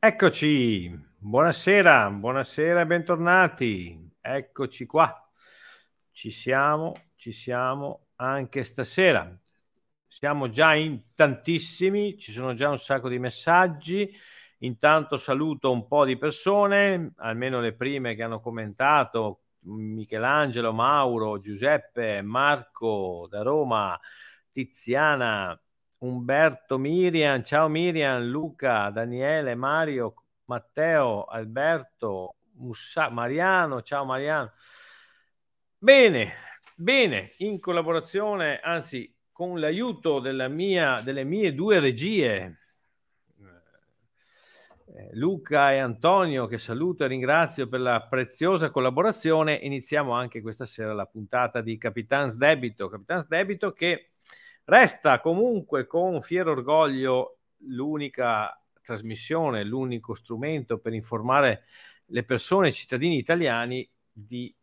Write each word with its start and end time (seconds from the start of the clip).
Eccoci, 0.00 0.96
buonasera, 1.18 2.08
buonasera 2.10 2.82
e 2.82 2.86
bentornati. 2.86 4.10
Eccoci 4.20 4.86
qua. 4.86 5.12
Ci 6.12 6.30
siamo, 6.30 6.94
ci 7.16 7.32
siamo 7.32 8.06
anche 8.14 8.62
stasera. 8.62 9.36
Siamo 10.06 10.48
già 10.50 10.74
in 10.74 11.02
tantissimi, 11.16 12.16
ci 12.16 12.30
sono 12.30 12.54
già 12.54 12.68
un 12.68 12.78
sacco 12.78 13.08
di 13.08 13.18
messaggi. 13.18 14.08
Intanto 14.58 15.16
saluto 15.16 15.72
un 15.72 15.88
po' 15.88 16.04
di 16.04 16.16
persone, 16.16 17.14
almeno 17.16 17.60
le 17.60 17.74
prime 17.74 18.14
che 18.14 18.22
hanno 18.22 18.40
commentato, 18.40 19.46
Michelangelo, 19.62 20.72
Mauro, 20.72 21.40
Giuseppe, 21.40 22.22
Marco 22.22 23.26
da 23.28 23.42
Roma, 23.42 23.98
Tiziana, 24.52 25.60
Umberto, 25.98 26.78
Miriam, 26.78 27.42
ciao 27.42 27.68
Miriam, 27.68 28.22
Luca, 28.22 28.88
Daniele, 28.90 29.56
Mario, 29.56 30.14
Matteo, 30.44 31.24
Alberto, 31.24 32.36
Mussa, 32.54 33.08
Mariano, 33.10 33.82
ciao 33.82 34.04
Mariano. 34.04 34.52
Bene, 35.76 36.34
bene, 36.76 37.32
in 37.38 37.58
collaborazione, 37.58 38.60
anzi 38.60 39.12
con 39.32 39.58
l'aiuto 39.58 40.20
mia, 40.48 41.00
delle 41.00 41.24
mie 41.24 41.54
due 41.54 41.80
regie, 41.80 42.58
eh, 44.98 45.10
Luca 45.12 45.72
e 45.72 45.78
Antonio, 45.78 46.46
che 46.46 46.58
saluto 46.58 47.04
e 47.04 47.08
ringrazio 47.08 47.68
per 47.68 47.80
la 47.80 48.06
preziosa 48.08 48.70
collaborazione, 48.70 49.54
iniziamo 49.54 50.12
anche 50.12 50.40
questa 50.40 50.64
sera 50.64 50.92
la 50.94 51.06
puntata 51.06 51.60
di 51.60 51.76
Capitans 51.76 52.36
Debito. 52.36 52.88
Capitans 52.88 53.28
Debito 53.28 53.72
che 53.72 54.12
Resta 54.70 55.18
comunque 55.22 55.86
con 55.86 56.20
fiero 56.20 56.50
orgoglio 56.50 57.38
l'unica 57.68 58.62
trasmissione, 58.82 59.64
l'unico 59.64 60.12
strumento 60.12 60.76
per 60.76 60.92
informare 60.92 61.62
le 62.08 62.22
persone, 62.22 62.68
i 62.68 62.74
cittadini 62.74 63.16
italiani 63.16 63.88
di 64.12 64.54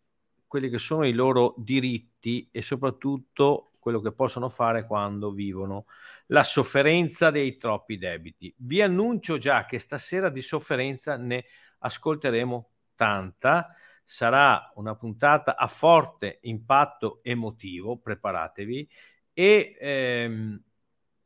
quelli 0.46 0.70
che 0.70 0.78
sono 0.78 1.08
i 1.08 1.12
loro 1.12 1.56
diritti 1.58 2.48
e 2.52 2.62
soprattutto 2.62 3.72
quello 3.80 4.00
che 4.00 4.12
possono 4.12 4.48
fare 4.48 4.86
quando 4.86 5.32
vivono 5.32 5.86
la 6.28 6.44
sofferenza 6.44 7.32
dei 7.32 7.58
troppi 7.58 7.98
debiti. 7.98 8.54
Vi 8.58 8.84
annuncio 8.84 9.40
già 9.40 9.66
che 9.66 9.80
stasera 9.80 10.30
di 10.30 10.42
sofferenza 10.42 11.18
ne 11.18 11.46
ascolteremo 11.80 12.70
tanta. 12.94 13.74
Sarà 14.04 14.72
una 14.76 14.94
puntata 14.94 15.56
a 15.56 15.66
forte 15.66 16.38
impatto 16.44 17.22
emotivo, 17.24 17.98
preparatevi, 17.98 18.88
e 19.36 19.76
ehm, 19.78 20.64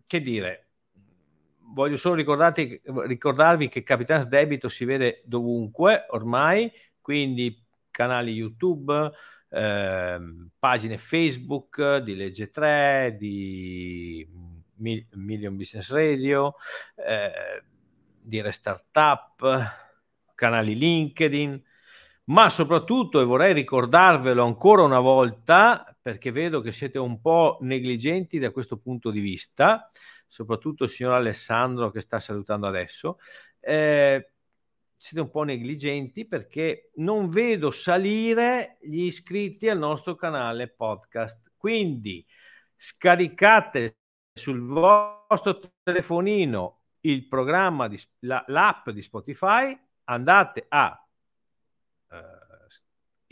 che 0.08 0.22
dire, 0.22 0.70
voglio 1.74 1.96
solo 1.96 2.16
ricordarvi 2.16 3.70
che 3.70 3.84
Capitans 3.84 4.28
Debito 4.28 4.68
si 4.68 4.84
vede 4.84 5.22
dovunque 5.26 6.08
ormai, 6.10 6.72
quindi 7.00 7.64
canali 7.92 8.32
YouTube, 8.32 9.12
ehm, 9.50 10.50
pagine 10.58 10.98
Facebook 10.98 11.98
di 11.98 12.16
Legge 12.16 12.50
3, 12.50 13.16
di 13.20 14.28
Million 14.78 15.56
Business 15.56 15.92
Radio, 15.92 16.56
eh, 16.96 17.64
di 18.20 18.42
Restartup, 18.42 19.74
canali 20.34 20.76
LinkedIn, 20.76 21.64
ma 22.26 22.50
soprattutto, 22.50 23.22
e 23.22 23.26
vorrei 23.26 23.54
ricordarvelo 23.54 24.44
ancora 24.44 24.82
una 24.82 25.00
volta, 25.00 25.89
perché 26.10 26.32
vedo 26.32 26.60
che 26.62 26.72
siete 26.72 26.98
un 26.98 27.22
po' 27.22 27.60
negligenti 27.62 28.40
da 28.40 28.50
questo 28.50 28.78
punto 28.78 29.12
di 29.12 29.20
vista, 29.20 29.92
soprattutto 30.28 30.86
il 30.86 30.90
signor 30.90 31.14
Alessandro 31.14 31.92
che 31.92 32.02
sta 32.02 32.20
salutando 32.20 32.66
adesso. 32.66 33.20
Eh, 33.60 34.32
siete 34.98 35.22
un 35.22 35.30
po' 35.30 35.44
negligenti 35.44 36.26
perché 36.26 36.90
non 36.96 37.28
vedo 37.28 37.70
salire 37.70 38.80
gli 38.82 39.04
iscritti 39.04 39.70
al 39.70 39.78
nostro 39.78 40.16
canale 40.16 40.68
podcast. 40.68 41.52
Quindi 41.56 42.26
scaricate 42.76 43.98
sul 44.34 44.62
vostro 44.62 45.60
telefonino 45.84 46.86
il 47.02 47.28
programma, 47.28 47.88
di, 47.88 48.02
la, 48.22 48.44
l'app 48.48 48.90
di 48.90 49.04
Spotify, 49.04 49.80
andate 50.06 50.66
a 50.70 51.08
eh, 52.10 52.39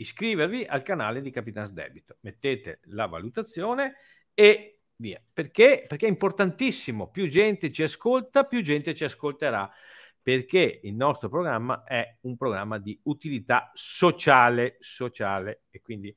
iscrivervi 0.00 0.64
al 0.64 0.82
canale 0.82 1.20
di 1.20 1.30
Capitans 1.30 1.72
Debito, 1.72 2.16
mettete 2.20 2.80
la 2.84 3.06
valutazione 3.06 3.96
e 4.34 4.80
via. 4.96 5.20
Perché? 5.32 5.84
Perché 5.86 6.06
è 6.06 6.10
importantissimo, 6.10 7.10
più 7.10 7.26
gente 7.26 7.72
ci 7.72 7.82
ascolta, 7.82 8.44
più 8.44 8.62
gente 8.62 8.94
ci 8.94 9.04
ascolterà, 9.04 9.70
perché 10.22 10.80
il 10.82 10.94
nostro 10.94 11.28
programma 11.28 11.84
è 11.84 12.18
un 12.22 12.36
programma 12.36 12.78
di 12.78 12.98
utilità 13.04 13.70
sociale, 13.74 14.76
sociale 14.80 15.62
e 15.70 15.80
quindi 15.80 16.14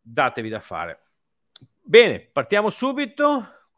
datevi 0.00 0.48
da 0.48 0.60
fare. 0.60 1.02
Bene, 1.80 2.20
partiamo 2.20 2.70
subito. 2.70 3.70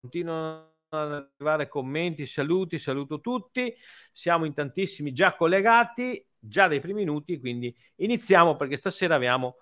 Continuano 0.00 0.72
ad 0.90 1.28
arrivare 1.36 1.68
commenti, 1.68 2.24
saluti, 2.26 2.78
saluto 2.78 3.20
tutti. 3.20 3.74
Siamo 4.12 4.44
in 4.44 4.54
tantissimi 4.54 5.12
già 5.12 5.34
collegati 5.34 6.24
già 6.46 6.68
dai 6.68 6.80
primi 6.80 7.00
minuti, 7.00 7.38
quindi 7.38 7.74
iniziamo 7.96 8.56
perché 8.56 8.76
stasera 8.76 9.14
abbiamo 9.14 9.56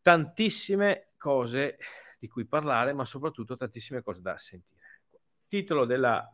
tantissime 0.00 1.08
cose 1.16 1.78
di 2.18 2.28
cui 2.28 2.44
parlare, 2.44 2.92
ma 2.92 3.04
soprattutto 3.04 3.56
tantissime 3.56 4.02
cose 4.02 4.22
da 4.22 4.36
sentire. 4.38 5.00
Il 5.10 5.48
titolo 5.48 5.84
della 5.84 6.30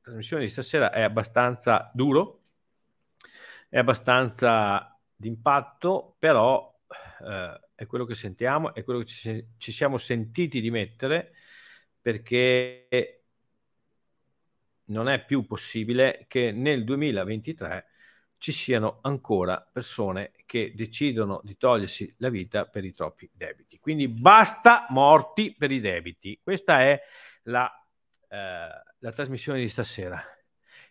trasmissione 0.00 0.44
di 0.44 0.48
stasera 0.48 0.90
è 0.90 1.02
abbastanza 1.02 1.90
duro, 1.92 2.42
è 3.68 3.78
abbastanza 3.78 4.98
d'impatto, 5.14 6.16
però 6.18 6.72
eh, 7.22 7.60
è 7.74 7.86
quello 7.86 8.04
che 8.04 8.14
sentiamo, 8.14 8.74
è 8.74 8.84
quello 8.84 9.00
che 9.00 9.06
ci, 9.06 9.46
ci 9.58 9.72
siamo 9.72 9.98
sentiti 9.98 10.60
di 10.60 10.70
mettere 10.70 11.32
perché 12.00 13.24
non 14.84 15.08
è 15.08 15.24
più 15.24 15.46
possibile 15.46 16.26
che 16.28 16.52
nel 16.52 16.84
2023 16.84 17.86
ci 18.38 18.52
siano 18.52 18.98
ancora 19.02 19.60
persone 19.60 20.32
che 20.44 20.72
decidono 20.74 21.40
di 21.42 21.56
togliersi 21.56 22.14
la 22.18 22.28
vita 22.28 22.66
per 22.66 22.84
i 22.84 22.92
troppi 22.92 23.30
debiti. 23.32 23.78
Quindi 23.78 24.08
basta 24.08 24.86
morti 24.90 25.54
per 25.54 25.70
i 25.70 25.80
debiti. 25.80 26.38
Questa 26.42 26.80
è 26.80 27.00
la, 27.44 27.70
eh, 28.28 28.68
la 28.98 29.12
trasmissione 29.12 29.60
di 29.60 29.68
stasera. 29.68 30.22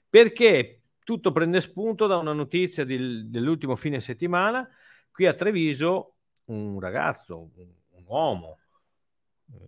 Perché 0.10 0.82
tutto 1.04 1.32
prende 1.32 1.62
spunto 1.62 2.08
da 2.08 2.18
una 2.18 2.34
notizia 2.34 2.84
di, 2.84 3.30
dell'ultimo 3.30 3.76
fine 3.76 4.02
settimana. 4.02 4.68
Qui 5.12 5.28
a 5.28 5.34
Treviso 5.34 6.18
un 6.46 6.80
ragazzo, 6.80 7.52
un, 7.56 7.72
un 7.90 8.04
uomo, 8.06 8.60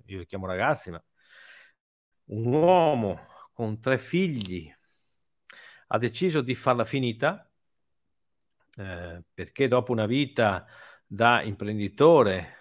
io 0.06 0.18
li 0.20 0.26
chiamo 0.26 0.46
ragazzi, 0.46 0.90
ma 0.90 1.02
un 2.26 2.46
uomo 2.46 3.28
con 3.54 3.80
tre 3.80 3.98
figli 3.98 4.74
ha 5.88 5.98
deciso 5.98 6.42
di 6.42 6.54
farla 6.54 6.84
finita 6.84 7.47
eh, 8.78 9.24
perché 9.34 9.68
dopo 9.68 9.92
una 9.92 10.06
vita 10.06 10.66
da 11.06 11.42
imprenditore, 11.42 12.56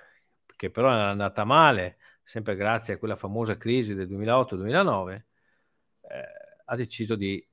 che 0.57 0.71
però 0.71 0.91
è 0.91 0.95
andata 0.95 1.45
male, 1.45 1.99
sempre 2.23 2.57
grazie 2.57 2.95
a 2.95 2.99
quella 2.99 3.17
famosa 3.17 3.57
crisi 3.57 3.95
del 3.95 4.09
2008-2009, 4.09 5.15
eh, 5.15 5.25
ha 6.65 6.77
deciso 6.77 7.17
di 7.17 7.47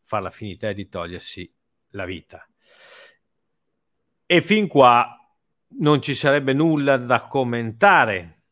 farla 0.00 0.30
finita 0.30 0.68
e 0.68 0.74
di 0.74 0.88
togliersi 0.88 1.52
la 1.90 2.04
vita. 2.04 2.48
E 4.24 4.42
fin 4.42 4.66
qua 4.66 5.16
non 5.78 6.00
ci 6.00 6.14
sarebbe 6.14 6.52
nulla 6.52 6.96
da 6.96 7.26
commentare 7.26 8.42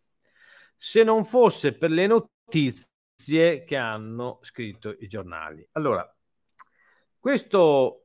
se 0.76 1.02
non 1.02 1.24
fosse 1.24 1.72
per 1.72 1.90
le 1.90 2.06
notizie 2.06 3.64
che 3.64 3.76
hanno 3.76 4.38
scritto 4.42 4.94
i 4.98 5.08
giornali. 5.08 5.66
Allora, 5.72 6.08
questo 7.18 8.03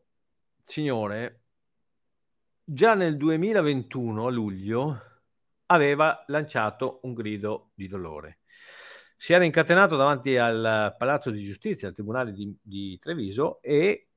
signore 0.70 1.42
già 2.64 2.94
nel 2.94 3.18
2021 3.18 4.28
a 4.28 4.30
luglio 4.30 5.02
aveva 5.68 6.24
lanciato 6.28 7.00
un 7.04 7.14
grido 7.14 7.72
di 7.74 7.88
dolore. 7.88 8.40
Si 9.18 9.34
era 9.34 9.44
incatenato 9.44 9.96
davanti 9.96 10.38
al 10.38 10.96
Palazzo 10.98 11.32
di 11.32 11.44
Giustizia, 11.44 11.88
al 11.88 11.96
Tribunale 11.96 12.32
di, 12.32 12.56
di 12.62 12.98
Treviso 13.00 13.62
e 13.62 14.10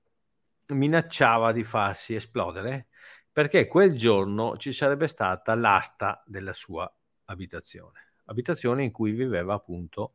minacciava 0.66 1.52
di 1.52 1.64
farsi 1.64 2.14
esplodere 2.14 2.88
perché 3.32 3.66
quel 3.66 3.96
giorno 3.96 4.58
ci 4.58 4.72
sarebbe 4.72 5.08
stata 5.08 5.54
l'asta 5.54 6.22
della 6.26 6.52
sua 6.52 6.90
abitazione, 7.24 8.12
abitazione 8.26 8.84
in 8.84 8.92
cui 8.92 9.12
viveva 9.12 9.54
appunto 9.54 10.14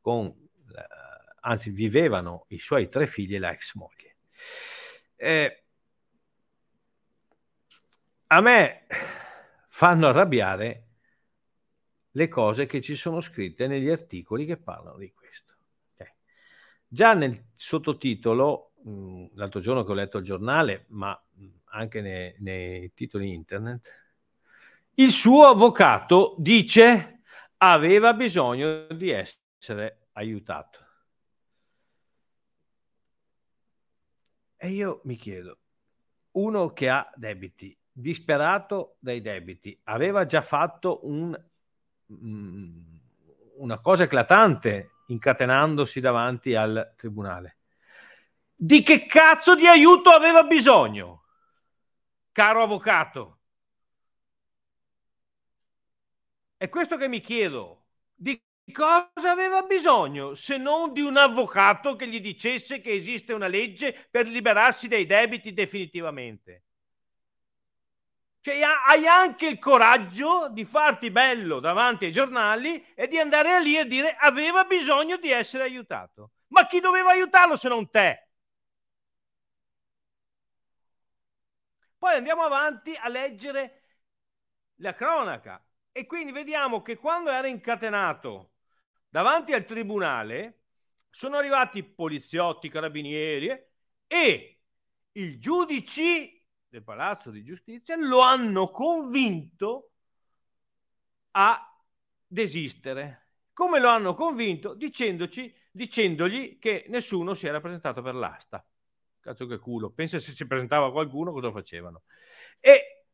con, 0.00 0.26
eh, 0.26 0.86
anzi 1.40 1.70
vivevano 1.70 2.46
i 2.48 2.58
suoi 2.58 2.88
tre 2.88 3.06
figli 3.06 3.34
e 3.34 3.38
la 3.38 3.52
ex 3.52 3.74
moglie. 3.74 4.16
Eh, 5.16 5.62
a 8.28 8.40
me 8.40 8.86
fanno 9.68 10.08
arrabbiare 10.08 10.82
le 12.12 12.28
cose 12.28 12.66
che 12.66 12.80
ci 12.80 12.94
sono 12.94 13.20
scritte 13.20 13.66
negli 13.66 13.88
articoli 13.88 14.46
che 14.46 14.56
parlano 14.56 14.98
di 14.98 15.12
questo. 15.12 15.54
Okay. 15.94 16.12
Già 16.86 17.14
nel 17.14 17.50
sottotitolo, 17.54 18.72
mh, 18.82 19.26
l'altro 19.34 19.60
giorno 19.60 19.82
che 19.82 19.90
ho 19.90 19.94
letto 19.94 20.18
il 20.18 20.24
giornale, 20.24 20.86
ma 20.88 21.18
anche 21.66 22.00
nei, 22.00 22.34
nei 22.38 22.92
titoli 22.94 23.32
internet, 23.32 24.04
il 24.94 25.10
suo 25.10 25.46
avvocato 25.46 26.34
dice 26.38 27.20
aveva 27.58 28.14
bisogno 28.14 28.86
di 28.86 29.10
essere 29.10 30.08
aiutato. 30.12 30.85
E 34.56 34.68
io 34.68 35.00
mi 35.04 35.16
chiedo, 35.16 35.58
uno 36.32 36.72
che 36.72 36.88
ha 36.88 37.10
debiti, 37.14 37.76
disperato 37.90 38.96
dai 38.98 39.20
debiti, 39.20 39.78
aveva 39.84 40.24
già 40.24 40.42
fatto 40.42 41.06
un, 41.06 41.38
mm, 42.12 42.80
una 43.58 43.78
cosa 43.80 44.04
eclatante 44.04 44.90
incatenandosi 45.08 46.00
davanti 46.00 46.54
al 46.54 46.94
tribunale. 46.96 47.58
Di 48.54 48.82
che 48.82 49.06
cazzo 49.06 49.54
di 49.54 49.66
aiuto 49.66 50.10
aveva 50.10 50.42
bisogno? 50.42 51.24
caro 52.36 52.62
avvocato. 52.62 53.38
È 56.58 56.68
questo 56.68 56.98
che 56.98 57.08
mi 57.08 57.22
chiedo. 57.22 57.86
Di 58.14 58.38
cosa 58.72 59.30
aveva 59.30 59.62
bisogno 59.62 60.34
se 60.34 60.56
non 60.56 60.92
di 60.92 61.00
un 61.00 61.16
avvocato 61.16 61.96
che 61.96 62.08
gli 62.08 62.20
dicesse 62.20 62.80
che 62.80 62.92
esiste 62.92 63.32
una 63.32 63.46
legge 63.46 64.08
per 64.10 64.26
liberarsi 64.28 64.88
dai 64.88 65.06
debiti 65.06 65.52
definitivamente? 65.52 66.62
Cioè, 68.40 68.60
hai 68.62 69.06
anche 69.08 69.48
il 69.48 69.58
coraggio 69.58 70.48
di 70.48 70.64
farti 70.64 71.10
bello 71.10 71.58
davanti 71.58 72.04
ai 72.04 72.12
giornali 72.12 72.94
e 72.94 73.08
di 73.08 73.18
andare 73.18 73.60
lì 73.60 73.76
e 73.76 73.86
dire 73.86 74.14
aveva 74.16 74.62
bisogno 74.64 75.16
di 75.16 75.30
essere 75.30 75.64
aiutato. 75.64 76.30
Ma 76.48 76.66
chi 76.66 76.78
doveva 76.78 77.10
aiutarlo 77.10 77.56
se 77.56 77.68
non 77.68 77.90
te? 77.90 78.28
Poi 81.98 82.14
andiamo 82.14 82.42
avanti 82.42 82.94
a 82.94 83.08
leggere 83.08 83.82
la 84.76 84.94
cronaca 84.94 85.60
e 85.90 86.06
quindi 86.06 86.30
vediamo 86.30 86.82
che 86.82 86.96
quando 86.96 87.30
era 87.30 87.48
incatenato 87.48 88.55
davanti 89.16 89.54
al 89.54 89.64
tribunale 89.64 90.64
sono 91.08 91.38
arrivati 91.38 91.82
poliziotti, 91.82 92.68
carabinieri 92.68 93.48
e 94.06 94.60
i 95.12 95.38
giudici 95.38 96.46
del 96.68 96.82
Palazzo 96.82 97.30
di 97.30 97.42
Giustizia 97.42 97.96
lo 97.96 98.20
hanno 98.20 98.68
convinto 98.68 99.92
a 101.30 101.82
desistere. 102.26 103.30
Come 103.54 103.80
lo 103.80 103.88
hanno 103.88 104.14
convinto? 104.14 104.74
Dicendoci, 104.74 105.50
dicendogli 105.70 106.58
che 106.58 106.84
nessuno 106.88 107.32
si 107.32 107.46
era 107.46 107.62
presentato 107.62 108.02
per 108.02 108.14
l'asta 108.14 108.62
cazzo 109.18 109.46
che 109.46 109.58
culo, 109.58 109.92
pensa 109.92 110.18
se 110.18 110.32
si 110.32 110.46
presentava 110.46 110.92
qualcuno 110.92 111.32
cosa 111.32 111.50
facevano. 111.50 112.02
E 112.60 113.06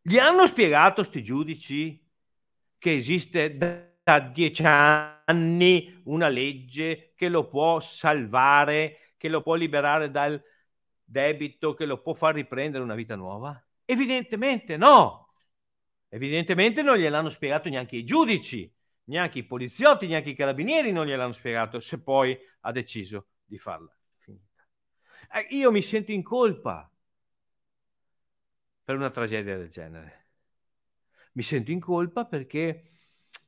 gli 0.00 0.18
hanno 0.18 0.48
spiegato 0.48 1.04
sti 1.04 1.22
giudici 1.22 2.10
che 2.76 2.92
esiste 2.92 3.54
da 4.02 4.20
dieci 4.20 4.62
anni 4.64 6.00
una 6.04 6.28
legge 6.28 7.12
che 7.14 7.28
lo 7.28 7.46
può 7.48 7.80
salvare, 7.80 9.14
che 9.16 9.28
lo 9.28 9.42
può 9.42 9.54
liberare 9.54 10.10
dal 10.10 10.42
debito, 11.04 11.74
che 11.74 11.86
lo 11.86 12.00
può 12.00 12.14
far 12.14 12.34
riprendere 12.34 12.82
una 12.82 12.94
vita 12.94 13.14
nuova? 13.14 13.62
Evidentemente 13.84 14.76
no. 14.76 15.34
Evidentemente 16.08 16.82
non 16.82 16.96
gliel'hanno 16.96 17.28
spiegato 17.28 17.68
neanche 17.68 17.96
i 17.96 18.04
giudici, 18.04 18.70
neanche 19.04 19.38
i 19.38 19.46
poliziotti, 19.46 20.06
neanche 20.06 20.30
i 20.30 20.34
carabinieri 20.34 20.92
non 20.92 21.06
gliel'hanno 21.06 21.32
spiegato, 21.32 21.80
se 21.80 22.02
poi 22.02 22.36
ha 22.60 22.72
deciso 22.72 23.28
di 23.44 23.58
farla. 23.58 23.94
Eh, 25.34 25.46
io 25.56 25.70
mi 25.70 25.80
sento 25.80 26.12
in 26.12 26.22
colpa 26.22 26.90
per 28.84 28.96
una 28.96 29.10
tragedia 29.10 29.56
del 29.56 29.70
genere. 29.70 30.26
Mi 31.32 31.42
sento 31.42 31.70
in 31.70 31.80
colpa 31.80 32.26
perché 32.26 32.82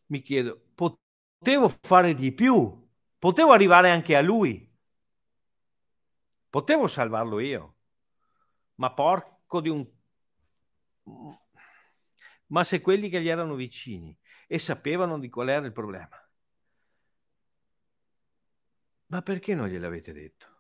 mi 0.07 0.21
chiedo, 0.23 0.73
potevo 0.75 1.69
fare 1.69 2.15
di 2.15 2.33
più, 2.33 2.89
potevo 3.19 3.53
arrivare 3.53 3.91
anche 3.91 4.17
a 4.17 4.21
lui, 4.21 4.71
potevo 6.51 6.87
salvarlo 6.87 7.41
io, 7.41 7.77
ma 8.77 8.93
porco 8.93 9.61
di 9.61 9.69
un... 9.69 9.91
Ma 12.47 12.65
se 12.65 12.81
quelli 12.81 13.09
che 13.09 13.21
gli 13.21 13.29
erano 13.29 13.55
vicini 13.55 14.17
e 14.47 14.59
sapevano 14.59 15.19
di 15.19 15.29
qual 15.29 15.49
era 15.49 15.67
il 15.67 15.73
problema, 15.73 16.17
ma 19.07 19.23
perché 19.23 19.55
non 19.55 19.69
gliel'avete 19.69 20.13
detto? 20.13 20.53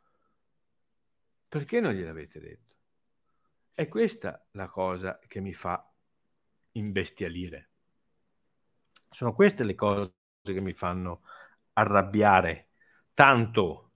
Perché 1.48 1.80
non 1.80 1.92
gliel'avete 1.92 2.40
detto? 2.40 2.76
È 3.72 3.88
questa 3.88 4.46
la 4.52 4.68
cosa 4.68 5.18
che 5.26 5.40
mi 5.40 5.52
fa 5.52 5.92
imbestialire. 6.72 7.73
Sono 9.14 9.32
queste 9.32 9.62
le 9.62 9.76
cose 9.76 10.12
che 10.42 10.60
mi 10.60 10.72
fanno 10.72 11.22
arrabbiare 11.74 12.70
tanto. 13.14 13.92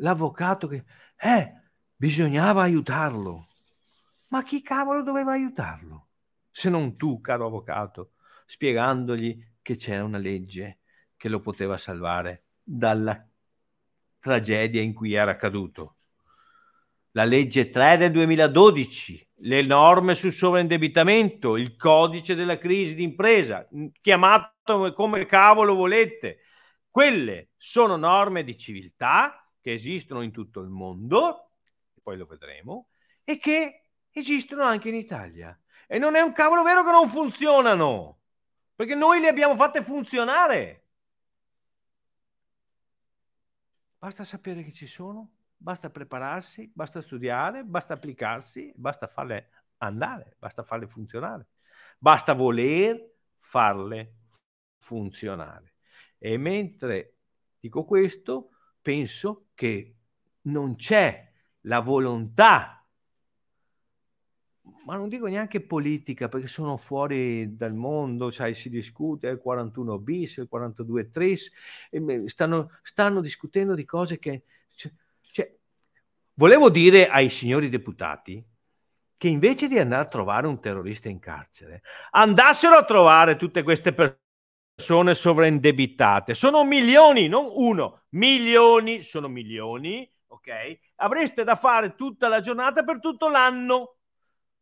L'avvocato 0.00 0.66
che... 0.66 0.84
Eh, 1.16 1.54
bisognava 1.96 2.60
aiutarlo. 2.60 3.46
Ma 4.26 4.42
chi 4.42 4.60
cavolo 4.60 5.02
doveva 5.02 5.32
aiutarlo? 5.32 6.08
Se 6.50 6.68
non 6.68 6.98
tu, 6.98 7.22
caro 7.22 7.46
avvocato, 7.46 8.12
spiegandogli 8.44 9.42
che 9.62 9.76
c'era 9.76 10.04
una 10.04 10.18
legge 10.18 10.80
che 11.16 11.30
lo 11.30 11.40
poteva 11.40 11.78
salvare 11.78 12.48
dalla 12.62 13.26
tragedia 14.18 14.82
in 14.82 14.92
cui 14.92 15.14
era 15.14 15.36
caduto. 15.36 15.97
La 17.12 17.24
legge 17.24 17.70
3 17.70 17.96
del 17.96 18.12
2012, 18.12 19.28
le 19.40 19.62
norme 19.62 20.14
sul 20.14 20.32
sovraindebitamento, 20.32 21.56
il 21.56 21.76
codice 21.76 22.34
della 22.34 22.58
crisi 22.58 22.94
d'impresa, 22.94 23.66
chiamato 24.00 24.92
come 24.94 25.26
cavolo 25.26 25.74
volete, 25.74 26.40
quelle 26.90 27.50
sono 27.56 27.96
norme 27.96 28.44
di 28.44 28.56
civiltà 28.58 29.48
che 29.60 29.72
esistono 29.72 30.22
in 30.22 30.32
tutto 30.32 30.60
il 30.60 30.68
mondo, 30.68 31.52
poi 32.02 32.16
lo 32.16 32.24
vedremo, 32.24 32.88
e 33.24 33.38
che 33.38 33.88
esistono 34.10 34.64
anche 34.64 34.88
in 34.88 34.94
Italia. 34.94 35.58
E 35.86 35.98
non 35.98 36.16
è 36.16 36.20
un 36.20 36.32
cavolo 36.32 36.62
vero 36.62 36.84
che 36.84 36.90
non 36.90 37.08
funzionano, 37.08 38.20
perché 38.74 38.94
noi 38.94 39.20
le 39.20 39.28
abbiamo 39.28 39.56
fatte 39.56 39.82
funzionare. 39.82 40.84
Basta 43.98 44.24
sapere 44.24 44.62
che 44.62 44.72
ci 44.72 44.86
sono, 44.86 45.37
basta 45.58 45.90
prepararsi, 45.90 46.70
basta 46.72 47.02
studiare, 47.02 47.64
basta 47.64 47.94
applicarsi, 47.94 48.72
basta 48.76 49.08
farle 49.08 49.50
andare, 49.78 50.36
basta 50.38 50.62
farle 50.62 50.86
funzionare, 50.86 51.48
basta 51.98 52.32
voler 52.32 53.14
farle 53.38 54.14
funzionare. 54.76 55.74
E 56.16 56.36
mentre 56.36 57.16
dico 57.60 57.84
questo, 57.84 58.50
penso 58.80 59.48
che 59.54 59.96
non 60.42 60.76
c'è 60.76 61.30
la 61.62 61.80
volontà 61.80 62.78
ma 64.84 64.96
non 64.96 65.08
dico 65.08 65.26
neanche 65.26 65.60
politica 65.60 66.28
perché 66.28 66.46
sono 66.46 66.78
fuori 66.78 67.56
dal 67.56 67.74
mondo, 67.74 68.30
cioè 68.32 68.54
si 68.54 68.70
discute 68.70 69.28
il 69.28 69.38
41 69.38 69.98
bis, 69.98 70.38
il 70.38 70.48
42 70.48 71.10
tris, 71.10 71.50
stanno, 72.26 72.70
stanno 72.82 73.20
discutendo 73.20 73.74
di 73.74 73.84
cose 73.84 74.18
che... 74.18 74.44
Cioè, 74.74 74.90
cioè, 75.30 75.52
volevo 76.34 76.70
dire 76.70 77.08
ai 77.08 77.30
signori 77.30 77.68
deputati 77.68 78.44
che 79.16 79.28
invece 79.28 79.68
di 79.68 79.78
andare 79.78 80.02
a 80.02 80.08
trovare 80.08 80.46
un 80.46 80.60
terrorista 80.60 81.08
in 81.08 81.18
carcere, 81.18 81.82
andassero 82.10 82.76
a 82.76 82.84
trovare 82.84 83.36
tutte 83.36 83.62
queste 83.62 83.92
persone 83.92 85.14
sovraindebitate. 85.14 86.34
Sono 86.34 86.64
milioni, 86.64 87.26
non 87.26 87.50
uno, 87.52 88.04
milioni, 88.10 89.02
sono 89.02 89.26
milioni, 89.26 90.08
ok? 90.28 90.78
Avreste 90.96 91.42
da 91.42 91.56
fare 91.56 91.96
tutta 91.96 92.28
la 92.28 92.40
giornata 92.40 92.84
per 92.84 93.00
tutto 93.00 93.28
l'anno 93.28 93.98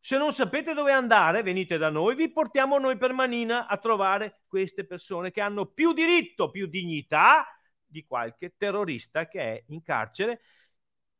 se 0.06 0.18
non 0.18 0.32
sapete 0.32 0.72
dove 0.72 0.92
andare, 0.92 1.42
venite 1.42 1.78
da 1.78 1.90
noi, 1.90 2.14
vi 2.14 2.30
portiamo 2.30 2.78
noi 2.78 2.96
per 2.96 3.12
manina 3.12 3.66
a 3.66 3.76
trovare 3.76 4.42
queste 4.46 4.86
persone 4.86 5.32
che 5.32 5.40
hanno 5.40 5.66
più 5.66 5.92
diritto, 5.92 6.48
più 6.48 6.68
dignità 6.68 7.44
di 7.96 8.04
qualche 8.04 8.54
terrorista 8.56 9.26
che 9.26 9.40
è 9.40 9.64
in 9.68 9.82
carcere. 9.82 10.40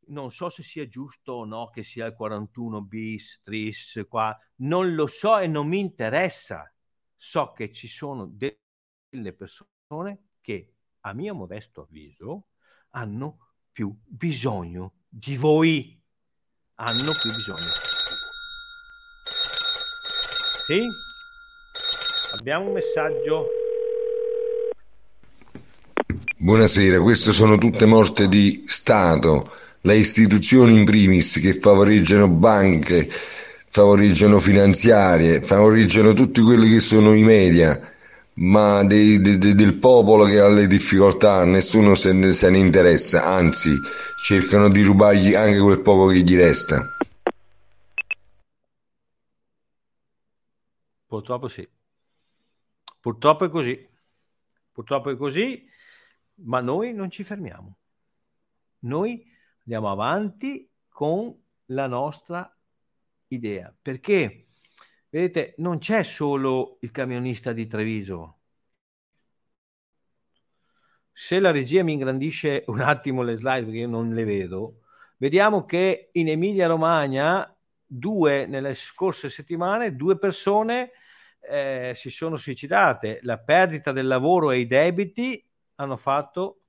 Non 0.08 0.30
so 0.30 0.48
se 0.50 0.62
sia 0.62 0.86
giusto 0.86 1.32
o 1.32 1.44
no 1.44 1.70
che 1.70 1.82
sia 1.82 2.06
il 2.06 2.14
41 2.14 2.82
bis, 2.82 3.40
tris, 3.42 4.04
qua, 4.08 4.36
non 4.56 4.94
lo 4.94 5.06
so 5.06 5.38
e 5.38 5.46
non 5.46 5.66
mi 5.66 5.80
interessa. 5.80 6.70
So 7.16 7.52
che 7.52 7.72
ci 7.72 7.88
sono 7.88 8.26
delle 8.26 9.32
persone 9.32 10.28
che, 10.40 10.74
a 11.00 11.12
mio 11.14 11.34
modesto 11.34 11.82
avviso, 11.82 12.48
hanno 12.90 13.54
più 13.72 13.96
bisogno 14.04 15.00
di 15.08 15.36
voi. 15.36 16.00
Hanno 16.78 17.12
più 17.22 17.30
bisogno 17.32 17.86
sì? 20.66 20.82
Abbiamo 22.40 22.66
un 22.66 22.72
messaggio. 22.72 23.46
Buonasera, 26.46 27.00
queste 27.00 27.32
sono 27.32 27.58
tutte 27.58 27.86
morte 27.86 28.28
di 28.28 28.62
Stato, 28.68 29.50
le 29.80 29.96
istituzioni 29.96 30.78
in 30.78 30.84
primis 30.84 31.40
che 31.40 31.54
favoreggiano 31.54 32.28
banche, 32.28 33.08
favoreggiano 33.66 34.38
finanziarie, 34.38 35.40
favoreggiano 35.40 36.12
tutti 36.12 36.40
quelli 36.42 36.70
che 36.70 36.78
sono 36.78 37.14
i 37.14 37.24
media, 37.24 37.92
ma 38.34 38.84
dei, 38.84 39.20
de, 39.20 39.38
de, 39.38 39.56
del 39.56 39.74
popolo 39.74 40.24
che 40.24 40.38
ha 40.38 40.46
le 40.46 40.68
difficoltà 40.68 41.44
nessuno 41.44 41.96
se 41.96 42.12
ne, 42.12 42.32
se 42.32 42.48
ne 42.48 42.58
interessa, 42.58 43.24
anzi 43.24 43.72
cercano 44.22 44.68
di 44.68 44.82
rubargli 44.84 45.34
anche 45.34 45.58
quel 45.58 45.80
poco 45.80 46.06
che 46.12 46.20
gli 46.20 46.36
resta. 46.36 46.94
Purtroppo 51.08 51.48
sì. 51.48 51.68
Purtroppo 53.00 53.46
è 53.46 53.50
così. 53.50 53.88
Purtroppo 54.70 55.10
è 55.10 55.16
così, 55.16 55.74
ma 56.44 56.60
noi 56.60 56.92
non 56.92 57.10
ci 57.10 57.22
fermiamo. 57.24 57.76
Noi 58.80 59.24
andiamo 59.60 59.90
avanti 59.90 60.70
con 60.88 61.34
la 61.66 61.86
nostra 61.86 62.50
idea. 63.28 63.74
Perché, 63.80 64.46
vedete, 65.08 65.54
non 65.58 65.78
c'è 65.78 66.02
solo 66.02 66.78
il 66.80 66.90
camionista 66.90 67.52
di 67.52 67.66
Treviso. 67.66 68.38
Se 71.12 71.40
la 71.40 71.50
regia 71.50 71.82
mi 71.82 71.94
ingrandisce 71.94 72.64
un 72.66 72.80
attimo 72.80 73.22
le 73.22 73.36
slide 73.36 73.64
perché 73.64 73.78
io 73.78 73.88
non 73.88 74.12
le 74.12 74.24
vedo, 74.24 74.82
vediamo 75.16 75.64
che 75.64 76.10
in 76.12 76.28
Emilia 76.28 76.66
Romagna 76.66 77.50
due 77.86 78.46
nelle 78.46 78.74
scorse 78.74 79.30
settimane, 79.30 79.96
due 79.96 80.18
persone 80.18 80.90
eh, 81.40 81.92
si 81.94 82.10
sono 82.10 82.36
suicidate. 82.36 83.20
La 83.22 83.38
perdita 83.38 83.92
del 83.92 84.06
lavoro 84.06 84.50
e 84.50 84.58
i 84.58 84.66
debiti 84.66 85.42
hanno 85.76 85.96
fatto 85.96 86.60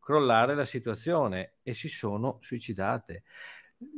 crollare 0.00 0.54
la 0.54 0.64
situazione 0.64 1.54
e 1.62 1.74
si 1.74 1.88
sono 1.88 2.38
suicidate. 2.40 3.24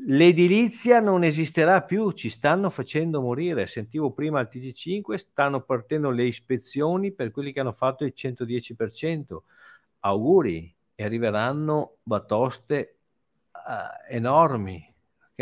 L'edilizia 0.07 1.00
non 1.00 1.25
esisterà 1.25 1.83
più, 1.83 2.12
ci 2.12 2.28
stanno 2.28 2.69
facendo 2.69 3.21
morire. 3.21 3.66
Sentivo 3.66 4.12
prima 4.12 4.38
al 4.38 4.49
TG5, 4.52 5.14
stanno 5.14 5.62
partendo 5.62 6.11
le 6.11 6.25
ispezioni 6.25 7.12
per 7.12 7.30
quelli 7.30 7.52
che 7.52 7.61
hanno 7.61 7.73
fatto 7.73 8.04
il 8.04 8.12
110%. 8.14 9.38
Auguri, 10.00 10.75
e 11.00 11.04
arriveranno 11.04 11.97
batoste 12.02 12.99
uh, 13.52 14.12
enormi. 14.12 14.95
Ok? 15.30 15.38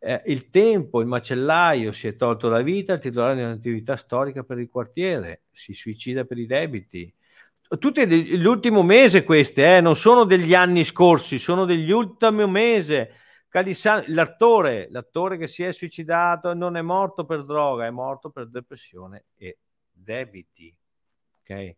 Eh, 0.00 0.22
il 0.26 0.50
tempo, 0.50 1.00
il 1.00 1.06
macellaio 1.06 1.90
si 1.90 2.06
è 2.06 2.16
tolto 2.16 2.50
la 2.50 2.60
vita, 2.60 2.92
il 2.92 3.00
titolare 3.00 3.36
di 3.36 3.42
un'attività 3.42 3.96
storica 3.96 4.44
per 4.44 4.58
il 4.58 4.68
quartiere, 4.68 5.44
si 5.50 5.72
suicida 5.72 6.24
per 6.24 6.36
i 6.36 6.44
debiti. 6.44 7.12
Tutte 7.76 8.06
l'ultimo 8.36 8.82
mese 8.82 9.24
queste, 9.24 9.76
eh, 9.76 9.80
non 9.82 9.94
sono 9.94 10.24
degli 10.24 10.54
anni 10.54 10.84
scorsi, 10.84 11.38
sono 11.38 11.66
degli 11.66 11.90
ultimi 11.90 12.48
mesi. 12.48 13.06
Calissano, 13.46 14.04
l'attore, 14.08 14.88
l'attore 14.90 15.36
che 15.36 15.48
si 15.48 15.62
è 15.62 15.72
suicidato 15.72 16.54
non 16.54 16.76
è 16.76 16.82
morto 16.82 17.24
per 17.26 17.44
droga, 17.44 17.84
è 17.84 17.90
morto 17.90 18.30
per 18.30 18.48
depressione 18.48 19.26
e 19.36 19.58
debiti. 19.90 20.74
Ok? 21.42 21.76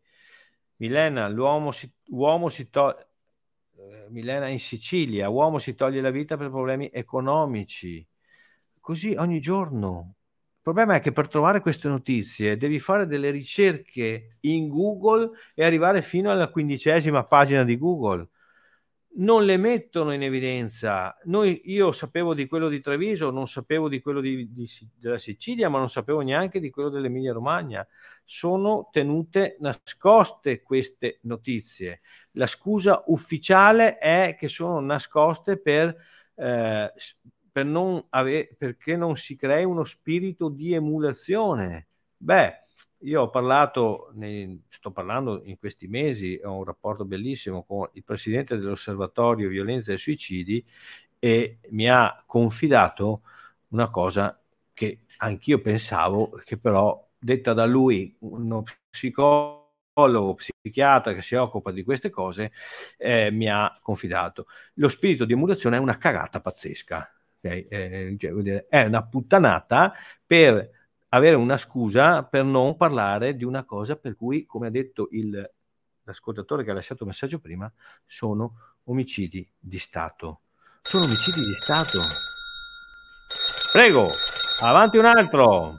Milena, 0.77 1.29
l'uomo 1.29 1.73
si, 1.73 1.91
si 2.51 2.71
toglie 2.71 3.09
eh, 3.81 4.07
Milena 4.11 4.49
in 4.49 4.61
Sicilia, 4.61 5.29
uomo 5.29 5.59
si 5.59 5.75
toglie 5.75 6.01
la 6.01 6.11
vita 6.11 6.37
per 6.37 6.51
problemi 6.51 6.91
economici. 6.93 8.07
Così 8.79 9.15
ogni 9.17 9.41
giorno. 9.41 10.15
Problema 10.71 10.95
è 10.95 11.01
che 11.01 11.11
per 11.11 11.27
trovare 11.27 11.61
queste 11.61 11.89
notizie 11.89 12.57
devi 12.57 12.79
fare 12.79 13.09
delle 13.09 13.31
ricerche 13.31 14.37
in 14.43 14.69
Google 14.69 15.33
e 15.53 15.65
arrivare 15.65 16.01
fino 16.01 16.31
alla 16.31 16.49
quindicesima 16.49 17.25
pagina 17.25 17.65
di 17.65 17.77
Google. 17.77 18.29
Non 19.17 19.45
le 19.45 19.57
mettono 19.57 20.13
in 20.13 20.23
evidenza. 20.23 21.19
Noi, 21.25 21.63
io 21.65 21.91
sapevo 21.91 22.35
di 22.35 22.47
quello 22.47 22.69
di 22.69 22.81
Treviso, 22.81 23.31
non 23.31 23.49
sapevo 23.49 23.89
di 23.89 24.01
quello 24.01 24.21
di, 24.21 24.49
di, 24.53 24.71
della 24.95 25.19
Sicilia, 25.19 25.69
ma 25.69 25.79
non 25.79 25.89
sapevo 25.89 26.21
neanche 26.21 26.61
di 26.61 26.71
quello 26.71 26.89
dell'Emilia 26.89 27.33
Romagna. 27.33 27.85
Sono 28.25 28.91
tenute 28.93 29.57
nascoste 29.59 30.63
queste 30.63 31.19
notizie. 31.23 32.01
La 32.35 32.47
scusa 32.47 33.03
ufficiale 33.07 33.99
è 33.99 34.37
che 34.39 34.47
sono 34.47 34.79
nascoste 34.79 35.59
per 35.59 35.97
eh, 36.37 36.93
per 37.51 37.65
non 37.67 38.05
ave- 38.11 38.55
perché 38.57 38.97
non 38.97 39.17
si 39.17 39.37
crei 39.37 39.65
uno 39.65 39.85
spirito 39.85 40.49
di 40.49 40.73
emulazione. 40.75 41.89
Beh, 42.17 42.65
io 43.01 43.23
ho 43.23 43.31
parlato, 43.31 44.11
nei, 44.15 44.63
sto 44.69 44.91
parlando 44.91 45.43
in 45.45 45.59
questi 45.59 45.87
mesi, 45.89 46.39
ho 46.43 46.57
un 46.57 46.65
rapporto 46.65 47.05
bellissimo 47.05 47.65
con 47.65 47.89
il 47.95 48.05
presidente 48.05 48.57
dell'osservatorio 48.57 49.49
violenza 49.49 49.93
e 49.93 49.97
suicidi 49.99 50.65
e 51.19 51.59
mi 51.71 51.89
ha 51.89 52.23
confidato 52.27 53.23
una 53.69 53.91
cosa 53.91 54.39
che 54.73 55.01
anch'io 55.19 55.61
pensavo, 55.61 56.31
che 56.45 56.57
però 56.59 57.07
detta 57.19 57.53
da 57.53 57.67
lui, 57.67 58.15
uno 58.21 58.63
psicologo, 58.91 60.35
psichiatra 60.35 61.13
che 61.15 61.23
si 61.23 61.35
occupa 61.35 61.71
di 61.71 61.83
queste 61.85 62.11
cose, 62.11 62.53
eh, 62.97 63.31
mi 63.31 63.49
ha 63.51 63.79
confidato. 63.83 64.47
Lo 64.75 64.89
spirito 64.89 65.25
di 65.25 65.33
emulazione 65.35 65.77
è 65.77 65.81
una 65.81 65.99
cagata 65.99 66.41
pazzesca 66.41 67.11
Okay? 67.43 67.67
Eh, 67.69 68.17
cioè, 68.19 68.67
è 68.69 68.85
una 68.85 69.07
puttanata 69.07 69.93
per 70.25 70.71
avere 71.09 71.37
una 71.37 71.57
scusa 71.57 72.23
per 72.23 72.45
non 72.45 72.77
parlare 72.77 73.35
di 73.35 73.45
una 73.45 73.65
cosa 73.65 73.97
per 73.97 74.15
cui, 74.15 74.45
come 74.45 74.67
ha 74.67 74.71
detto 74.71 75.09
il, 75.13 75.51
l'ascoltatore 76.05 76.63
che 76.63 76.71
ha 76.71 76.75
lasciato 76.75 77.03
il 77.03 77.09
messaggio 77.09 77.41
prima, 77.41 77.73
sono 78.07 78.77
omicidi 78.85 79.49
di 79.59 79.79
Stato. 79.79 80.43
Sono 80.83 81.05
omicidi 81.05 81.41
di 81.41 81.55
Stato. 81.59 81.99
Prego, 83.73 84.07
avanti 84.63 84.99
un 84.99 85.07
altro. 85.07 85.75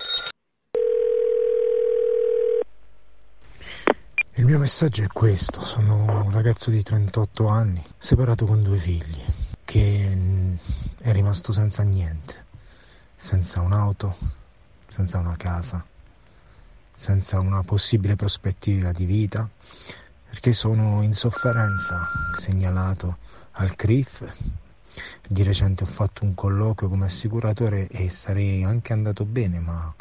Il 4.36 4.46
mio 4.46 4.58
messaggio 4.58 5.04
è 5.04 5.08
questo, 5.08 5.64
sono 5.64 6.24
un 6.24 6.32
ragazzo 6.32 6.72
di 6.72 6.82
38 6.82 7.48
anni, 7.48 7.86
separato 8.00 8.46
con 8.46 8.64
due 8.64 8.78
figli 8.78 9.24
che 9.72 10.12
è 11.02 11.12
rimasto 11.12 11.52
senza 11.52 11.82
niente, 11.82 12.46
senza 13.16 13.60
un'auto, 13.62 14.18
senza 14.88 15.18
una 15.18 15.36
casa, 15.36 15.84
senza 16.92 17.40
una 17.40 17.64
possibile 17.64 18.16
prospettiva 18.16 18.92
di 18.92 19.06
vita, 19.06 19.50
perché 20.30 20.54
sono 20.54 21.02
in 21.02 21.14
sofferenza, 21.14 22.08
segnalato 22.38 23.18
al 23.54 23.76
CRIF. 23.76 24.32
Di 25.28 25.42
recente 25.42 25.84
ho 25.84 25.88
fatto 25.88 26.24
un 26.24 26.36
colloquio 26.36 26.90
come 26.90 27.06
assicuratore 27.06 27.88
e 27.88 28.12
sarei 28.12 28.64
anche 28.64 28.94
andato 28.94 29.26
bene, 29.26 29.60
ma 29.60 29.92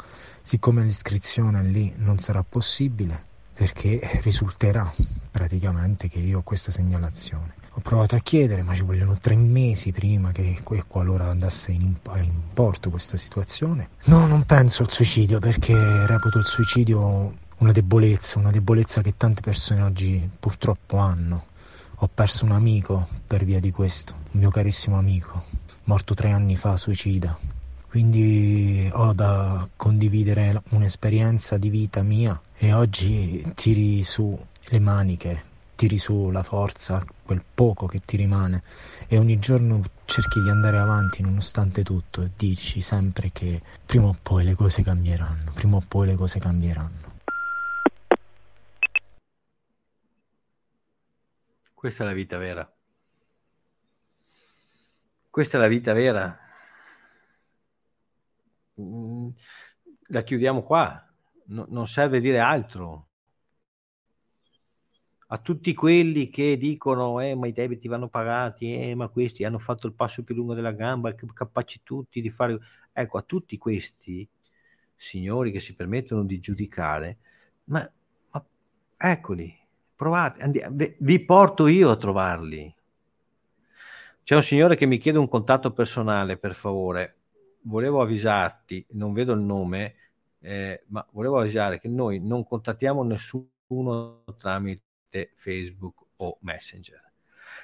siccome 0.41 0.83
l'iscrizione 0.83 1.63
lì 1.63 1.91
non 1.97 2.19
sarà 2.19 2.43
possibile, 2.43 3.25
perché 3.53 4.19
risulterà 4.21 4.93
praticamente 5.31 6.07
che 6.07 6.19
io 6.19 6.39
ho 6.39 6.43
questa 6.43 6.71
segnalazione. 6.71 7.60
Ho 7.81 7.89
provato 7.89 8.13
a 8.13 8.19
chiedere, 8.19 8.61
ma 8.61 8.75
ci 8.75 8.83
vogliono 8.83 9.17
tre 9.19 9.35
mesi 9.35 9.91
prima 9.91 10.31
che 10.31 10.61
qualora 10.87 11.31
andasse 11.31 11.71
in, 11.71 11.95
in 12.17 12.31
porto 12.53 12.91
questa 12.91 13.17
situazione. 13.17 13.89
No, 14.03 14.27
non 14.27 14.43
penso 14.43 14.83
al 14.83 14.91
suicidio 14.91 15.39
perché 15.39 16.05
reputo 16.05 16.37
il 16.37 16.45
suicidio 16.45 17.33
una 17.57 17.71
debolezza, 17.71 18.37
una 18.37 18.51
debolezza 18.51 19.01
che 19.01 19.15
tante 19.17 19.41
persone 19.41 19.81
oggi 19.81 20.29
purtroppo 20.39 20.97
hanno. 20.97 21.45
Ho 21.95 22.09
perso 22.13 22.45
un 22.45 22.51
amico 22.51 23.07
per 23.25 23.45
via 23.45 23.59
di 23.59 23.71
questo, 23.71 24.13
un 24.29 24.39
mio 24.41 24.51
carissimo 24.51 24.99
amico, 24.99 25.45
morto 25.85 26.13
tre 26.13 26.29
anni 26.29 26.57
fa, 26.57 26.77
suicida. 26.77 27.35
Quindi 27.89 28.87
ho 28.93 29.11
da 29.13 29.67
condividere 29.75 30.61
un'esperienza 30.69 31.57
di 31.57 31.69
vita 31.69 32.03
mia 32.03 32.39
e 32.55 32.73
oggi 32.73 33.43
tiri 33.55 34.03
su 34.03 34.39
le 34.65 34.79
maniche, 34.79 35.49
tiri 35.81 35.97
su 35.97 36.29
la 36.29 36.43
forza, 36.43 37.03
quel 37.23 37.43
poco 37.43 37.87
che 37.87 38.01
ti 38.05 38.15
rimane 38.15 38.61
e 39.07 39.17
ogni 39.17 39.39
giorno 39.39 39.81
cerchi 40.05 40.39
di 40.39 40.47
andare 40.47 40.77
avanti 40.77 41.23
nonostante 41.23 41.81
tutto 41.81 42.21
e 42.21 42.29
dici 42.37 42.81
sempre 42.81 43.31
che 43.31 43.59
prima 43.83 44.05
o 44.05 44.15
poi 44.21 44.43
le 44.43 44.53
cose 44.53 44.83
cambieranno, 44.83 45.51
prima 45.53 45.77
o 45.77 45.83
poi 45.87 46.05
le 46.05 46.15
cose 46.15 46.37
cambieranno. 46.37 47.09
Questa 51.73 52.03
è 52.03 52.05
la 52.05 52.13
vita 52.13 52.37
vera. 52.37 52.71
Questa 55.31 55.57
è 55.57 55.59
la 55.59 55.67
vita 55.67 55.93
vera. 55.93 56.39
Mm, 58.79 59.29
la 60.09 60.21
chiudiamo 60.21 60.61
qua, 60.61 61.11
no, 61.45 61.65
non 61.69 61.87
serve 61.87 62.19
dire 62.19 62.37
altro. 62.37 63.07
A 65.33 65.37
tutti 65.37 65.73
quelli 65.73 66.29
che 66.29 66.57
dicono, 66.57 67.21
eh, 67.21 67.35
ma 67.35 67.47
i 67.47 67.53
debiti 67.53 67.87
vanno 67.87 68.09
pagati, 68.09 68.75
eh, 68.75 68.95
ma 68.95 69.07
questi 69.07 69.45
hanno 69.45 69.59
fatto 69.59 69.87
il 69.87 69.93
passo 69.93 70.23
più 70.23 70.35
lungo 70.35 70.53
della 70.53 70.73
gamba, 70.73 71.15
capaci 71.15 71.81
tutti 71.83 72.19
di 72.21 72.29
fare... 72.29 72.59
Ecco, 72.91 73.17
a 73.17 73.21
tutti 73.21 73.57
questi 73.57 74.27
signori 74.93 75.51
che 75.51 75.61
si 75.61 75.73
permettono 75.73 76.25
di 76.25 76.39
giudicare, 76.41 77.17
ma, 77.65 77.89
ma 78.31 78.45
eccoli, 78.97 79.57
Provate, 80.01 80.41
andiamo, 80.41 80.75
vi 80.97 81.19
porto 81.23 81.67
io 81.67 81.91
a 81.91 81.95
trovarli. 81.95 82.75
C'è 84.23 84.35
un 84.35 84.41
signore 84.41 84.75
che 84.75 84.87
mi 84.87 84.97
chiede 84.97 85.19
un 85.19 85.27
contatto 85.27 85.71
personale, 85.73 86.37
per 86.37 86.55
favore. 86.55 87.17
Volevo 87.61 88.01
avvisarti, 88.01 88.83
non 88.93 89.13
vedo 89.13 89.33
il 89.33 89.41
nome, 89.41 89.95
eh, 90.39 90.83
ma 90.87 91.05
volevo 91.11 91.39
avvisare 91.39 91.79
che 91.79 91.87
noi 91.87 92.19
non 92.19 92.43
contattiamo 92.43 93.03
nessuno 93.03 94.23
tramite 94.39 94.90
Facebook 95.35 96.05
o 96.17 96.37
Messenger. 96.41 97.11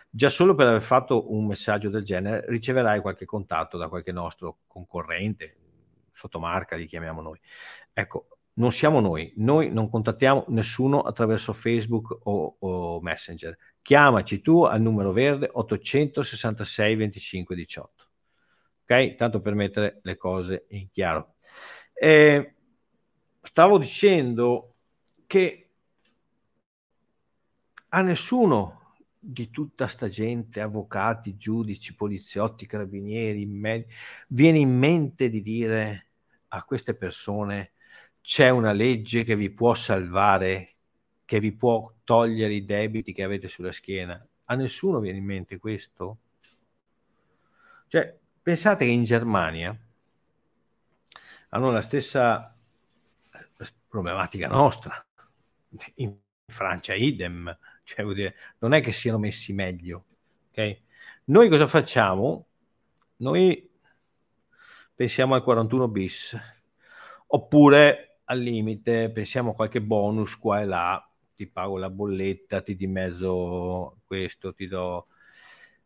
Già 0.09 0.29
solo 0.29 0.55
per 0.55 0.67
aver 0.67 0.81
fatto 0.81 1.33
un 1.33 1.45
messaggio 1.45 1.89
del 1.89 2.03
genere 2.03 2.45
riceverai 2.47 3.01
qualche 3.01 3.25
contatto 3.25 3.77
da 3.77 3.87
qualche 3.87 4.11
nostro 4.11 4.59
concorrente, 4.67 5.55
sottomarca 6.11 6.75
li 6.75 6.85
chiamiamo 6.85 7.21
noi. 7.21 7.39
Ecco, 7.93 8.37
non 8.53 8.71
siamo 8.71 8.99
noi, 8.99 9.33
noi 9.37 9.71
non 9.71 9.89
contattiamo 9.89 10.45
nessuno 10.47 11.01
attraverso 11.01 11.53
Facebook 11.53 12.19
o, 12.23 12.57
o 12.59 13.01
Messenger. 13.01 13.55
Chiamaci 13.81 14.41
tu 14.41 14.63
al 14.63 14.81
numero 14.81 15.11
verde 15.11 15.49
866 15.51 16.95
25 16.95 17.55
18. 17.55 18.05
Ok? 18.83 19.15
Tanto 19.15 19.41
per 19.41 19.53
mettere 19.53 19.99
le 20.01 20.17
cose 20.17 20.65
in 20.69 20.89
chiaro. 20.89 21.35
Eh, 21.93 22.55
stavo 23.41 23.77
dicendo 23.77 24.75
che 25.27 25.66
a 27.89 28.01
nessuno 28.01 28.95
di 29.19 29.49
tutta 29.49 29.87
sta 29.87 30.07
gente, 30.07 30.61
avvocati, 30.61 31.37
giudici, 31.37 31.95
poliziotti, 31.95 32.65
carabinieri, 32.65 33.45
med- 33.45 33.85
viene 34.27 34.59
in 34.59 34.77
mente 34.77 35.29
di 35.29 35.41
dire 35.41 36.05
a 36.49 36.63
queste 36.63 36.93
persone 36.93 37.71
c'è 38.21 38.49
una 38.49 38.71
legge 38.71 39.23
che 39.23 39.35
vi 39.35 39.49
può 39.49 39.73
salvare, 39.73 40.75
che 41.25 41.39
vi 41.39 41.51
può 41.53 41.93
togliere 42.03 42.53
i 42.53 42.65
debiti 42.65 43.13
che 43.13 43.23
avete 43.23 43.47
sulla 43.47 43.71
schiena. 43.71 44.25
A 44.45 44.55
nessuno 44.55 44.99
viene 44.99 45.17
in 45.17 45.25
mente 45.25 45.57
questo? 45.57 46.17
Cioè, 47.87 48.17
pensate 48.41 48.85
che 48.85 48.91
in 48.91 49.03
Germania 49.03 49.77
hanno 51.49 51.71
la 51.71 51.81
stessa 51.81 52.53
problematica 53.87 54.47
nostra, 54.47 55.05
in 55.95 56.17
Francia 56.45 56.93
idem, 56.93 57.57
cioè, 57.87 58.03
vuol 58.03 58.15
dire, 58.15 58.35
non 58.59 58.73
è 58.73 58.81
che 58.81 58.91
siano 58.91 59.17
messi 59.17 59.53
meglio. 59.53 60.03
Okay? 60.49 60.83
Noi 61.25 61.47
cosa 61.47 61.67
facciamo? 61.67 62.47
Noi 63.17 63.69
pensiamo 64.93 65.35
al 65.35 65.43
41 65.43 65.87
bis, 65.87 66.37
oppure 67.27 68.19
al 68.25 68.39
limite 68.39 69.09
pensiamo 69.09 69.51
a 69.51 69.53
qualche 69.53 69.81
bonus 69.81 70.37
qua 70.37 70.59
e 70.59 70.65
là, 70.65 71.11
ti 71.33 71.47
pago 71.47 71.77
la 71.77 71.89
bolletta, 71.89 72.61
ti 72.61 72.75
dimezzo 72.75 73.99
questo, 74.05 74.53
ti 74.53 74.67
do... 74.67 75.07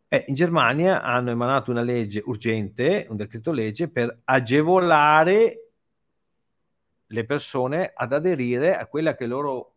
Eh, 0.07 0.25
in 0.27 0.33
Germania 0.33 1.03
hanno 1.03 1.29
emanato 1.29 1.69
una 1.69 1.83
legge 1.83 2.23
urgente, 2.25 3.05
un 3.09 3.15
decreto 3.15 3.51
legge 3.51 3.89
per 3.89 4.21
agevolare 4.23 5.69
le 7.05 7.25
persone 7.25 7.91
ad 7.93 8.11
aderire 8.11 8.75
a 8.75 8.87
quella 8.87 9.15
che 9.15 9.27
loro 9.27 9.70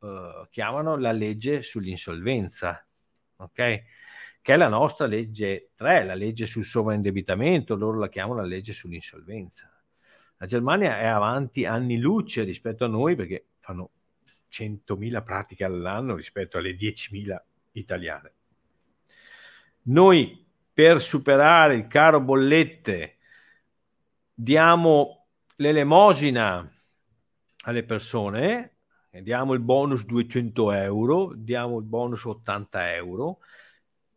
eh, 0.00 0.46
chiamano 0.50 0.96
la 0.96 1.12
legge 1.12 1.62
sull'insolvenza, 1.62 2.86
ok? 3.36 3.54
Che 4.42 4.52
è 4.52 4.56
la 4.56 4.68
nostra 4.68 5.06
legge 5.06 5.70
3, 5.74 6.04
la 6.04 6.14
legge 6.14 6.46
sul 6.46 6.64
sovraindebitamento, 6.64 7.74
loro 7.74 7.98
la 7.98 8.08
chiamano 8.08 8.40
la 8.40 8.46
legge 8.46 8.72
sull'insolvenza. 8.72 9.70
La 10.38 10.46
Germania 10.46 10.98
è 10.98 11.06
avanti 11.06 11.64
anni 11.64 11.98
luce 11.98 12.42
rispetto 12.42 12.84
a 12.84 12.88
noi 12.88 13.16
perché 13.16 13.46
fanno 13.58 13.90
100.000 14.52 15.22
pratiche 15.22 15.64
all'anno 15.64 16.14
rispetto 16.14 16.58
alle 16.58 16.76
10.000 16.76 17.36
italiane. 17.72 18.32
Noi 19.82 20.44
per 20.72 21.00
superare 21.00 21.74
il 21.74 21.86
caro 21.86 22.20
bollette 22.20 23.16
diamo 24.34 25.26
l'elemosina 25.56 26.70
alle 27.64 27.84
persone, 27.84 28.75
diamo 29.22 29.52
il 29.52 29.60
bonus 29.60 30.04
200 30.04 30.72
euro, 30.72 31.32
diamo 31.34 31.78
il 31.78 31.84
bonus 31.84 32.24
80 32.24 32.94
euro. 32.94 33.38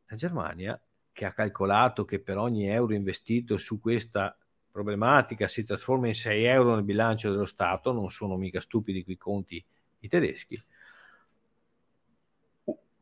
La 0.08 0.16
Germania, 0.16 0.82
che 1.12 1.26
ha 1.26 1.34
calcolato 1.34 2.06
che 2.06 2.20
per 2.20 2.38
ogni 2.38 2.68
euro 2.70 2.94
investito 2.94 3.58
su 3.58 3.80
questa 3.80 4.36
problematica 4.72 5.48
si 5.48 5.64
trasforma 5.64 6.08
in 6.08 6.16
6 6.16 6.44
euro 6.46 6.76
nel 6.76 6.84
bilancio 6.84 7.32
dello 7.32 7.46
Stato, 7.46 7.92
non 7.92 8.10
sono 8.10 8.38
mica 8.38 8.62
stupidi 8.62 9.04
quei 9.04 9.18
conti 9.18 9.64
i 10.02 10.08
tedeschi, 10.08 10.62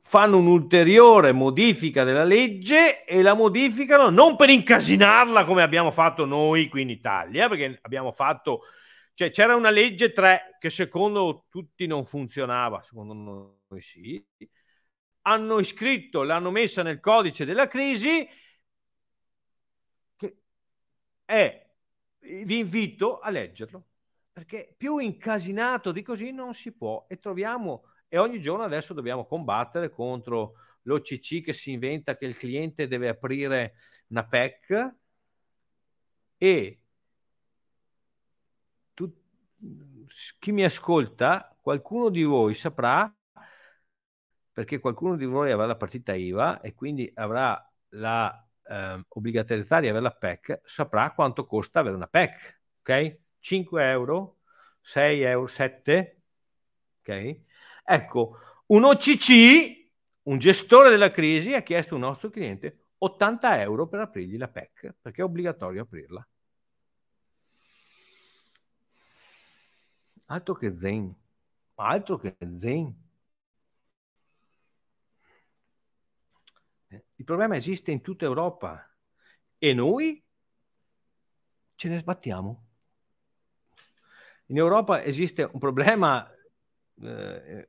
fanno 0.07 0.37
un'ulteriore 0.37 1.33
modifica 1.33 2.05
della 2.05 2.23
legge 2.23 3.03
e 3.03 3.21
la 3.21 3.33
modificano 3.33 4.09
non 4.09 4.37
per 4.37 4.49
incasinarla 4.49 5.43
come 5.43 5.63
abbiamo 5.63 5.91
fatto 5.91 6.23
noi 6.23 6.69
qui 6.69 6.83
in 6.83 6.89
Italia, 6.89 7.49
perché 7.49 7.79
abbiamo 7.81 8.13
fatto, 8.13 8.61
cioè 9.17 9.31
c'era 9.31 9.55
una 9.55 9.71
legge 9.71 10.11
3 10.11 10.57
che 10.59 10.69
secondo 10.69 11.47
tutti 11.49 11.87
non 11.87 12.05
funzionava, 12.05 12.83
secondo 12.83 13.15
noi 13.67 13.81
sì, 13.81 14.23
hanno 15.21 15.57
iscritto, 15.57 16.21
l'hanno 16.21 16.51
messa 16.51 16.83
nel 16.83 16.99
codice 16.99 17.43
della 17.43 17.67
crisi 17.67 18.29
è, 21.25 21.67
vi 22.19 22.59
invito 22.59 23.17
a 23.17 23.31
leggerlo, 23.31 23.87
perché 24.31 24.75
più 24.77 24.99
incasinato 24.99 25.91
di 25.91 26.03
così 26.03 26.31
non 26.31 26.53
si 26.53 26.71
può. 26.71 27.07
E 27.09 27.17
troviamo, 27.17 27.85
e 28.07 28.19
ogni 28.19 28.39
giorno 28.39 28.65
adesso 28.65 28.93
dobbiamo 28.93 29.25
combattere 29.25 29.89
contro 29.89 30.57
l'OCC 30.83 31.41
che 31.41 31.53
si 31.53 31.71
inventa 31.71 32.15
che 32.15 32.25
il 32.25 32.37
cliente 32.37 32.87
deve 32.87 33.09
aprire 33.09 33.77
una 34.09 34.27
PEC 34.27 34.95
e 36.37 36.81
chi 40.39 40.51
mi 40.51 40.63
ascolta, 40.63 41.55
qualcuno 41.61 42.09
di 42.09 42.23
voi 42.23 42.53
saprà, 42.53 43.13
perché 44.51 44.79
qualcuno 44.79 45.15
di 45.15 45.25
voi 45.25 45.51
avrà 45.51 45.65
la 45.65 45.75
partita 45.75 46.15
IVA 46.15 46.61
e 46.61 46.73
quindi 46.73 47.11
avrà 47.15 47.63
la 47.89 48.47
eh, 48.63 49.05
obbligatorietà 49.07 49.79
di 49.79 49.87
avere 49.87 50.03
la 50.03 50.11
PEC 50.11 50.61
saprà 50.63 51.11
quanto 51.13 51.45
costa 51.45 51.79
avere 51.79 51.95
una 51.95 52.07
PEC, 52.07 52.59
ok? 52.79 53.19
5 53.39 53.89
euro, 53.89 54.39
6 54.81 55.21
euro, 55.21 55.47
7, 55.47 56.21
ok? 57.01 57.39
Ecco, 57.85 58.37
un 58.67 58.83
OCC, 58.83 59.91
un 60.23 60.37
gestore 60.39 60.89
della 60.89 61.11
crisi, 61.11 61.53
ha 61.53 61.61
chiesto 61.61 61.93
a 61.93 61.97
un 61.97 62.03
nostro 62.03 62.29
cliente 62.29 62.87
80 62.97 63.61
euro 63.61 63.87
per 63.87 63.99
aprirgli 64.01 64.37
la 64.37 64.47
PEC, 64.47 64.95
perché 65.01 65.21
è 65.21 65.23
obbligatorio 65.23 65.83
aprirla. 65.83 66.27
Altro 70.27 70.53
che 70.55 70.75
Zen, 70.75 71.15
altro 71.75 72.17
che 72.17 72.37
Zen. 72.57 73.05
problema 77.27 77.57
esiste 77.57 77.91
in 77.91 77.99
tutta 77.99 78.23
Europa 78.23 78.89
e 79.57 79.73
noi 79.73 80.23
ce 81.75 81.89
ne 81.89 81.97
sbattiamo. 81.97 82.65
In 84.45 84.57
Europa 84.57 85.03
esiste 85.03 85.43
un 85.43 85.59
problema 85.59 86.25
eh, 87.01 87.67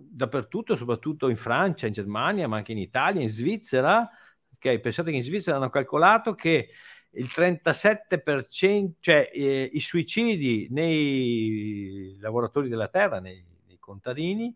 dappertutto, 0.00 0.74
soprattutto 0.74 1.28
in 1.28 1.36
Francia, 1.36 1.86
in 1.86 1.92
Germania, 1.92 2.48
ma 2.48 2.56
anche 2.56 2.72
in 2.72 2.78
Italia, 2.78 3.22
in 3.22 3.30
Svizzera. 3.30 4.10
Okay, 4.56 4.80
pensate 4.80 5.10
che 5.10 5.18
in 5.18 5.22
Svizzera 5.22 5.56
hanno 5.56 5.70
calcolato 5.70 6.34
che 6.34 6.70
il 7.10 7.30
37%, 7.34 8.92
cioè 9.00 9.30
eh, 9.32 9.70
i 9.72 9.80
suicidi 9.80 10.66
nei 10.70 12.16
lavoratori 12.20 12.68
della 12.68 12.88
terra, 12.88 13.20
nei, 13.20 13.42
nei, 13.66 13.78
contadini, 13.78 14.54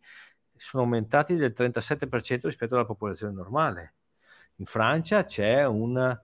sono 0.56 0.82
aumentati 0.82 1.36
del 1.36 1.54
37% 1.56 2.40
rispetto 2.42 2.74
alla 2.74 2.84
popolazione 2.84 3.32
normale. 3.32 3.94
In 4.56 4.66
Francia 4.66 5.24
c'è 5.24 5.64
una 5.66 6.22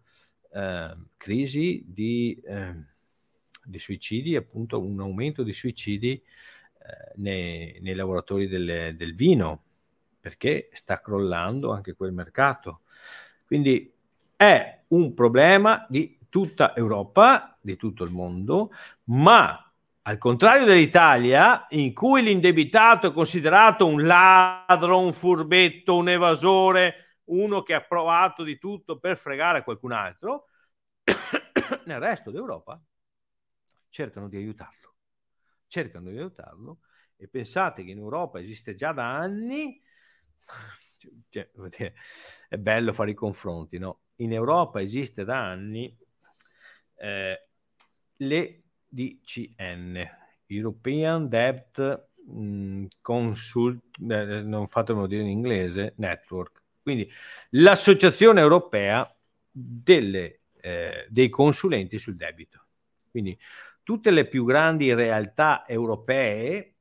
eh, 0.52 0.96
crisi 1.16 1.84
di, 1.86 2.38
eh, 2.44 2.74
di, 3.64 3.78
suicidi, 3.78 4.36
appunto 4.36 4.80
un 4.80 5.00
aumento 5.00 5.42
di 5.42 5.54
suicidi 5.54 6.12
eh, 6.12 7.12
nei, 7.16 7.78
nei, 7.80 7.94
lavoratori 7.94 8.46
del, 8.46 8.94
del 8.94 9.14
vino, 9.14 9.62
perché 10.20 10.68
sta 10.72 11.00
crollando 11.00 11.72
anche 11.72 11.94
quel 11.94 12.12
mercato. 12.12 12.82
Quindi 13.46 13.90
è 14.36 14.82
un 14.88 15.14
problema 15.14 15.86
di 15.88 16.15
tutta 16.37 16.77
Europa, 16.77 17.57
di 17.62 17.77
tutto 17.77 18.05
il 18.05 18.11
mondo, 18.11 18.70
ma 19.05 19.72
al 20.03 20.18
contrario 20.18 20.66
dell'Italia, 20.66 21.64
in 21.70 21.94
cui 21.94 22.22
l'indebitato 22.22 23.07
è 23.07 23.12
considerato 23.14 23.87
un 23.87 24.05
ladro, 24.05 25.01
un 25.01 25.14
furbetto, 25.14 25.96
un 25.96 26.11
evasore, 26.11 27.20
uno 27.29 27.62
che 27.62 27.72
ha 27.72 27.81
provato 27.81 28.42
di 28.42 28.59
tutto 28.59 28.99
per 28.99 29.16
fregare 29.16 29.64
qualcun 29.64 29.92
altro, 29.92 30.49
nel 31.87 32.01
resto 32.01 32.31
d'Europa 32.31 32.79
cercano 33.88 34.29
di 34.29 34.37
aiutarlo. 34.37 34.94
Cercano 35.66 36.11
di 36.11 36.18
aiutarlo 36.18 36.81
e 37.16 37.29
pensate 37.29 37.83
che 37.83 37.92
in 37.92 37.99
Europa 37.99 38.38
esiste 38.40 38.75
già 38.75 38.92
da 38.92 39.11
anni, 39.11 39.81
cioè, 41.31 41.51
è 42.51 42.59
bello 42.59 42.92
fare 42.92 43.12
i 43.12 43.14
confronti, 43.14 43.79
no? 43.79 44.01
In 44.16 44.35
Europa 44.35 44.83
esiste 44.83 45.25
da 45.25 45.42
anni 45.42 46.05
eh, 46.96 47.46
le 48.16 48.62
DCN, 48.88 50.09
European 50.46 51.28
Debt 51.28 52.09
mh, 52.26 52.87
Consult, 53.00 53.82
eh, 54.09 54.42
non 54.42 54.66
fatemelo 54.66 55.06
dire 55.06 55.22
in 55.22 55.28
inglese, 55.28 55.94
Network. 55.96 56.62
Quindi 56.82 57.11
l'associazione 57.50 58.40
europea 58.40 59.12
delle, 59.50 60.40
eh, 60.61 61.06
dei 61.09 61.28
consulenti 61.28 61.98
sul 61.98 62.16
debito. 62.16 62.64
Quindi 63.11 63.38
tutte 63.82 64.11
le 64.11 64.26
più 64.26 64.44
grandi 64.44 64.92
realtà 64.94 65.66
europee, 65.66 66.74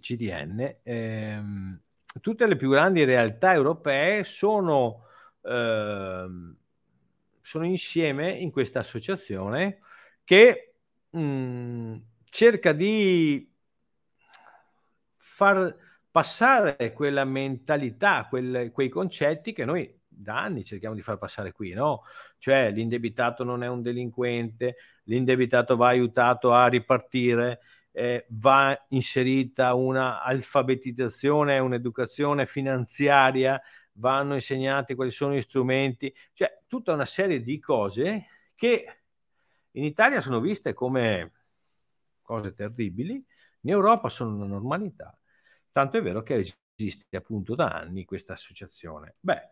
CDN, 0.00 0.78
ehm, 0.82 1.80
tutte 2.20 2.46
le 2.46 2.56
più 2.56 2.70
grandi 2.70 3.04
realtà 3.04 3.52
europee 3.52 4.24
sono 4.24 5.06
ehm, 5.42 6.56
sono 7.44 7.66
insieme 7.66 8.30
in 8.30 8.50
questa 8.50 8.78
associazione 8.78 9.80
che 10.24 10.76
mh, 11.10 11.20
mm, 11.20 11.96
cerca 12.24 12.72
di 12.72 13.52
far 15.18 15.76
passare 16.10 16.94
quella 16.94 17.24
mentalità, 17.24 18.26
quel, 18.30 18.70
quei 18.72 18.88
concetti 18.88 19.52
che 19.52 19.66
noi 19.66 20.00
da 20.08 20.40
anni 20.40 20.64
cerchiamo 20.64 20.94
di 20.94 21.02
far 21.02 21.18
passare 21.18 21.52
qui, 21.52 21.74
no? 21.74 22.04
Cioè 22.38 22.70
l'indebitato 22.70 23.44
non 23.44 23.62
è 23.62 23.68
un 23.68 23.82
delinquente, 23.82 24.76
l'indebitato 25.04 25.76
va 25.76 25.88
aiutato 25.88 26.54
a 26.54 26.66
ripartire, 26.68 27.60
eh, 27.92 28.24
va 28.30 28.86
inserita 28.88 29.74
una 29.74 30.22
alfabetizzazione, 30.22 31.58
un'educazione 31.58 32.46
finanziaria 32.46 33.60
vanno 33.94 34.34
insegnati 34.34 34.94
quali 34.94 35.10
sono 35.10 35.34
gli 35.34 35.40
strumenti, 35.40 36.14
cioè 36.32 36.60
tutta 36.66 36.92
una 36.92 37.04
serie 37.04 37.42
di 37.42 37.58
cose 37.58 38.26
che 38.54 38.98
in 39.72 39.84
Italia 39.84 40.20
sono 40.20 40.40
viste 40.40 40.72
come 40.72 41.32
cose 42.22 42.54
terribili, 42.54 43.24
in 43.60 43.70
Europa 43.70 44.08
sono 44.08 44.34
una 44.34 44.46
normalità. 44.46 45.16
Tanto 45.70 45.98
è 45.98 46.02
vero 46.02 46.22
che 46.22 46.54
esiste 46.76 47.16
appunto 47.16 47.54
da 47.54 47.68
anni 47.68 48.04
questa 48.04 48.34
associazione. 48.34 49.16
Beh, 49.20 49.48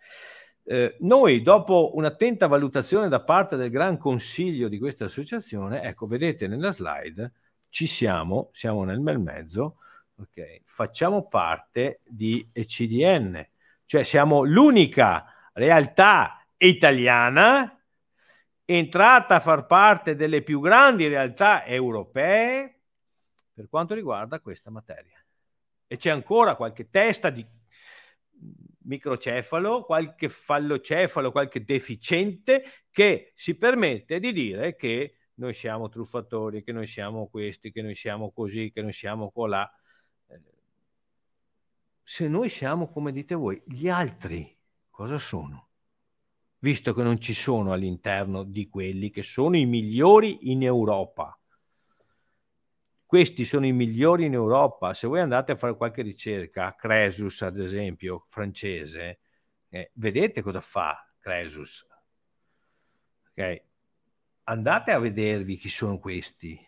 eh, 0.64 0.96
noi 1.00 1.42
dopo 1.42 1.92
un'attenta 1.94 2.46
valutazione 2.46 3.08
da 3.08 3.22
parte 3.22 3.56
del 3.56 3.70
Gran 3.70 3.98
Consiglio 3.98 4.68
di 4.68 4.78
questa 4.78 5.06
associazione, 5.06 5.82
ecco, 5.82 6.06
vedete 6.06 6.46
nella 6.46 6.72
slide, 6.72 7.32
ci 7.68 7.86
siamo, 7.86 8.50
siamo 8.52 8.84
nel 8.84 9.00
bel 9.00 9.18
mezzo, 9.18 9.78
ok, 10.16 10.60
facciamo 10.64 11.26
parte 11.26 12.00
di 12.04 12.48
ECDN, 12.52 13.44
cioè 13.92 14.04
siamo 14.04 14.42
l'unica 14.42 15.50
realtà 15.52 16.42
italiana 16.56 17.78
entrata 18.64 19.34
a 19.34 19.40
far 19.40 19.66
parte 19.66 20.16
delle 20.16 20.40
più 20.40 20.60
grandi 20.60 21.08
realtà 21.08 21.66
europee 21.66 22.80
per 23.52 23.68
quanto 23.68 23.92
riguarda 23.92 24.40
questa 24.40 24.70
materia. 24.70 25.22
E 25.86 25.98
c'è 25.98 26.08
ancora 26.08 26.56
qualche 26.56 26.88
testa 26.88 27.28
di 27.28 27.46
microcefalo, 28.84 29.84
qualche 29.84 30.30
fallocefalo, 30.30 31.30
qualche 31.30 31.62
deficiente 31.62 32.64
che 32.90 33.32
si 33.34 33.58
permette 33.58 34.20
di 34.20 34.32
dire 34.32 34.74
che 34.74 35.16
noi 35.34 35.52
siamo 35.52 35.90
truffatori, 35.90 36.62
che 36.62 36.72
noi 36.72 36.86
siamo 36.86 37.28
questi, 37.28 37.70
che 37.70 37.82
noi 37.82 37.94
siamo 37.94 38.32
così, 38.32 38.72
che 38.72 38.80
noi 38.80 38.94
siamo 38.94 39.30
colà 39.30 39.70
se 42.02 42.28
noi 42.28 42.48
siamo 42.48 42.88
come 42.90 43.12
dite 43.12 43.34
voi, 43.34 43.62
gli 43.66 43.88
altri 43.88 44.58
cosa 44.90 45.18
sono? 45.18 45.68
Visto 46.58 46.92
che 46.92 47.02
non 47.02 47.20
ci 47.20 47.34
sono 47.34 47.72
all'interno 47.72 48.44
di 48.44 48.68
quelli 48.68 49.10
che 49.10 49.22
sono 49.22 49.56
i 49.56 49.66
migliori 49.66 50.50
in 50.50 50.62
Europa. 50.62 51.36
Questi 53.04 53.44
sono 53.44 53.66
i 53.66 53.72
migliori 53.72 54.26
in 54.26 54.32
Europa. 54.32 54.94
Se 54.94 55.06
voi 55.06 55.20
andate 55.20 55.52
a 55.52 55.56
fare 55.56 55.76
qualche 55.76 56.02
ricerca, 56.02 56.74
Cresus 56.74 57.42
ad 57.42 57.58
esempio, 57.58 58.24
francese, 58.28 59.20
eh, 59.68 59.90
vedete 59.94 60.40
cosa 60.42 60.60
fa 60.60 61.12
Cresus. 61.18 61.86
Okay. 63.30 63.62
Andate 64.44 64.92
a 64.92 64.98
vedervi 64.98 65.56
chi 65.56 65.68
sono 65.68 65.98
questi 65.98 66.58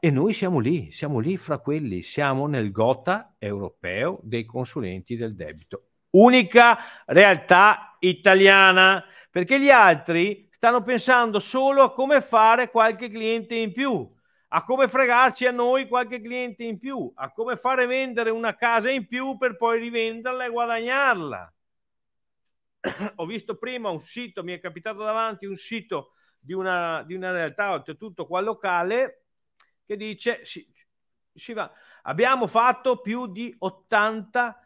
e 0.00 0.10
noi 0.10 0.32
siamo 0.32 0.58
lì, 0.58 0.90
siamo 0.90 1.18
lì 1.18 1.36
fra 1.36 1.58
quelli, 1.58 2.02
siamo 2.02 2.46
nel 2.46 2.72
gota 2.72 3.34
europeo 3.38 4.18
dei 4.22 4.46
consulenti 4.46 5.14
del 5.14 5.36
debito. 5.36 5.88
Unica 6.12 6.78
realtà 7.04 7.96
italiana, 8.00 9.04
perché 9.30 9.60
gli 9.60 9.68
altri 9.68 10.48
stanno 10.50 10.82
pensando 10.82 11.38
solo 11.38 11.82
a 11.82 11.92
come 11.92 12.22
fare 12.22 12.70
qualche 12.70 13.10
cliente 13.10 13.54
in 13.54 13.72
più, 13.72 14.10
a 14.48 14.64
come 14.64 14.88
fregarci 14.88 15.46
a 15.46 15.52
noi 15.52 15.86
qualche 15.86 16.20
cliente 16.20 16.64
in 16.64 16.78
più, 16.78 17.12
a 17.14 17.30
come 17.30 17.56
fare 17.56 17.84
vendere 17.84 18.30
una 18.30 18.56
casa 18.56 18.90
in 18.90 19.06
più 19.06 19.36
per 19.36 19.58
poi 19.58 19.78
rivenderla 19.80 20.46
e 20.46 20.50
guadagnarla. 20.50 21.54
Ho 23.16 23.26
visto 23.26 23.58
prima 23.58 23.90
un 23.90 24.00
sito, 24.00 24.42
mi 24.42 24.54
è 24.54 24.60
capitato 24.60 25.02
davanti 25.02 25.44
un 25.44 25.56
sito 25.56 26.12
di 26.38 26.54
una, 26.54 27.02
di 27.06 27.14
una 27.14 27.32
realtà, 27.32 27.72
oltretutto 27.72 28.26
qua 28.26 28.40
locale, 28.40 29.19
che 29.90 29.96
dice 29.96 30.44
si, 30.44 30.64
si 31.34 31.52
va. 31.52 31.68
abbiamo 32.02 32.46
fatto 32.46 33.00
più 33.00 33.26
di 33.26 33.52
80 33.58 34.56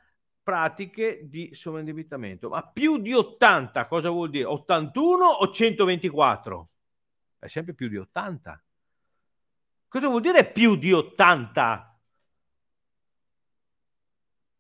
pratiche 0.42 1.20
di 1.30 1.48
sovraindebitamento, 1.54 2.50
ma 2.50 2.62
più 2.62 2.98
di 2.98 3.14
80 3.14 3.86
cosa 3.86 4.10
vuol 4.10 4.28
dire? 4.28 4.44
81 4.44 5.26
o 5.26 5.50
124? 5.50 6.68
È 7.38 7.46
sempre 7.46 7.72
più 7.72 7.88
di 7.88 7.96
80. 7.96 8.62
Cosa 9.88 10.08
vuol 10.08 10.20
dire 10.20 10.44
più 10.44 10.76
di 10.76 10.92
80? 10.92 11.98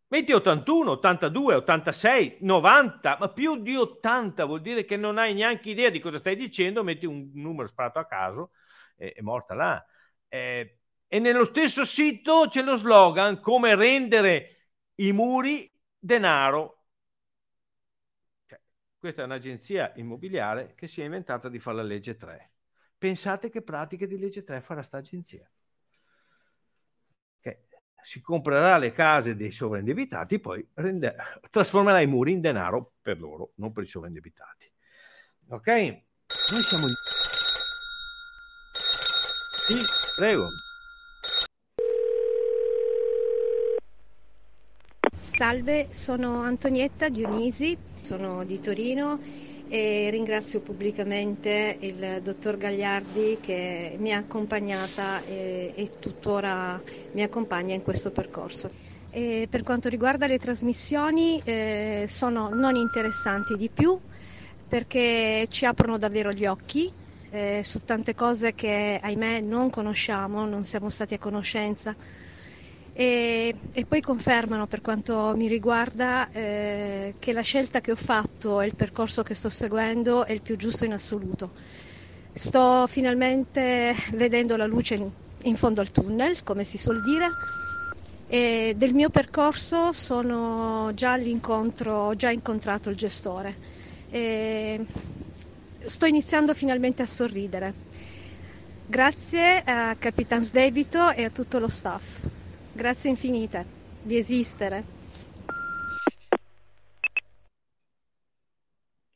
Metti 0.06 0.32
81, 0.32 0.90
82, 0.92 1.54
86, 1.56 2.38
90, 2.40 3.16
ma 3.20 3.28
più 3.28 3.60
di 3.60 3.76
80 3.76 4.44
vuol 4.46 4.62
dire 4.62 4.86
che 4.86 4.96
non 4.96 5.18
hai 5.18 5.34
neanche 5.34 5.68
idea 5.68 5.90
di 5.90 6.00
cosa 6.00 6.16
stai 6.16 6.36
dicendo, 6.36 6.82
metti 6.82 7.04
un 7.04 7.32
numero 7.34 7.68
sparato 7.68 7.98
a 7.98 8.06
caso 8.06 8.52
e 8.96 9.12
è 9.12 9.20
morta 9.20 9.54
là. 9.54 9.84
Eh, 10.34 10.78
e 11.06 11.18
nello 11.20 11.44
stesso 11.44 11.84
sito 11.84 12.48
c'è 12.48 12.60
lo 12.60 12.74
slogan 12.74 13.38
come 13.38 13.76
rendere 13.76 14.70
i 14.96 15.12
muri 15.12 15.72
denaro. 15.96 16.86
Cioè, 18.44 18.60
questa 18.98 19.22
è 19.22 19.24
un'agenzia 19.26 19.92
immobiliare 19.94 20.74
che 20.74 20.88
si 20.88 21.02
è 21.02 21.04
inventata 21.04 21.48
di 21.48 21.60
fare 21.60 21.76
la 21.76 21.82
legge 21.84 22.16
3. 22.16 22.50
Pensate 22.98 23.48
che 23.48 23.62
pratiche 23.62 24.08
di 24.08 24.18
legge 24.18 24.42
3 24.42 24.60
farà 24.60 24.82
sta 24.82 24.96
agenzia. 24.96 25.48
Okay. 27.38 27.68
si 28.02 28.20
comprerà 28.20 28.76
le 28.76 28.90
case 28.90 29.36
dei 29.36 29.52
sovraindebitati, 29.52 30.40
poi 30.40 30.66
rende, 30.74 31.14
trasformerà 31.48 32.00
i 32.00 32.06
muri 32.06 32.32
in 32.32 32.40
denaro 32.40 32.94
per 33.00 33.20
loro, 33.20 33.52
non 33.56 33.70
per 33.70 33.84
i 33.84 33.86
sovraindebitati. 33.86 34.72
Ok? 35.50 35.66
Noi 35.68 36.62
siamo... 36.62 36.86
Sì, 39.66 40.03
prego. 40.16 40.48
Salve, 45.22 45.88
sono 45.90 46.42
Antonietta 46.42 47.08
Dionisi, 47.08 47.76
sono 48.02 48.44
di 48.44 48.60
Torino 48.60 49.18
e 49.68 50.08
ringrazio 50.10 50.60
pubblicamente 50.60 51.76
il 51.80 52.20
dottor 52.22 52.56
Gagliardi 52.56 53.38
che 53.40 53.96
mi 53.98 54.12
ha 54.12 54.18
accompagnata 54.18 55.24
e, 55.24 55.72
e 55.74 55.90
tuttora 55.98 56.80
mi 57.12 57.22
accompagna 57.22 57.74
in 57.74 57.82
questo 57.82 58.12
percorso. 58.12 58.70
E 59.10 59.48
per 59.50 59.62
quanto 59.62 59.88
riguarda 59.88 60.26
le 60.26 60.38
trasmissioni 60.38 61.40
eh, 61.44 62.04
sono 62.06 62.48
non 62.50 62.76
interessanti 62.76 63.56
di 63.56 63.68
più 63.68 63.98
perché 64.68 65.46
ci 65.48 65.66
aprono 65.66 65.98
davvero 65.98 66.30
gli 66.30 66.46
occhi 66.46 66.92
eh, 67.34 67.62
su 67.64 67.80
tante 67.84 68.14
cose 68.14 68.54
che 68.54 69.00
ahimè 69.02 69.40
non 69.40 69.68
conosciamo, 69.68 70.46
non 70.46 70.62
siamo 70.62 70.88
stati 70.88 71.14
a 71.14 71.18
conoscenza 71.18 71.94
e, 72.92 73.52
e 73.72 73.84
poi 73.86 74.00
confermano 74.00 74.68
per 74.68 74.80
quanto 74.80 75.34
mi 75.34 75.48
riguarda 75.48 76.30
eh, 76.30 77.16
che 77.18 77.32
la 77.32 77.40
scelta 77.40 77.80
che 77.80 77.90
ho 77.90 77.96
fatto 77.96 78.60
e 78.60 78.66
il 78.66 78.76
percorso 78.76 79.24
che 79.24 79.34
sto 79.34 79.48
seguendo 79.48 80.24
è 80.24 80.30
il 80.30 80.42
più 80.42 80.56
giusto 80.56 80.84
in 80.84 80.92
assoluto. 80.92 81.50
Sto 82.32 82.86
finalmente 82.86 83.94
vedendo 84.12 84.56
la 84.56 84.66
luce 84.66 84.94
in, 84.94 85.10
in 85.42 85.56
fondo 85.56 85.80
al 85.80 85.90
tunnel, 85.90 86.44
come 86.44 86.62
si 86.62 86.78
suol 86.78 87.02
dire, 87.02 87.26
e 88.28 88.74
del 88.76 88.94
mio 88.94 89.10
percorso 89.10 89.92
sono 89.92 90.92
già 90.94 91.12
all'incontro, 91.12 92.06
ho 92.06 92.14
già 92.14 92.30
incontrato 92.30 92.90
il 92.90 92.96
gestore. 92.96 93.56
E 94.08 94.86
sto 95.86 96.06
iniziando 96.06 96.54
finalmente 96.54 97.02
a 97.02 97.06
sorridere. 97.06 97.72
Grazie 98.86 99.62
a 99.64 99.94
Capitans 99.96 100.52
Debito 100.52 101.10
e 101.10 101.24
a 101.24 101.30
tutto 101.30 101.58
lo 101.58 101.68
staff. 101.68 102.26
Grazie 102.72 103.10
infinite 103.10 103.64
di 104.02 104.18
esistere. 104.18 105.02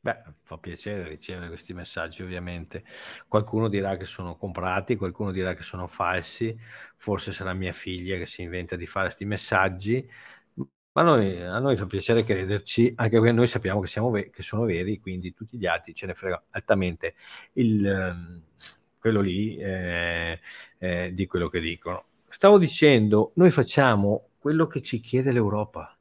Beh, 0.01 0.15
fa 0.41 0.57
piacere 0.57 1.07
ricevere 1.07 1.49
questi 1.49 1.73
messaggi, 1.73 2.23
ovviamente. 2.23 2.83
Qualcuno 3.27 3.67
dirà 3.67 3.97
che 3.97 4.05
sono 4.05 4.37
comprati, 4.37 4.95
qualcuno 4.95 5.31
dirà 5.31 5.53
che 5.53 5.61
sono 5.61 5.87
falsi, 5.87 6.57
forse 6.95 7.33
sarà 7.33 7.53
mia 7.53 7.73
figlia 7.73 8.17
che 8.17 8.25
si 8.25 8.41
inventa 8.41 8.75
di 8.77 8.87
fare 8.87 9.07
questi 9.07 9.25
messaggi, 9.25 10.09
ma 11.01 11.11
noi, 11.11 11.41
a 11.41 11.59
noi 11.59 11.77
fa 11.77 11.85
piacere 11.85 12.23
crederci, 12.23 12.93
anche 12.95 13.17
perché 13.17 13.31
noi 13.31 13.47
sappiamo 13.47 13.79
che, 13.79 14.01
ve- 14.11 14.29
che 14.29 14.41
sono 14.43 14.65
veri, 14.65 14.99
quindi 14.99 15.33
tutti 15.33 15.57
gli 15.57 15.65
altri 15.65 15.93
ce 15.93 16.05
ne 16.05 16.13
frega 16.13 16.43
altamente 16.51 17.15
il, 17.53 17.85
ehm, 17.85 18.41
quello 18.99 19.21
lì 19.21 19.57
eh, 19.57 20.39
eh, 20.77 21.11
di 21.13 21.25
quello 21.25 21.47
che 21.47 21.59
dicono 21.59 22.03
stavo 22.29 22.57
dicendo, 22.57 23.31
noi 23.35 23.51
facciamo 23.51 24.29
quello 24.37 24.67
che 24.67 24.81
ci 24.81 24.99
chiede 24.99 25.31
l'Europa. 25.31 25.93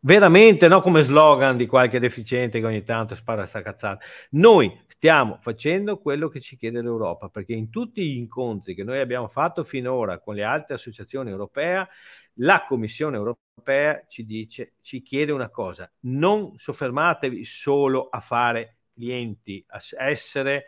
Veramente, 0.00 0.68
no 0.68 0.80
come 0.80 1.02
slogan 1.02 1.56
di 1.56 1.66
qualche 1.66 1.98
deficiente 1.98 2.60
che 2.60 2.66
ogni 2.66 2.84
tanto 2.84 3.16
spara 3.16 3.46
sta 3.46 3.62
cazzata. 3.62 4.04
Noi 4.30 4.84
stiamo 4.86 5.38
facendo 5.40 5.98
quello 5.98 6.28
che 6.28 6.40
ci 6.40 6.56
chiede 6.56 6.80
l'Europa, 6.82 7.28
perché 7.28 7.52
in 7.52 7.68
tutti 7.68 8.04
gli 8.04 8.16
incontri 8.16 8.74
che 8.74 8.84
noi 8.84 9.00
abbiamo 9.00 9.26
fatto 9.26 9.64
finora 9.64 10.20
con 10.20 10.36
le 10.36 10.44
altre 10.44 10.74
associazioni 10.74 11.30
europee, 11.30 11.88
la 12.34 12.64
Commissione 12.68 13.16
europea 13.16 14.04
ci 14.06 14.24
dice, 14.24 14.74
ci 14.82 15.02
chiede 15.02 15.32
una 15.32 15.50
cosa, 15.50 15.90
non 16.02 16.56
soffermatevi 16.56 17.44
solo 17.44 18.08
a 18.08 18.20
fare 18.20 18.76
clienti, 18.94 19.64
a 19.68 19.80
essere 20.06 20.66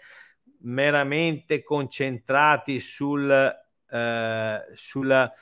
meramente 0.63 1.63
concentrati 1.63 2.81
sul 2.81 3.59
eh, 3.91 4.61
sulla, 4.75 5.33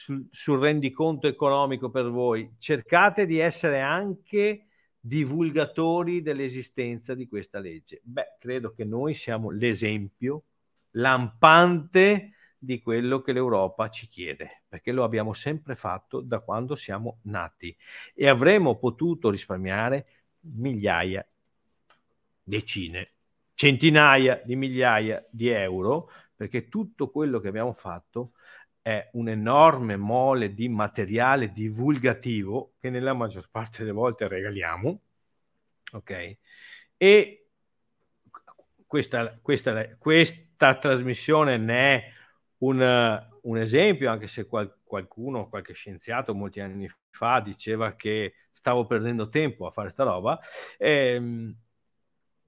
sul, 0.00 0.26
sul 0.30 0.58
rendiconto 0.58 1.26
economico 1.26 1.90
per 1.90 2.08
voi, 2.08 2.54
cercate 2.58 3.26
di 3.26 3.38
essere 3.38 3.80
anche 3.80 4.66
divulgatori 4.98 6.22
dell'esistenza 6.22 7.14
di 7.14 7.28
questa 7.28 7.58
legge. 7.58 8.00
Beh, 8.02 8.36
credo 8.38 8.72
che 8.72 8.84
noi 8.84 9.14
siamo 9.14 9.50
l'esempio 9.50 10.44
lampante 10.92 12.32
di 12.56 12.80
quello 12.80 13.20
che 13.20 13.32
l'Europa 13.32 13.88
ci 13.90 14.06
chiede, 14.06 14.62
perché 14.68 14.90
lo 14.92 15.04
abbiamo 15.04 15.34
sempre 15.34 15.74
fatto 15.74 16.20
da 16.20 16.40
quando 16.40 16.76
siamo 16.76 17.18
nati 17.24 17.74
e 18.14 18.26
avremmo 18.28 18.76
potuto 18.76 19.28
risparmiare 19.28 20.06
migliaia, 20.40 21.26
decine, 22.42 23.12
centinaia 23.54 24.40
di 24.44 24.56
migliaia 24.56 25.22
di 25.30 25.48
euro 25.48 26.10
perché 26.34 26.68
tutto 26.68 27.10
quello 27.10 27.38
che 27.38 27.48
abbiamo 27.48 27.74
fatto 27.74 28.32
è 28.82 29.10
un 29.12 29.28
enorme 29.28 29.96
mole 29.96 30.54
di 30.54 30.68
materiale 30.68 31.52
divulgativo 31.52 32.74
che 32.78 32.90
nella 32.90 33.12
maggior 33.12 33.48
parte 33.50 33.78
delle 33.78 33.92
volte 33.92 34.26
regaliamo, 34.28 35.00
ok? 35.92 36.38
E 36.96 37.48
questa, 38.86 39.38
questa, 39.40 39.96
questa 39.96 40.76
trasmissione 40.76 41.56
ne 41.56 41.94
è 41.94 42.12
un, 42.58 43.28
un 43.42 43.58
esempio, 43.58 44.10
anche 44.10 44.26
se 44.26 44.46
qual, 44.46 44.74
qualcuno, 44.82 45.48
qualche 45.48 45.74
scienziato 45.74 46.34
molti 46.34 46.60
anni 46.60 46.90
fa 47.10 47.40
diceva 47.40 47.94
che 47.94 48.34
stavo 48.52 48.86
perdendo 48.86 49.28
tempo 49.28 49.66
a 49.66 49.70
fare 49.70 49.90
sta 49.90 50.04
roba. 50.04 50.38
Ehm, 50.78 51.56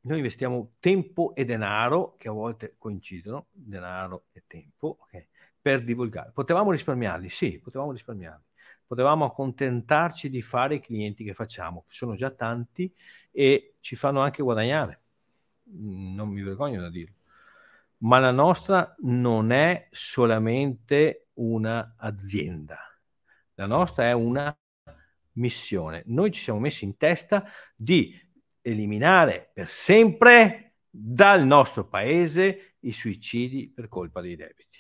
noi 0.05 0.17
investiamo 0.17 0.73
tempo 0.81 1.33
e 1.35 1.45
denaro, 1.45 2.17
che 2.19 2.29
a 2.29 2.33
volte 2.33 2.75
coincidono, 2.77 3.47
denaro 3.53 4.25
e 4.33 4.43
tempo, 4.49 4.99
okay, 5.03 5.29
per 5.63 5.85
divulgare. 5.85 6.33
Potevamo 6.35 6.73
risparmiarli? 6.73 7.31
Sì, 7.31 7.61
potevamo 7.61 7.93
risparmiarli. 7.93 8.45
Potevamo 8.85 9.25
accontentarci 9.25 10.29
di 10.29 10.43
fare 10.43 10.75
i 10.75 10.81
clienti 10.81 11.25
che 11.25 11.33
facciamo, 11.33 11.85
che 11.89 11.95
sono 11.95 12.17
già 12.17 12.31
tanti 12.31 12.93
e 13.31 13.77
ci 13.81 13.95
fanno 13.97 14.21
anche 14.21 14.43
guadagnare. 14.43 15.01
Non 15.75 16.29
mi 16.29 16.43
vergogno 16.43 16.81
da 16.81 16.91
dirlo. 16.91 17.15
Ma 17.99 18.19
la 18.19 18.33
nostra 18.33 18.95
non 19.03 19.53
è 19.53 19.89
solamente 19.93 21.29
un'azienda, 21.35 22.77
la 23.55 23.67
nostra 23.67 24.05
è 24.05 24.13
una 24.13 24.55
missione. 25.35 26.03
Noi 26.07 26.33
ci 26.33 26.43
siamo 26.43 26.59
messi 26.59 26.85
in 26.85 26.97
testa 26.97 27.45
di 27.75 28.19
eliminare 28.61 29.51
per 29.55 29.71
sempre 29.71 30.75
dal 30.91 31.47
nostro 31.47 31.87
paese 31.87 32.75
i 32.81 32.93
suicidi 32.93 33.71
per 33.73 33.89
colpa 33.89 34.21
dei 34.21 34.37
debiti. 34.37 34.72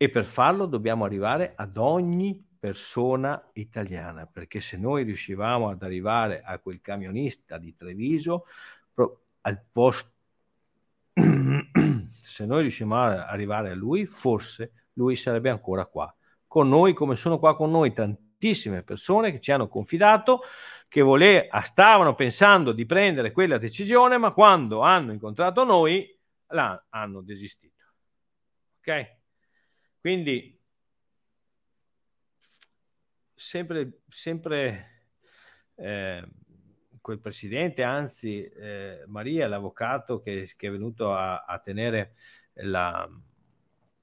E 0.00 0.10
per 0.10 0.24
farlo 0.24 0.66
dobbiamo 0.66 1.04
arrivare 1.04 1.54
ad 1.56 1.76
ogni 1.76 2.40
persona 2.56 3.50
italiana, 3.54 4.26
perché 4.26 4.60
se 4.60 4.76
noi 4.76 5.02
riuscivamo 5.02 5.70
ad 5.70 5.82
arrivare 5.82 6.40
a 6.40 6.60
quel 6.60 6.80
camionista 6.80 7.58
di 7.58 7.74
Treviso, 7.74 8.46
pro, 8.94 9.22
al 9.40 9.60
posto, 9.72 10.12
se 12.22 12.46
noi 12.46 12.60
riuscivamo 12.60 13.10
ad 13.10 13.18
arrivare 13.18 13.70
a 13.70 13.74
lui, 13.74 14.06
forse 14.06 14.86
lui 14.92 15.16
sarebbe 15.16 15.50
ancora 15.50 15.84
qua. 15.86 16.14
Con 16.46 16.68
noi, 16.68 16.94
come 16.94 17.16
sono 17.16 17.40
qua 17.40 17.56
con 17.56 17.72
noi 17.72 17.92
tantissime 17.92 18.84
persone 18.84 19.32
che 19.32 19.40
ci 19.40 19.50
hanno 19.50 19.66
confidato, 19.66 20.42
che 20.86 21.02
vole- 21.02 21.48
stavano 21.64 22.14
pensando 22.14 22.70
di 22.70 22.86
prendere 22.86 23.32
quella 23.32 23.58
decisione, 23.58 24.16
ma 24.16 24.30
quando 24.30 24.80
hanno 24.82 25.10
incontrato 25.10 25.64
noi 25.64 26.16
la, 26.50 26.86
hanno 26.90 27.20
desistito. 27.20 27.84
Ok? 28.78 29.17
Quindi 30.00 30.58
sempre, 33.34 34.02
sempre 34.08 35.06
eh, 35.76 36.22
quel 37.00 37.18
presidente, 37.20 37.82
anzi 37.82 38.44
eh, 38.44 39.04
Maria, 39.06 39.48
l'avvocato 39.48 40.20
che, 40.20 40.52
che, 40.56 40.68
è 40.68 40.70
venuto 40.70 41.14
a, 41.14 41.44
a 41.44 41.58
tenere 41.58 42.14
la, 42.54 43.08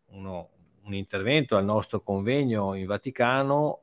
uno, 0.08 0.50
un 0.84 0.94
intervento 0.94 1.58
al 1.58 1.66
nostro 1.66 2.00
convegno 2.00 2.74
in 2.76 2.86
Vaticano, 2.86 3.82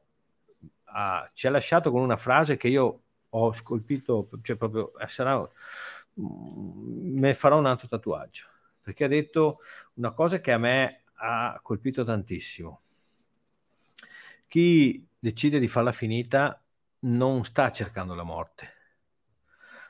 ha, 0.85 1.31
ci 1.33 1.47
ha 1.47 1.51
lasciato 1.51 1.91
con 1.91 2.03
una 2.03 2.17
frase 2.17 2.57
che 2.57 2.69
io 2.69 3.03
ho 3.29 3.53
scolpito, 3.53 4.29
cioè 4.43 4.57
proprio 4.57 4.97
eh, 4.99 5.09
sarà, 5.09 5.39
mm, 6.21 7.19
me 7.19 7.35
farò 7.35 7.59
un 7.59 7.67
altro 7.67 7.89
tatuaggio, 7.89 8.47
perché 8.81 9.05
ha 9.05 9.09
detto 9.09 9.61
una 9.95 10.13
cosa 10.13 10.41
che 10.41 10.53
a 10.53 10.59
me 10.59 11.02
ha 11.25 11.61
colpito 11.63 12.03
tantissimo. 12.05 12.81
Chi 14.49 15.07
decide 15.19 15.61
di 15.61 15.69
farla 15.69 15.93
finita 15.93 16.61
non 17.01 17.45
sta 17.45 17.71
cercando 17.71 18.15
la 18.15 18.25
morte, 18.25 18.69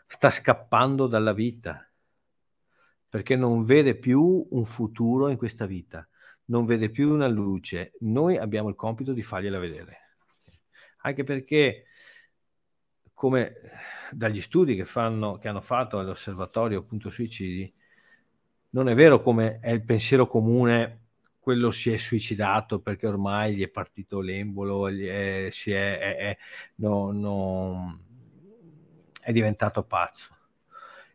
sta 0.07 0.31
scappando 0.31 1.07
dalla 1.07 1.33
vita, 1.33 1.89
perché 3.09 3.35
non 3.35 3.65
vede 3.65 3.97
più 3.97 4.47
un 4.51 4.65
futuro 4.65 5.29
in 5.29 5.37
questa 5.37 5.67
vita. 5.67 6.07
non 6.47 6.67
vede 6.67 6.91
più 6.91 7.11
una 7.11 7.29
luce, 7.29 7.95
noi 8.01 8.37
abbiamo 8.37 8.69
il 8.69 8.75
compito 8.75 9.13
di 9.13 9.23
fargliela 9.23 9.59
vedere. 9.59 10.01
Anche 11.03 11.25
perché, 11.25 11.87
come 13.15 13.55
dagli 14.11 14.41
studi 14.41 14.77
che, 14.77 14.85
fanno, 14.85 15.39
che 15.39 15.49
hanno 15.49 15.61
fatto 15.61 15.99
all'osservatorio 15.99 16.81
appunto 16.81 17.09
suicidi, 17.09 17.73
non 18.71 18.89
è 18.89 18.95
vero 18.95 19.21
come 19.21 19.57
è 19.57 19.71
il 19.71 19.85
pensiero 19.85 20.27
comune 20.27 21.02
quello 21.43 21.73
si 21.73 21.91
è 21.91 21.97
suicidato 21.97 22.81
perché 22.81 23.09
ormai 23.09 23.57
gli 23.57 23.65
è 23.65 23.69
partito 23.69 24.21
l'embolo, 24.21 24.87
è, 24.87 25.51
è, 25.51 25.51
è, 25.51 26.17
è, 26.17 26.39
no, 26.77 27.11
no, 27.11 27.99
è 29.21 29.33
diventato 29.33 29.83
pazzo. 29.83 30.37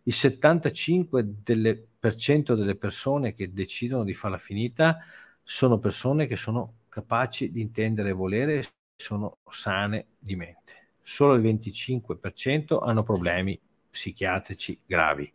Il 0.04 0.14
75% 0.14 1.32
delle, 1.44 1.88
delle 2.02 2.76
persone 2.76 3.34
che 3.34 3.54
decidono 3.54 4.04
di 4.04 4.14
farla 4.14 4.38
finita 4.38 4.98
sono 5.42 5.80
persone 5.80 6.28
che 6.28 6.36
sono 6.36 6.80
capaci 6.90 7.50
di 7.50 7.62
intendere 7.62 8.10
e 8.10 8.14
volere 8.14 8.68
sono 8.98 9.38
sane 9.50 10.08
di 10.20 10.36
mente. 10.36 10.90
Solo 11.02 11.36
il 11.36 11.42
25% 11.42 12.80
hanno 12.82 13.04
problemi 13.04 13.58
psichiatrici 13.90 14.82
gravi. 14.86 15.32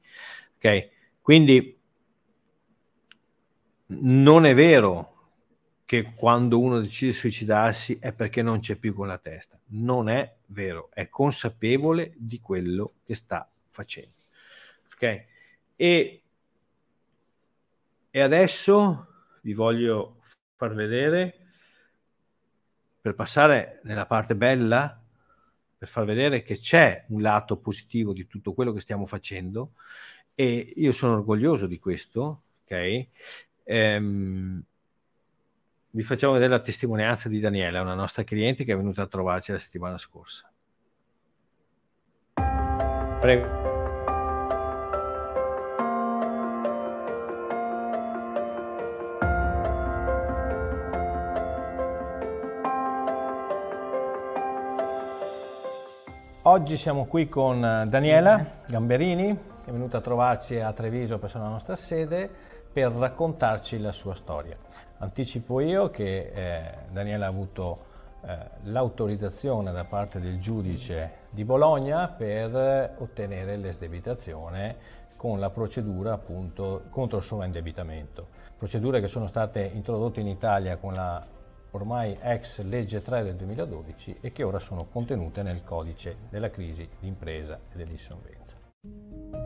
Ok? 0.56 0.88
Quindi 1.22 1.80
non 4.00 4.44
è 4.46 4.54
vero 4.54 5.10
che 5.84 6.14
quando 6.14 6.58
uno 6.58 6.80
decide 6.80 7.10
di 7.10 7.16
suicidarsi 7.16 7.98
è 8.00 8.12
perché 8.12 8.40
non 8.40 8.60
c'è 8.60 8.76
più 8.76 8.94
con 8.94 9.06
la 9.06 9.18
testa. 9.18 9.58
Non 9.68 10.08
è 10.08 10.36
vero, 10.46 10.88
è 10.92 11.08
consapevole 11.08 12.14
di 12.16 12.40
quello 12.40 12.94
che 13.04 13.14
sta 13.14 13.46
facendo. 13.68 14.14
Ok? 14.94 15.24
E, 15.76 16.22
e 18.10 18.20
adesso 18.20 19.06
vi 19.42 19.52
voglio 19.52 20.16
far 20.56 20.74
vedere, 20.74 21.48
per 23.00 23.14
passare 23.14 23.80
nella 23.84 24.06
parte 24.06 24.36
bella, 24.36 24.98
per 25.76 25.88
far 25.88 26.04
vedere 26.04 26.42
che 26.42 26.58
c'è 26.58 27.04
un 27.08 27.20
lato 27.20 27.56
positivo 27.56 28.12
di 28.12 28.26
tutto 28.28 28.54
quello 28.54 28.72
che 28.72 28.80
stiamo 28.80 29.04
facendo 29.04 29.72
e 30.34 30.72
io 30.76 30.92
sono 30.92 31.14
orgoglioso 31.14 31.66
di 31.66 31.78
questo, 31.78 32.42
ok? 32.64 33.06
Ehm, 33.64 34.62
vi 35.94 36.02
facciamo 36.02 36.32
vedere 36.32 36.50
la 36.50 36.60
testimonianza 36.60 37.28
di 37.28 37.38
Daniela, 37.38 37.82
una 37.82 37.94
nostra 37.94 38.24
cliente 38.24 38.64
che 38.64 38.72
è 38.72 38.76
venuta 38.76 39.02
a 39.02 39.06
trovarci 39.06 39.52
la 39.52 39.58
settimana 39.58 39.98
scorsa. 39.98 40.50
Prego. 43.20 43.70
Oggi 56.44 56.76
siamo 56.76 57.04
qui 57.04 57.28
con 57.28 57.60
Daniela 57.60 58.62
Gamberini, 58.66 59.38
che 59.62 59.70
è 59.70 59.72
venuta 59.72 59.98
a 59.98 60.00
trovarci 60.00 60.58
a 60.58 60.72
Treviso 60.72 61.18
presso 61.18 61.38
la 61.38 61.48
nostra 61.48 61.76
sede 61.76 62.30
per 62.72 62.92
raccontarci 62.92 63.78
la 63.78 63.92
sua 63.92 64.14
storia. 64.14 64.56
Anticipo 64.98 65.60
io 65.60 65.90
che 65.90 66.32
eh, 66.32 66.74
Daniela 66.90 67.26
ha 67.26 67.28
avuto 67.28 67.90
eh, 68.24 68.38
l'autorizzazione 68.64 69.72
da 69.72 69.84
parte 69.84 70.20
del 70.20 70.38
giudice 70.38 71.20
di 71.30 71.44
Bologna 71.44 72.08
per 72.08 72.94
ottenere 72.98 73.56
l'esdebitazione 73.56 75.00
con 75.16 75.38
la 75.38 75.50
procedura 75.50 76.14
appunto 76.14 76.84
contro 76.90 77.18
il 77.18 77.24
sovraindebitamento. 77.24 78.26
Procedure 78.56 79.00
che 79.00 79.08
sono 79.08 79.26
state 79.26 79.70
introdotte 79.72 80.20
in 80.20 80.28
Italia 80.28 80.76
con 80.76 80.92
la 80.94 81.24
ormai 81.72 82.16
ex 82.20 82.60
legge 82.62 83.02
3 83.02 83.22
del 83.22 83.36
2012 83.36 84.18
e 84.20 84.32
che 84.32 84.42
ora 84.42 84.58
sono 84.58 84.86
contenute 84.90 85.42
nel 85.42 85.62
codice 85.64 86.16
della 86.28 86.50
crisi 86.50 86.88
d'impresa 86.98 87.58
e 87.72 87.76
dell'insolvenza. 87.76 89.41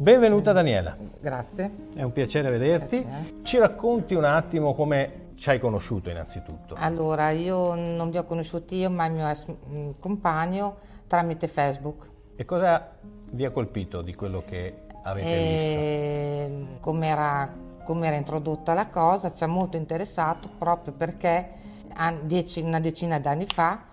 Benvenuta 0.00 0.52
Daniela. 0.52 0.96
Grazie. 1.20 1.88
È 1.94 2.02
un 2.02 2.12
piacere 2.12 2.48
vederti. 2.48 3.04
Grazie. 3.04 3.34
Ci 3.42 3.58
racconti 3.58 4.14
un 4.14 4.24
attimo 4.24 4.72
come 4.72 5.32
ci 5.34 5.50
hai 5.50 5.58
conosciuto 5.58 6.08
innanzitutto. 6.08 6.74
Allora, 6.78 7.28
io 7.32 7.74
non 7.74 8.08
vi 8.08 8.16
ho 8.16 8.24
conosciuto 8.24 8.74
io, 8.74 8.88
ma 8.88 9.04
il 9.04 9.12
mio 9.12 9.28
ex 9.28 9.44
mm, 9.46 9.90
compagno 9.98 10.76
tramite 11.06 11.48
Facebook. 11.48 12.08
E 12.34 12.46
cosa 12.46 12.92
vi 13.32 13.44
ha 13.44 13.50
colpito 13.50 14.00
di 14.00 14.14
quello 14.14 14.42
che 14.42 14.84
avete 15.02 15.28
e... 15.28 16.46
visto? 16.48 16.80
Come 16.80 17.06
era, 17.06 17.54
come 17.84 18.06
era 18.06 18.16
introdotta 18.16 18.72
la 18.72 18.86
cosa, 18.86 19.34
ci 19.34 19.44
ha 19.44 19.48
molto 19.48 19.76
interessato 19.76 20.48
proprio 20.56 20.94
perché 20.94 21.46
dieci, 22.22 22.62
una 22.62 22.80
decina 22.80 23.20
d'anni 23.20 23.44
fa 23.44 23.84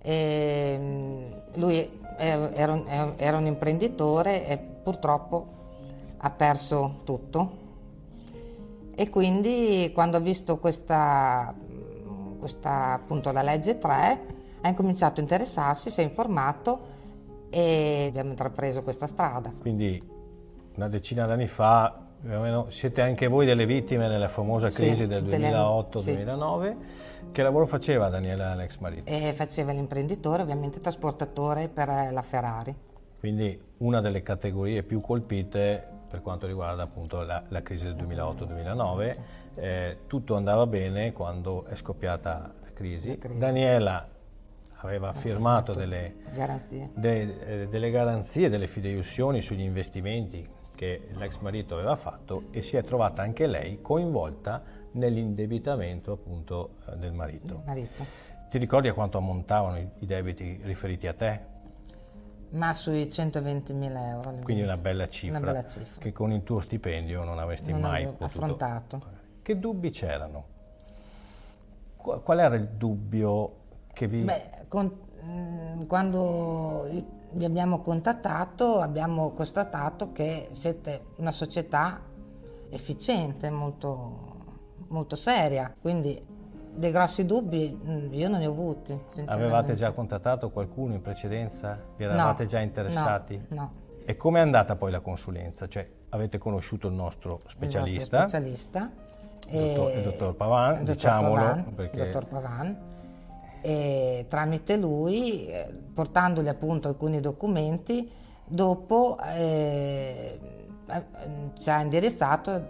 eh, 0.00 1.42
lui 1.54 2.00
era 2.16 2.72
un, 2.72 3.14
era 3.16 3.36
un 3.36 3.46
imprenditore 3.46 4.46
e 4.46 4.56
purtroppo 4.56 5.54
ha 6.18 6.30
perso 6.30 7.00
tutto 7.04 7.64
e 8.94 9.10
quindi 9.10 9.90
quando 9.92 10.16
ha 10.16 10.20
visto 10.20 10.58
questa, 10.58 11.54
questa 12.38 12.94
appunto 12.94 13.30
la 13.32 13.42
legge 13.42 13.78
3 13.78 14.26
ha 14.62 14.68
incominciato 14.68 15.20
a 15.20 15.22
interessarsi, 15.22 15.90
si 15.90 16.00
è 16.00 16.04
informato 16.04 16.94
e 17.50 18.06
abbiamo 18.08 18.30
intrapreso 18.30 18.82
questa 18.82 19.06
strada. 19.06 19.52
Quindi 19.60 20.02
una 20.74 20.88
decina 20.88 21.26
d'anni 21.26 21.46
fa 21.46 22.00
siete 22.68 23.02
anche 23.02 23.28
voi 23.28 23.46
delle 23.46 23.66
vittime 23.66 24.08
della 24.08 24.28
famosa 24.28 24.70
crisi 24.70 25.02
sì, 25.02 25.06
del 25.06 25.24
2008-2009. 25.24 26.68
Sì. 26.68 26.76
Che 27.32 27.42
lavoro 27.42 27.66
faceva 27.66 28.08
Daniela 28.08 28.54
l'ex 28.54 28.78
marito? 28.78 29.10
E 29.10 29.32
faceva 29.34 29.72
l'imprenditore, 29.72 30.42
ovviamente 30.42 30.80
trasportatore 30.80 31.68
per 31.68 31.88
la 31.88 32.22
Ferrari. 32.22 32.74
Quindi 33.18 33.60
una 33.78 34.00
delle 34.00 34.22
categorie 34.22 34.82
più 34.82 35.00
colpite 35.00 35.88
per 36.08 36.22
quanto 36.22 36.46
riguarda 36.46 36.82
appunto 36.82 37.22
la, 37.22 37.42
la 37.48 37.62
crisi 37.62 37.84
del 37.84 37.96
2008-2009. 37.96 39.16
Eh, 39.54 39.98
tutto 40.06 40.36
andava 40.36 40.66
bene 40.66 41.12
quando 41.12 41.64
è 41.66 41.74
scoppiata 41.74 42.52
la 42.62 42.70
crisi. 42.72 43.16
crisi. 43.18 43.38
Daniela 43.38 44.08
aveva 44.80 45.12
firmato 45.12 45.72
delle 45.72 46.14
garanzie. 46.32 46.90
De, 46.94 47.62
eh, 47.62 47.68
delle 47.68 47.90
garanzie, 47.90 48.48
delle 48.48 48.66
fideiussioni 48.66 49.40
sugli 49.40 49.62
investimenti 49.62 50.46
che 50.74 51.08
l'ex 51.14 51.38
marito 51.38 51.74
aveva 51.74 51.96
fatto 51.96 52.44
e 52.50 52.62
si 52.62 52.76
è 52.76 52.84
trovata 52.84 53.22
anche 53.22 53.46
lei 53.46 53.80
coinvolta 53.80 54.62
nell'indebitamento 54.92 56.12
appunto 56.12 56.76
eh, 56.88 56.96
del 56.96 57.12
marito. 57.12 57.62
marito. 57.64 58.04
Ti 58.48 58.58
ricordi 58.58 58.88
a 58.88 58.92
quanto 58.92 59.18
ammontavano 59.18 59.78
i, 59.78 59.88
i 60.00 60.06
debiti 60.06 60.60
riferiti 60.62 61.06
a 61.06 61.14
te? 61.14 61.54
Ma 62.50 62.72
sui 62.74 63.04
120.000 63.04 64.08
euro. 64.08 64.38
Quindi 64.42 64.62
una 64.62 64.76
bella, 64.76 65.08
cifra, 65.08 65.38
una 65.38 65.46
bella 65.46 65.66
cifra 65.66 66.00
che 66.00 66.12
con 66.12 66.32
il 66.32 66.42
tuo 66.42 66.60
stipendio 66.60 67.24
non 67.24 67.38
avresti 67.38 67.70
non 67.70 67.80
mai 67.80 68.04
potuto... 68.04 68.24
affrontato. 68.24 69.02
Che 69.42 69.58
dubbi 69.58 69.90
c'erano? 69.90 70.54
Qual 71.96 72.38
era 72.38 72.54
il 72.54 72.68
dubbio 72.68 73.64
che 73.92 74.06
vi... 74.06 74.22
Beh, 74.22 74.66
con, 74.68 74.92
mm, 75.24 75.82
quando 75.86 76.88
vi 77.32 77.44
abbiamo 77.44 77.80
contattato 77.80 78.80
abbiamo 78.80 79.32
constatato 79.32 80.12
che 80.12 80.48
siete 80.52 81.06
una 81.16 81.32
società 81.32 82.00
efficiente, 82.70 83.50
molto, 83.50 84.34
molto 84.88 85.16
seria, 85.16 85.74
quindi 85.80 86.34
dei 86.76 86.90
grossi 86.90 87.24
dubbi 87.24 87.70
mm, 87.70 88.12
io 88.12 88.28
non 88.28 88.40
ne 88.40 88.46
ho 88.46 88.50
avuti. 88.50 88.98
Avevate 89.24 89.74
già 89.74 89.92
contattato 89.92 90.50
qualcuno 90.50 90.94
in 90.94 91.02
precedenza? 91.02 91.78
Vi 91.96 92.04
eravate 92.04 92.44
no, 92.44 92.48
già 92.48 92.60
interessati? 92.60 93.42
No, 93.48 93.54
no. 93.54 93.72
E 94.04 94.16
com'è 94.16 94.40
andata 94.40 94.76
poi 94.76 94.90
la 94.90 95.00
consulenza? 95.00 95.66
Cioè 95.66 95.88
avete 96.10 96.38
conosciuto 96.38 96.88
il 96.88 96.94
nostro 96.94 97.40
specialista? 97.46 98.16
Il 98.16 98.22
nostro 98.22 98.38
specialista. 98.38 98.90
Il 99.48 99.74
dottor, 99.74 99.96
il 99.96 100.02
dottor 100.02 100.34
Pavan, 100.34 100.78
dottor 100.78 100.94
diciamolo. 100.94 101.34
Pavan, 101.42 101.74
perché... 101.74 101.96
dottor 101.96 102.26
Pavan. 102.26 102.78
E 103.62 104.26
tramite 104.28 104.76
lui, 104.76 105.46
eh, 105.46 105.72
portandogli 105.92 106.48
appunto 106.48 106.88
alcuni 106.88 107.20
documenti, 107.20 108.08
dopo 108.44 109.18
eh 109.24 110.64
ci 111.58 111.70
ha 111.70 111.80
indirizzato 111.80 112.66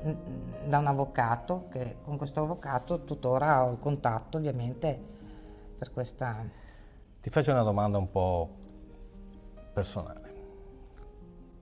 da 0.64 0.78
un 0.78 0.86
avvocato, 0.86 1.66
che 1.70 1.96
con 2.02 2.16
questo 2.16 2.40
avvocato 2.40 3.04
tuttora 3.04 3.64
ho 3.64 3.72
il 3.72 3.78
contatto 3.78 4.38
ovviamente 4.38 4.98
per 5.76 5.92
questa... 5.92 6.44
Ti 7.20 7.30
faccio 7.30 7.52
una 7.52 7.62
domanda 7.62 7.98
un 7.98 8.10
po' 8.10 8.56
personale. 9.72 10.34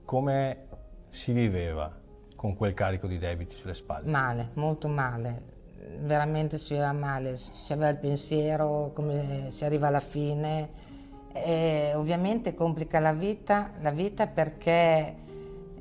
Come 0.05 0.67
si 1.09 1.33
viveva 1.33 1.93
con 2.35 2.55
quel 2.55 2.73
carico 2.73 3.07
di 3.07 3.17
debiti 3.17 3.55
sulle 3.55 3.73
spalle? 3.73 4.09
Male, 4.09 4.51
molto 4.53 4.87
male. 4.87 5.53
Veramente 5.99 6.57
si 6.57 6.73
viveva 6.73 6.93
male, 6.93 7.35
si 7.35 7.73
aveva 7.73 7.89
il 7.89 7.97
pensiero 7.97 8.91
come 8.93 9.51
si 9.51 9.65
arriva 9.65 9.87
alla 9.87 9.99
fine 9.99 10.93
E 11.37 11.91
ovviamente 11.95 12.53
complica 12.53 13.01
la 13.01 13.11
vita, 13.11 13.71
la 13.81 13.91
vita 13.91 14.25
perché 14.25 15.15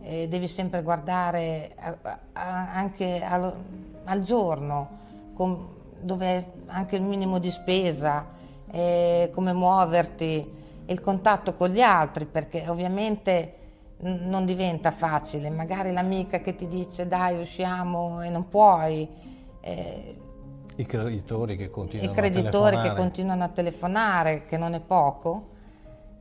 eh, 0.05 0.29
devi 0.29 0.47
sempre 0.47 0.83
guardare 0.83 1.73
a, 1.77 1.97
a, 2.33 2.73
anche 2.75 3.23
al, 3.25 3.55
al 4.05 4.23
giorno, 4.23 4.89
con, 5.35 5.67
dove 6.01 6.53
anche 6.67 6.97
il 6.97 7.03
minimo 7.03 7.39
di 7.39 7.51
spesa, 7.51 8.27
eh, 8.71 9.31
come 9.33 9.53
muoverti, 9.53 10.53
il 10.87 11.01
contatto 11.01 11.55
con 11.55 11.71
gli 11.71 11.81
altri, 11.81 12.27
perché 12.27 12.69
ovviamente 12.69 13.63
non 14.01 14.45
diventa 14.45 14.91
facile, 14.91 15.49
magari 15.49 15.93
l'amica 15.93 16.41
che 16.41 16.55
ti 16.55 16.69
dice 16.69 17.07
dai 17.07 17.41
usciamo 17.41 18.21
e 18.21 18.29
non 18.29 18.49
puoi. 18.49 19.09
Eh, 19.61 20.17
I 20.77 20.85
creditori 20.85 21.57
che 21.57 21.71
continuano 21.71 22.13
I 22.13 22.15
creditori 22.15 22.81
che 22.83 22.95
continuano 22.95 23.45
a 23.45 23.49
telefonare, 23.49 24.45
che 24.45 24.59
non 24.59 24.75
è 24.75 24.81
poco, 24.81 25.53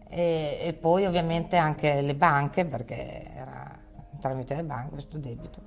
e, 0.07 0.59
e, 0.61 0.73
poi 0.73 1.05
ovviamente 1.05 1.57
anche 1.57 2.01
le 2.01 2.15
banche, 2.15 2.63
perché 2.63 3.31
era 3.35 3.72
tramite 4.23 4.55
le 4.55 4.63
banche 4.63 4.91
questo 4.91 5.17
debito. 5.17 5.61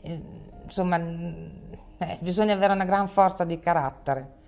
E, 0.00 0.20
insomma, 0.64 0.98
eh, 0.98 2.18
bisogna 2.20 2.54
avere 2.54 2.72
una 2.72 2.86
gran 2.86 3.06
forza 3.06 3.44
di 3.44 3.58
carattere. 3.58 4.40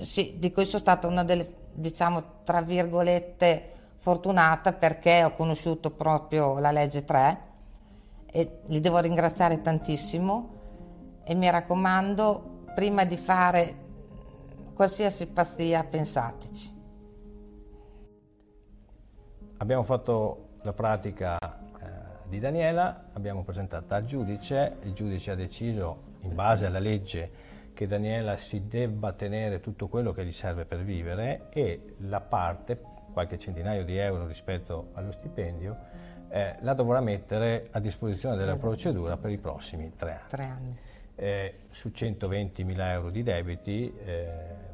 Sì, 0.00 0.34
di 0.38 0.52
cui 0.52 0.64
sono 0.64 0.80
stata 0.80 1.06
una 1.06 1.22
delle, 1.22 1.46
diciamo, 1.72 2.42
tra 2.42 2.60
virgolette, 2.60 3.70
fortunata 3.96 4.72
perché 4.72 5.22
ho 5.22 5.34
conosciuto 5.34 5.90
proprio 5.90 6.58
la 6.58 6.72
legge 6.72 7.04
3 7.04 7.46
e 8.26 8.60
li 8.66 8.80
devo 8.80 8.98
ringraziare 8.98 9.60
tantissimo 9.60 10.56
e 11.24 11.34
mi 11.34 11.48
raccomando, 11.50 12.64
prima 12.74 13.04
di 13.04 13.16
fare 13.16 13.86
qualsiasi 14.74 15.26
pazzia, 15.26 15.84
pensateci. 15.84 16.76
Abbiamo 19.58 19.82
fatto 19.82 20.48
la 20.62 20.72
pratica 20.72 21.38
di 22.28 22.38
Daniela, 22.38 23.06
abbiamo 23.14 23.42
presentato 23.42 23.94
al 23.94 24.04
giudice, 24.04 24.76
il 24.82 24.92
giudice 24.92 25.30
ha 25.30 25.34
deciso 25.34 26.02
in 26.20 26.34
base 26.34 26.66
alla 26.66 26.78
legge 26.78 27.46
che 27.72 27.86
Daniela 27.86 28.36
si 28.36 28.66
debba 28.68 29.12
tenere 29.12 29.60
tutto 29.60 29.88
quello 29.88 30.12
che 30.12 30.24
gli 30.24 30.32
serve 30.32 30.64
per 30.64 30.82
vivere 30.82 31.46
e 31.50 31.94
la 32.00 32.20
parte 32.20 32.78
qualche 33.12 33.38
centinaio 33.38 33.84
di 33.84 33.96
euro 33.96 34.26
rispetto 34.26 34.90
allo 34.94 35.10
stipendio, 35.10 35.76
eh, 36.28 36.56
la 36.60 36.74
dovrà 36.74 37.00
mettere 37.00 37.68
a 37.70 37.80
disposizione 37.80 38.36
della 38.36 38.56
procedura 38.56 39.16
per 39.16 39.30
i 39.30 39.38
prossimi 39.38 39.92
tre 39.96 40.12
anni. 40.12 40.28
Tre 40.28 40.44
anni. 40.44 40.78
Eh, 41.14 41.54
su 41.70 41.90
120 41.90 42.62
mila 42.64 42.92
euro 42.92 43.10
di 43.10 43.22
debiti 43.22 43.92
eh, 44.04 44.67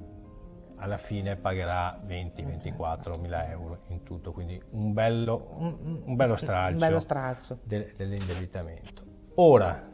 alla 0.77 0.97
fine 0.97 1.37
pagherà 1.37 2.01
20-24 2.07 3.19
mila 3.19 3.49
euro 3.49 3.81
in 3.89 4.03
tutto, 4.03 4.33
quindi 4.33 4.61
un 4.71 4.93
bello, 4.93 5.55
un 5.59 6.15
bello 6.15 6.37
stralcio, 6.37 6.75
un 6.75 6.79
bello 6.79 7.01
stralcio. 7.01 7.59
De, 7.63 7.93
dell'indebitamento. 7.97 9.03
Ora 9.37 9.91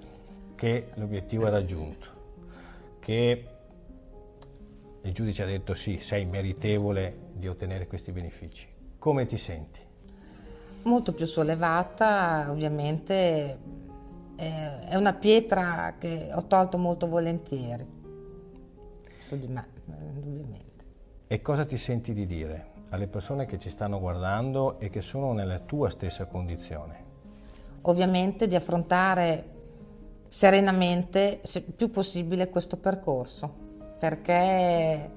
che 0.55 0.91
l'obiettivo 0.95 1.47
è 1.47 1.51
raggiunto, 1.51 2.07
che 2.99 3.49
il 5.03 5.12
giudice 5.12 5.43
ha 5.45 5.47
detto 5.47 5.74
sì, 5.74 5.99
sei 6.01 6.24
meritevole 6.26 7.31
di 7.33 7.49
ottenere 7.49 7.87
questi 7.87 8.12
benefici. 8.12 8.68
Come 8.99 9.26
ti 9.26 9.37
senti? 9.37 9.81
Molto 10.83 11.12
più 11.12 11.26
sollevata, 11.26 12.47
ovviamente 12.51 13.59
è 14.37 14.97
una 14.97 15.12
pietra 15.12 15.97
che 15.99 16.31
ho 16.33 16.47
tolto 16.47 16.78
molto 16.78 17.09
volentieri 17.09 17.87
su 19.18 19.39
di 19.39 19.47
me, 19.47 19.66
ovviamente. 19.87 20.70
E 21.33 21.43
cosa 21.43 21.64
ti 21.64 21.76
senti 21.76 22.12
di 22.12 22.26
dire 22.26 22.72
alle 22.89 23.07
persone 23.07 23.47
che 23.47 23.57
ci 23.57 23.70
stanno 23.70 24.01
guardando 24.01 24.81
e 24.81 24.91
che 24.91 25.01
sono 25.01 25.33
nella 25.33 25.61
tua 25.61 25.89
stessa 25.89 26.26
condizione? 26.26 27.05
Ovviamente 27.83 28.49
di 28.49 28.57
affrontare 28.57 29.45
serenamente, 30.26 31.39
se 31.45 31.62
più 31.62 31.89
possibile, 31.89 32.49
questo 32.49 32.78
percorso 32.78 33.55
perché 33.97 35.09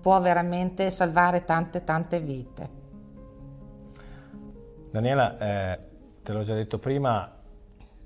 può 0.00 0.20
veramente 0.20 0.90
salvare 0.90 1.44
tante 1.44 1.84
tante 1.84 2.18
vite. 2.18 2.70
Daniela, 4.90 5.38
eh, 5.38 5.78
te 6.20 6.32
l'ho 6.32 6.42
già 6.42 6.54
detto 6.56 6.80
prima, 6.80 7.32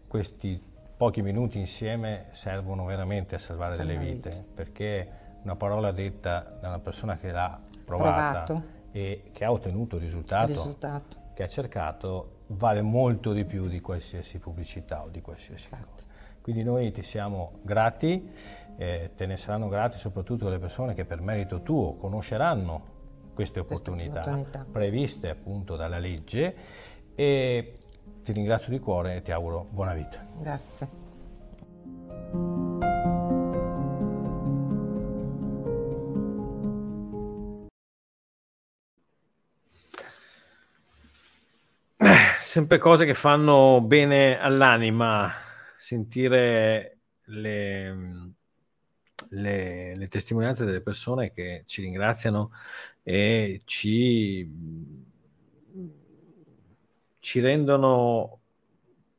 questi 0.06 0.62
pochi 0.98 1.22
minuti 1.22 1.58
insieme 1.58 2.26
servono 2.32 2.84
veramente 2.84 3.36
a 3.36 3.38
salvare 3.38 3.74
Salva 3.74 3.90
delle 3.90 4.04
vite, 4.04 4.28
vite, 4.28 4.44
perché 4.54 5.22
una 5.44 5.56
parola 5.56 5.92
detta 5.92 6.56
da 6.60 6.68
una 6.68 6.80
persona 6.80 7.16
che 7.16 7.30
l'ha 7.30 7.60
provata 7.84 8.42
Provato. 8.42 8.62
e 8.90 9.30
che 9.32 9.44
ha 9.44 9.52
ottenuto 9.52 9.96
il 9.96 10.02
risultato, 10.02 10.48
risultato, 10.48 11.16
che 11.34 11.42
ha 11.42 11.48
cercato, 11.48 12.40
vale 12.48 12.82
molto 12.82 13.32
di 13.32 13.44
più 13.44 13.68
di 13.68 13.80
qualsiasi 13.80 14.38
pubblicità 14.38 15.02
o 15.02 15.08
di 15.08 15.20
qualsiasi 15.20 15.68
Infatti. 15.70 16.04
cosa. 16.04 16.06
Quindi 16.40 16.62
noi 16.62 16.92
ti 16.92 17.02
siamo 17.02 17.60
grati, 17.62 18.30
eh, 18.76 19.12
te 19.14 19.26
ne 19.26 19.36
saranno 19.36 19.68
grati 19.68 19.98
soprattutto 19.98 20.48
le 20.48 20.58
persone 20.58 20.92
che 20.92 21.06
per 21.06 21.20
merito 21.22 21.62
tuo 21.62 21.94
conosceranno 21.96 22.92
queste 23.32 23.60
opportunità, 23.60 24.20
opportunità. 24.20 24.66
previste 24.70 25.30
appunto 25.30 25.74
dalla 25.74 25.98
legge 25.98 26.54
e 27.14 27.78
ti 28.22 28.32
ringrazio 28.32 28.70
di 28.70 28.78
cuore 28.78 29.16
e 29.16 29.22
ti 29.22 29.32
auguro 29.32 29.66
buona 29.70 29.94
vita. 29.94 30.24
Grazie. 30.38 31.03
Sempre 42.54 42.78
cose 42.78 43.04
che 43.04 43.14
fanno 43.14 43.80
bene 43.80 44.38
all'anima 44.38 45.28
sentire 45.76 46.98
le, 47.24 47.96
le, 49.30 49.96
le, 49.96 50.06
testimonianze 50.08 50.64
delle 50.64 50.80
persone 50.80 51.32
che 51.32 51.64
ci 51.66 51.82
ringraziano 51.82 52.52
e 53.02 53.62
ci, 53.64 54.48
ci 57.18 57.40
rendono 57.40 58.38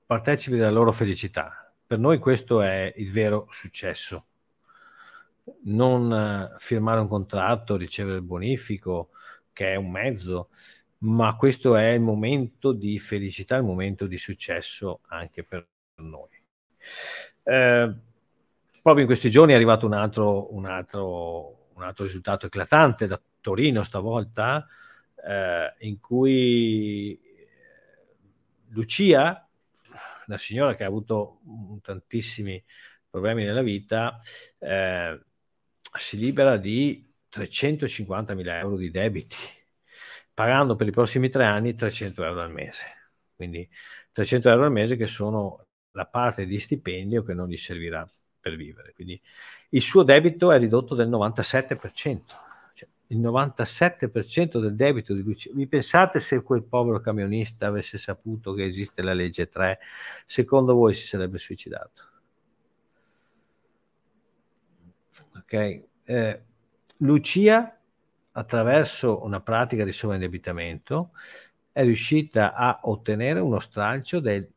partecipi 0.06 0.56
della 0.56 0.72
loro 0.72 0.94
felicità. 0.94 1.74
Per 1.86 2.00
noi 2.00 2.20
questo 2.20 2.62
è 2.62 2.94
il 2.96 3.12
vero 3.12 3.48
successo. 3.50 4.28
Non 5.64 6.56
firmare 6.58 7.02
un 7.02 7.10
contratto, 7.10 7.76
ricevere 7.76 8.16
il 8.16 8.24
bonifico, 8.24 9.10
che 9.52 9.74
è 9.74 9.76
un 9.76 9.92
mezzo, 9.92 10.48
ma 11.06 11.36
questo 11.36 11.76
è 11.76 11.90
il 11.90 12.02
momento 12.02 12.72
di 12.72 12.98
felicità, 12.98 13.56
il 13.58 13.64
momento 13.64 14.08
di 14.08 14.18
successo 14.18 15.02
anche 15.08 15.44
per 15.44 15.68
noi. 15.96 16.30
Eh, 17.44 17.96
proprio 18.82 19.02
in 19.02 19.06
questi 19.06 19.30
giorni 19.30 19.54
è 19.54 19.56
arrivato 19.56 19.86
un 19.86 19.94
altro, 19.94 20.54
un 20.54 20.66
altro, 20.66 21.70
un 21.74 21.84
altro 21.84 22.06
risultato 22.06 22.48
eclatante 22.48 23.06
da 23.08 23.22
Torino 23.40 23.84
stavolta, 23.84 24.66
eh, 25.24 25.74
in 25.80 26.00
cui 26.00 27.20
Lucia, 28.70 29.48
una 30.28 30.38
signora 30.38 30.76
che 30.76 30.84
ha 30.84 30.88
avuto 30.88 31.40
tantissimi 31.82 32.62
problemi 33.08 33.44
nella 33.44 33.62
vita, 33.62 34.20
eh, 34.58 35.20
si 35.98 36.18
libera 36.18 36.58
di 36.58 37.08
350.000 37.30 38.60
euro 38.60 38.76
di 38.76 38.90
debiti, 38.90 39.36
pagando 40.36 40.76
per 40.76 40.88
i 40.88 40.92
prossimi 40.92 41.30
tre 41.30 41.46
anni 41.46 41.74
300 41.74 42.24
euro 42.24 42.42
al 42.42 42.52
mese. 42.52 42.84
Quindi 43.36 43.68
300 44.12 44.50
euro 44.50 44.66
al 44.66 44.72
mese 44.72 44.98
che 44.98 45.08
sono 45.08 45.66
la 45.92 46.06
parte 46.06 46.46
di 46.46 46.60
stipendio 46.60 47.24
che 47.24 47.34
non 47.34 47.48
gli 47.48 47.58
servirà 47.58 48.08
per 48.40 48.56
vivere. 48.56 48.94
Quindi 48.94 49.20
il 49.70 49.82
suo 49.82 50.04
debito 50.04 50.52
è 50.52 50.60
ridotto 50.60 50.94
del 50.94 51.10
97%. 51.10 52.22
Cioè, 52.74 52.88
il 53.08 53.20
97% 53.20 54.60
del 54.60 54.76
debito 54.76 55.14
di 55.14 55.24
Lucia. 55.24 55.52
Vi 55.54 55.68
pensate 55.68 56.20
se 56.20 56.44
quel 56.44 56.64
povero 56.64 57.00
camionista 57.00 57.68
avesse 57.68 57.98
saputo 57.98 58.54
che 58.54 58.66
esiste 58.66 59.02
la 59.02 59.14
legge 59.14 59.48
3, 59.48 59.80
secondo 60.26 60.74
voi 60.76 60.94
si 60.94 61.06
sarebbe 61.06 61.38
suicidato? 61.38 62.04
Ok? 65.38 65.84
Eh, 66.04 66.44
Lucia, 66.98 67.75
attraverso 68.38 69.24
una 69.24 69.40
pratica 69.42 69.84
di 69.84 69.92
sovraindebitamento, 69.92 71.12
è 71.72 71.84
riuscita 71.84 72.54
a 72.54 72.80
ottenere 72.84 73.40
uno 73.40 73.60
stralcio 73.60 74.20
del 74.20 74.48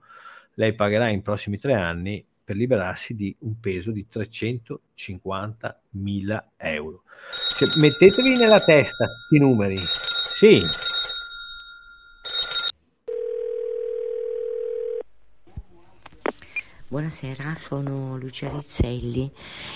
lei 0.56 0.74
pagherà 0.74 1.10
in 1.10 1.22
prossimi 1.22 1.58
tre 1.58 1.74
anni 1.74 2.26
per 2.44 2.56
liberarsi 2.56 3.14
di 3.16 3.36
un 3.40 3.60
peso 3.60 3.92
di 3.92 4.08
350.000 4.12 6.44
euro. 6.58 7.04
Cioè, 7.58 7.80
mettetevi 7.80 8.38
nella 8.38 8.60
testa 8.60 9.06
questi 9.06 9.40
numeri. 9.40 9.78
Sì. 9.78 10.62
Buonasera, 16.96 17.56
sono 17.56 18.16
Lucia 18.18 18.48
Rizzelli 18.48 19.30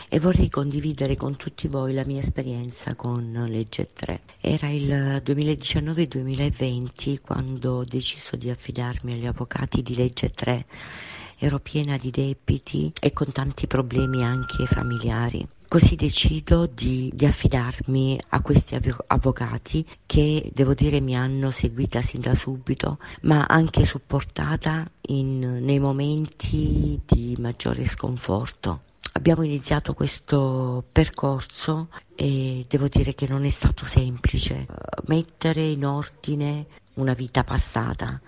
e 0.07 0.21
vorrei 0.21 0.47
condividere 0.47 1.17
con 1.17 1.35
tutti 1.35 1.67
voi 1.67 1.93
la 1.93 2.05
mia 2.05 2.21
esperienza 2.21 2.95
con 2.95 3.45
Legge 3.49 3.89
3. 3.91 4.21
Era 4.39 4.69
il 4.69 5.21
2019-2020 5.25 7.19
quando 7.19 7.73
ho 7.73 7.83
deciso 7.83 8.37
di 8.37 8.49
affidarmi 8.49 9.11
agli 9.11 9.25
avvocati 9.25 9.81
di 9.81 9.95
Legge 9.95 10.29
3. 10.29 10.65
Ero 11.41 11.59
piena 11.59 11.95
di 11.95 12.11
debiti 12.11 12.91
e 12.99 13.13
con 13.13 13.31
tanti 13.31 13.65
problemi 13.65 14.25
anche 14.25 14.65
familiari. 14.65 15.47
Così 15.69 15.95
decido 15.95 16.65
di, 16.65 17.09
di, 17.13 17.25
affidarmi 17.25 18.19
a 18.29 18.41
questi 18.41 18.77
avvocati 19.07 19.85
che 20.05 20.51
devo 20.53 20.73
dire 20.73 20.99
mi 20.99 21.15
hanno 21.15 21.51
seguita 21.51 22.01
sin 22.01 22.19
da 22.19 22.35
subito, 22.35 22.97
ma 23.21 23.45
anche 23.45 23.85
supportata 23.85 24.85
in, 25.07 25.63
nei 25.63 25.79
momenti 25.79 26.99
di 27.05 27.37
maggiore 27.39 27.87
sconforto. 27.87 28.81
Abbiamo 29.13 29.43
iniziato 29.43 29.93
questo 29.93 30.83
percorso 30.91 31.87
e 32.15 32.65
devo 32.67 32.89
dire 32.89 33.15
che 33.15 33.27
non 33.27 33.45
è 33.45 33.49
stato 33.49 33.85
semplice 33.85 34.65
mettere 35.05 35.61
in 35.61 35.85
ordine 35.85 36.65
una 36.95 37.13
vita 37.13 37.45
passata 37.45 38.19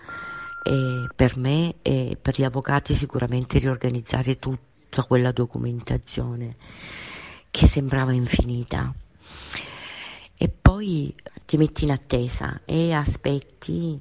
e 0.62 1.08
per 1.14 1.36
me 1.36 1.74
e 1.82 2.16
per 2.20 2.38
gli 2.38 2.44
avvocati 2.44 2.94
sicuramente 2.94 3.58
riorganizzare 3.58 4.38
tutta 4.38 5.02
quella 5.04 5.32
documentazione 5.32 6.56
che 7.50 7.66
sembrava 7.66 8.12
infinita. 8.12 8.92
E 10.36 10.48
poi 10.48 11.14
ti 11.44 11.56
metti 11.56 11.84
in 11.84 11.90
attesa 11.90 12.62
e 12.64 12.92
aspetti 12.92 14.00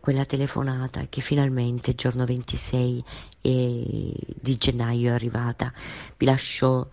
quella 0.00 0.24
telefonata 0.26 1.06
che 1.08 1.20
finalmente 1.20 1.90
il 1.90 1.96
giorno 1.96 2.26
26 2.26 3.04
di 3.40 4.56
gennaio 4.58 5.10
è 5.10 5.14
arrivata. 5.14 5.72
Vi 6.16 6.26
lascio 6.26 6.90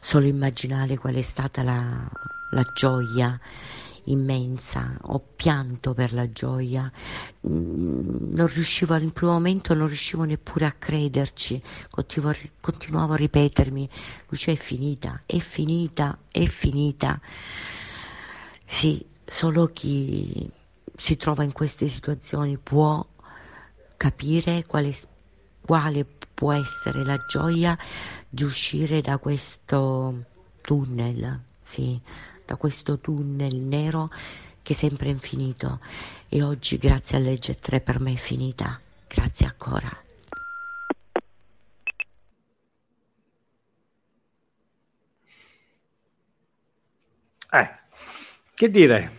solo 0.00 0.26
immaginare 0.26 0.98
qual 0.98 1.14
è 1.14 1.22
stata 1.22 1.62
la, 1.62 2.06
la 2.50 2.66
gioia 2.72 3.38
immensa, 4.04 4.96
ho 5.02 5.22
pianto 5.36 5.94
per 5.94 6.12
la 6.12 6.30
gioia, 6.30 6.90
mm, 7.46 8.32
non 8.34 8.46
riuscivo 8.46 8.96
in 8.96 9.12
primo 9.12 9.32
momento, 9.32 9.74
non 9.74 9.86
riuscivo 9.86 10.24
neppure 10.24 10.66
a 10.66 10.72
crederci, 10.72 11.62
continuavo, 11.90 12.38
continuavo 12.60 13.12
a 13.12 13.16
ripetermi, 13.16 13.88
Lucia 14.28 14.52
è 14.52 14.56
finita, 14.56 15.22
è 15.26 15.38
finita, 15.38 16.18
è 16.30 16.44
finita. 16.46 17.20
Sì, 18.66 19.04
solo 19.24 19.66
chi 19.72 20.50
si 20.96 21.16
trova 21.16 21.42
in 21.42 21.52
queste 21.52 21.88
situazioni 21.88 22.58
può 22.58 23.04
capire 23.96 24.64
quale, 24.66 24.94
quale 25.64 26.06
può 26.34 26.52
essere 26.52 27.04
la 27.04 27.22
gioia 27.26 27.78
di 28.28 28.42
uscire 28.44 29.00
da 29.00 29.18
questo 29.18 30.24
tunnel, 30.60 31.40
sì, 31.62 32.00
da 32.52 32.56
questo 32.56 32.98
tunnel 32.98 33.56
nero 33.56 34.10
che 34.60 34.74
sempre 34.74 35.06
è 35.06 35.10
infinito 35.10 35.80
e 36.28 36.42
oggi 36.42 36.76
grazie 36.76 37.16
a 37.16 37.20
legge 37.20 37.58
3 37.58 37.80
per 37.80 37.98
me 37.98 38.12
è 38.12 38.16
finita. 38.16 38.78
Grazie 39.08 39.46
ancora. 39.46 39.90
Eh, 47.50 47.70
che 48.54 48.70
dire? 48.70 49.12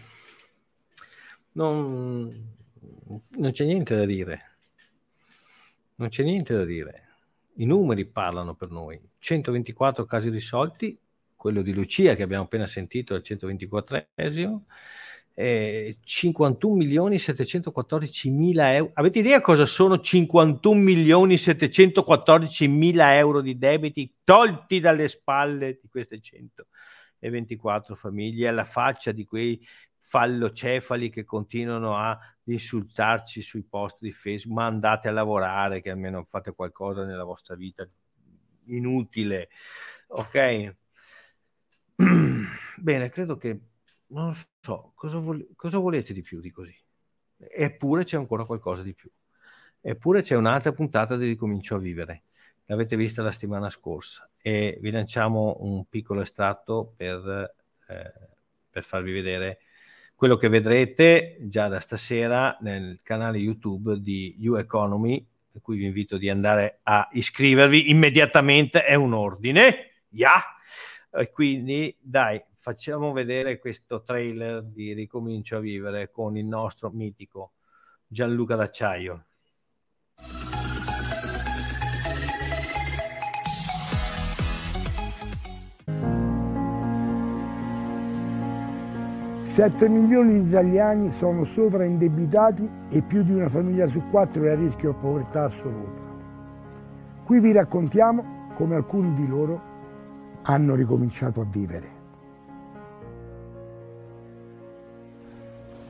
Non, 1.54 2.56
non 3.30 3.52
c'è 3.52 3.66
niente 3.66 3.96
da 3.96 4.06
dire. 4.06 4.52
Non 5.96 6.10
c'è 6.10 6.24
niente 6.24 6.54
da 6.54 6.66
dire. 6.66 7.08
I 7.56 7.66
numeri 7.66 8.06
parlano 8.06 8.54
per 8.54 8.70
noi. 8.70 9.00
124 9.18 10.06
casi 10.06 10.30
risolti, 10.30 11.00
quello 11.44 11.62
di 11.62 11.74
Lucia 11.74 12.16
che 12.16 12.24
abbiamo 12.24 12.46
appena 12.46 12.66
sentito 12.68 13.16
al 13.16 13.22
124esimo, 13.22 14.62
eh, 15.34 15.98
51 16.02 16.74
milioni 16.74 17.20
714 17.20 18.30
mila 18.30 18.74
euro. 18.74 18.92
Avete 18.94 19.20
idea 19.20 19.42
cosa 19.42 19.66
sono 19.66 20.00
51 20.00 20.80
milioni 20.80 21.38
714 21.38 22.70
mila 22.70 23.18
euro 23.18 23.42
di 23.42 23.58
debiti 23.58 24.10
tolti 24.24 24.80
dalle 24.80 25.10
spalle 25.10 25.80
di 25.82 25.90
queste 25.90 26.22
124 26.22 27.94
famiglie 27.96 28.48
alla 28.48 28.64
faccia 28.64 29.12
di 29.12 29.26
quei 29.26 29.62
fallocefali 29.98 31.10
che 31.10 31.26
continuano 31.26 31.98
a 31.98 32.18
insultarci 32.46 33.42
sui 33.42 33.64
post 33.64 33.98
di 34.00 34.14
Facebook, 34.14 34.56
ma 34.56 34.66
andate 34.66 35.10
a 35.10 35.12
lavorare 35.12 35.82
che 35.82 35.90
almeno 35.90 36.24
fate 36.24 36.54
qualcosa 36.54 37.04
nella 37.04 37.26
vostra 37.26 37.56
vita 37.56 37.86
inutile. 38.68 39.50
Ok? 40.08 40.76
Bene, 42.78 43.10
credo 43.10 43.38
che 43.38 43.60
non 44.08 44.36
so 44.62 44.92
cosa, 44.96 45.18
vo- 45.20 45.46
cosa 45.56 45.78
volete 45.78 46.14
di 46.14 46.22
più 46.22 46.40
di 46.40 46.52
così. 46.52 46.76
Eppure 47.38 48.04
c'è 48.04 48.18
ancora 48.18 48.46
qualcosa 48.46 48.84
di 48.84 48.94
più. 48.94 49.10
Eppure 49.82 50.22
c'è 50.22 50.36
un'altra 50.36 50.72
puntata 50.72 51.18
di 51.18 51.28
Ricomincio 51.28 51.76
a 51.76 51.80
vivere. 51.80 52.24
L'avete 52.66 52.96
vista 52.96 53.22
la 53.22 53.32
settimana 53.32 53.70
scorsa 53.70 54.30
e 54.42 54.78
vi 54.80 54.92
lanciamo 54.92 55.58
un 55.60 55.86
piccolo 55.90 56.22
estratto 56.22 56.94
per, 56.96 57.54
eh, 57.88 58.14
per 58.70 58.84
farvi 58.84 59.12
vedere 59.12 59.60
quello 60.16 60.38
che 60.38 60.48
vedrete 60.48 61.38
già 61.42 61.68
da 61.68 61.82
stasera 61.82 62.58
nel 62.62 63.02
canale 63.04 63.40
YouTube 63.40 64.00
di 64.00 64.38
U 64.48 64.56
Economy, 64.56 65.26
per 65.52 65.62
cui 65.62 65.76
vi 65.76 65.86
invito 65.86 66.16
di 66.18 66.30
andare 66.30 66.80
a 66.84 67.10
iscrivervi 67.12 67.90
immediatamente, 67.90 68.86
è 68.86 68.96
un 68.96 69.14
ordine. 69.14 70.04
Yeah! 70.10 70.42
E 71.16 71.30
quindi 71.30 71.96
dai, 72.02 72.44
facciamo 72.56 73.12
vedere 73.12 73.60
questo 73.60 74.02
trailer 74.02 74.64
di 74.64 74.94
Ricomincio 74.94 75.58
a 75.58 75.60
vivere 75.60 76.10
con 76.10 76.36
il 76.36 76.46
nostro 76.46 76.90
mitico 76.90 77.52
Gianluca 78.08 78.56
D'Acciaio. 78.56 79.26
Sette 89.44 89.88
milioni 89.88 90.42
di 90.42 90.48
italiani 90.48 91.12
sono 91.12 91.44
sovraindebitati 91.44 92.88
e 92.90 93.04
più 93.04 93.22
di 93.22 93.34
una 93.34 93.50
famiglia 93.50 93.86
su 93.86 94.02
quattro 94.10 94.46
è 94.46 94.50
a 94.50 94.56
rischio 94.56 94.94
di 94.94 94.98
povertà 95.00 95.44
assoluta. 95.44 96.02
Qui 97.24 97.40
vi 97.40 97.52
raccontiamo 97.52 98.52
come 98.56 98.74
alcuni 98.74 99.14
di 99.14 99.28
loro 99.28 99.73
hanno 100.44 100.76
ricominciato 100.76 101.42
a 101.42 101.46
vivere. 101.46 102.02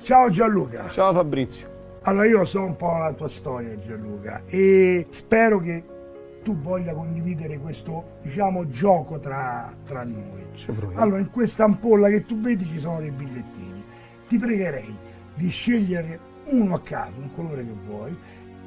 Ciao 0.01 0.29
Gianluca. 0.29 0.89
Ciao 0.89 1.13
Fabrizio. 1.13 1.71
Allora 2.03 2.25
io 2.25 2.43
so 2.45 2.63
un 2.63 2.75
po' 2.75 2.97
la 2.97 3.13
tua 3.13 3.29
storia 3.29 3.77
Gianluca 3.79 4.43
e 4.45 5.07
spero 5.09 5.59
che 5.59 5.83
tu 6.43 6.57
voglia 6.57 6.93
condividere 6.93 7.57
questo 7.57 8.17
diciamo 8.21 8.67
gioco 8.67 9.19
tra, 9.19 9.73
tra 9.85 10.03
noi. 10.03 10.45
Allora 10.95 11.19
in 11.19 11.31
questa 11.31 11.63
ampolla 11.63 12.09
che 12.09 12.25
tu 12.25 12.39
vedi 12.41 12.65
ci 12.65 12.79
sono 12.79 12.99
dei 12.99 13.11
bigliettini. 13.11 13.83
Ti 14.27 14.37
pregherei 14.37 14.93
di 15.35 15.49
scegliere 15.49 16.19
uno 16.45 16.75
a 16.75 16.81
caso, 16.81 17.13
un 17.17 17.33
colore 17.33 17.63
che 17.63 17.73
vuoi 17.87 18.17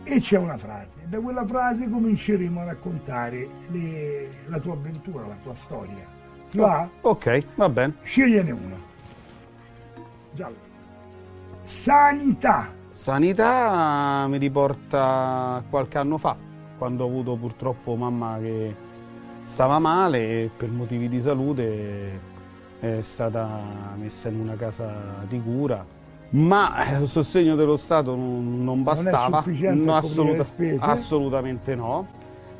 e 0.06 0.20
c'è 0.20 0.38
una 0.38 0.56
frase. 0.56 1.08
Da 1.08 1.20
quella 1.20 1.44
frase 1.44 1.90
cominceremo 1.90 2.60
a 2.60 2.64
raccontare 2.64 3.48
le, 3.70 4.28
la 4.46 4.60
tua 4.60 4.74
avventura, 4.74 5.26
la 5.26 5.36
tua 5.42 5.54
storia. 5.54 6.06
Ti 6.48 6.58
va? 6.58 6.88
Ok, 7.00 7.44
va 7.56 7.68
bene. 7.68 7.94
Scegliene 8.02 8.50
uno. 8.52 8.76
Giallo. 10.32 10.56
Sanità. 11.62 12.72
Sanità 12.90 14.26
mi 14.28 14.38
riporta 14.38 15.62
qualche 15.68 15.98
anno 15.98 16.18
fa, 16.18 16.36
quando 16.78 17.04
ho 17.04 17.08
avuto 17.08 17.34
purtroppo 17.34 17.96
mamma 17.96 18.38
che 18.38 18.74
stava 19.42 19.80
male 19.80 20.18
e 20.42 20.50
per 20.56 20.70
motivi 20.70 21.08
di 21.08 21.20
salute 21.20 22.34
è 22.78 23.00
stata 23.02 23.94
messa 23.96 24.28
in 24.28 24.38
una 24.38 24.54
casa 24.54 25.24
di 25.28 25.40
cura 25.42 25.95
ma 26.30 26.86
eh, 26.86 27.00
il 27.00 27.08
sostegno 27.08 27.54
dello 27.54 27.76
Stato 27.76 28.14
non, 28.16 28.64
non 28.64 28.82
bastava, 28.82 29.44
non 29.46 29.78
no, 29.80 29.96
assoluta, 29.96 30.44
assolutamente 30.78 31.74
no. 31.74 32.14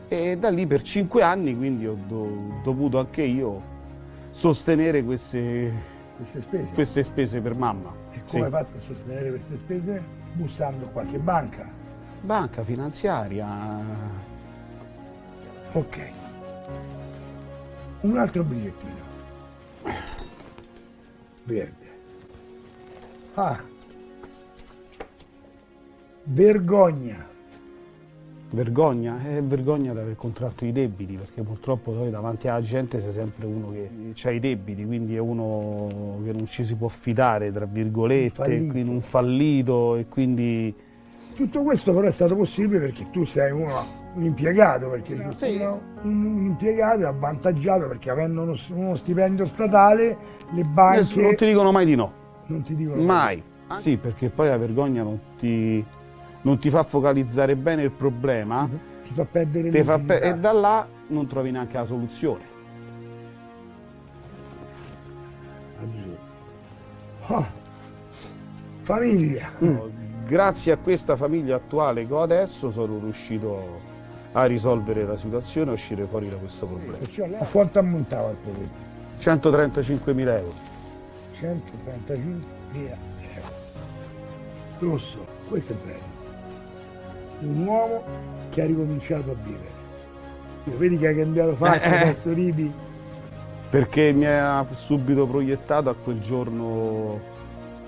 E 0.08 0.36
da 0.38 0.50
lì 0.50 0.66
per 0.66 0.82
cinque 0.82 1.22
anni 1.22 1.56
quindi 1.56 1.86
ho 1.86 1.96
do, 2.06 2.60
dovuto 2.62 2.98
anche 3.00 3.22
io 3.22 3.74
sostenere 4.30 5.02
queste, 5.02 5.72
queste, 6.16 6.40
spese. 6.40 6.74
queste 6.74 7.02
spese. 7.02 7.40
per 7.40 7.56
mamma. 7.56 7.92
E 8.12 8.22
come 8.28 8.44
sì. 8.44 8.50
fatto 8.50 8.76
a 8.76 8.80
sostenere 8.80 9.30
queste 9.30 9.56
spese? 9.56 10.04
Bussando 10.32 10.86
qualche 10.86 11.18
banca? 11.18 11.68
Banca, 12.20 12.62
finanziaria. 12.62 13.84
Ok. 15.72 16.10
Un 18.00 18.18
altro 18.18 18.44
bigliettino. 18.44 19.04
Verde. 21.44 21.85
Ah. 23.38 23.62
Vergogna. 26.24 27.34
Vergogna, 28.48 29.18
è 29.22 29.42
vergogna 29.42 29.92
di 29.92 29.98
aver 29.98 30.16
contratto 30.16 30.64
i 30.64 30.72
debiti, 30.72 31.16
perché 31.16 31.42
purtroppo 31.42 31.92
poi 31.92 32.10
davanti 32.10 32.48
alla 32.48 32.62
gente 32.62 33.02
sei 33.02 33.12
sempre 33.12 33.44
uno 33.44 33.72
che 33.72 33.90
ha 34.26 34.30
i 34.30 34.40
debiti, 34.40 34.86
quindi 34.86 35.16
è 35.16 35.18
uno 35.18 36.18
che 36.24 36.32
non 36.32 36.46
ci 36.46 36.64
si 36.64 36.74
può 36.76 36.88
fidare, 36.88 37.52
tra 37.52 37.66
virgolette, 37.66 38.40
un 38.40 38.70
fallito, 38.70 38.90
un 38.90 39.00
fallito 39.02 39.96
e 39.96 40.06
quindi... 40.08 40.74
Tutto 41.34 41.62
questo 41.62 41.92
però 41.92 42.06
è 42.06 42.12
stato 42.12 42.36
possibile 42.36 42.78
perché 42.78 43.10
tu 43.10 43.26
sei 43.26 43.50
uno, 43.50 43.84
un 44.14 44.22
impiegato, 44.22 44.88
perché 44.88 45.22
sì. 45.36 45.56
un, 45.56 45.78
un 46.02 46.46
impiegato 46.46 47.02
è 47.02 47.06
avvantaggiato 47.06 47.86
perché 47.88 48.08
avendo 48.08 48.42
uno, 48.42 48.56
uno, 48.70 48.96
stipendio 48.96 49.46
statale 49.46 50.16
le 50.52 50.62
banche... 50.62 51.20
Non 51.20 51.34
ti 51.34 51.44
dicono 51.44 51.72
mai 51.72 51.84
di 51.84 51.96
no. 51.96 52.24
Non 52.46 52.62
ti 52.62 52.74
dicono 52.74 53.02
mai. 53.02 53.42
mai. 53.66 53.80
Sì, 53.80 53.96
perché 53.96 54.28
poi 54.30 54.48
la 54.48 54.56
vergogna 54.56 55.02
non 55.02 55.18
ti 55.36 55.84
non 56.42 56.58
ti 56.58 56.70
fa 56.70 56.84
focalizzare 56.84 57.56
bene 57.56 57.82
il 57.82 57.90
problema, 57.90 58.68
ti 59.02 59.12
fa 59.12 59.24
perdere 59.24 59.70
ti 59.70 59.82
fa 59.82 59.98
pe- 59.98 60.20
e 60.20 60.34
da 60.34 60.52
là 60.52 60.86
non 61.08 61.26
trovi 61.26 61.50
neanche 61.50 61.76
la 61.76 61.84
soluzione. 61.84 62.54
Oh. 67.28 67.44
Famiglia. 68.82 69.50
Mm. 69.64 69.76
Grazie 70.26 70.72
a 70.72 70.76
questa 70.76 71.16
famiglia 71.16 71.56
attuale 71.56 72.06
che 72.06 72.12
ho 72.12 72.22
adesso 72.22 72.70
sono 72.70 72.98
riuscito 72.98 73.80
a 74.32 74.44
risolvere 74.44 75.04
la 75.04 75.16
situazione 75.16 75.70
e 75.70 75.74
uscire 75.74 76.04
fuori 76.04 76.28
da 76.28 76.36
questo 76.36 76.66
problema. 76.66 76.98
A 77.38 77.44
quanto 77.46 77.78
ammontava 77.78 78.30
il 78.30 78.36
problema? 78.36 78.70
135.000 79.18 80.36
euro. 80.36 80.75
135.000 81.40 82.34
euro. 82.74 82.94
Rosso, 84.78 85.26
questo 85.48 85.72
è 85.72 85.76
bello 85.76 86.16
un 87.40 87.66
uomo 87.66 88.04
che 88.50 88.62
ha 88.62 88.66
ricominciato 88.66 89.32
a 89.32 89.34
vivere. 89.34 89.74
Vedi 90.64 90.96
che 90.98 91.08
ha 91.08 91.14
cambiato 91.14 91.56
faccia, 91.56 92.00
adesso 92.00 92.32
ridi. 92.32 92.72
Perché 93.68 94.12
mi 94.12 94.26
ha 94.26 94.64
subito 94.72 95.26
proiettato 95.26 95.90
a 95.90 95.94
quel 95.94 96.20
giorno 96.20 97.34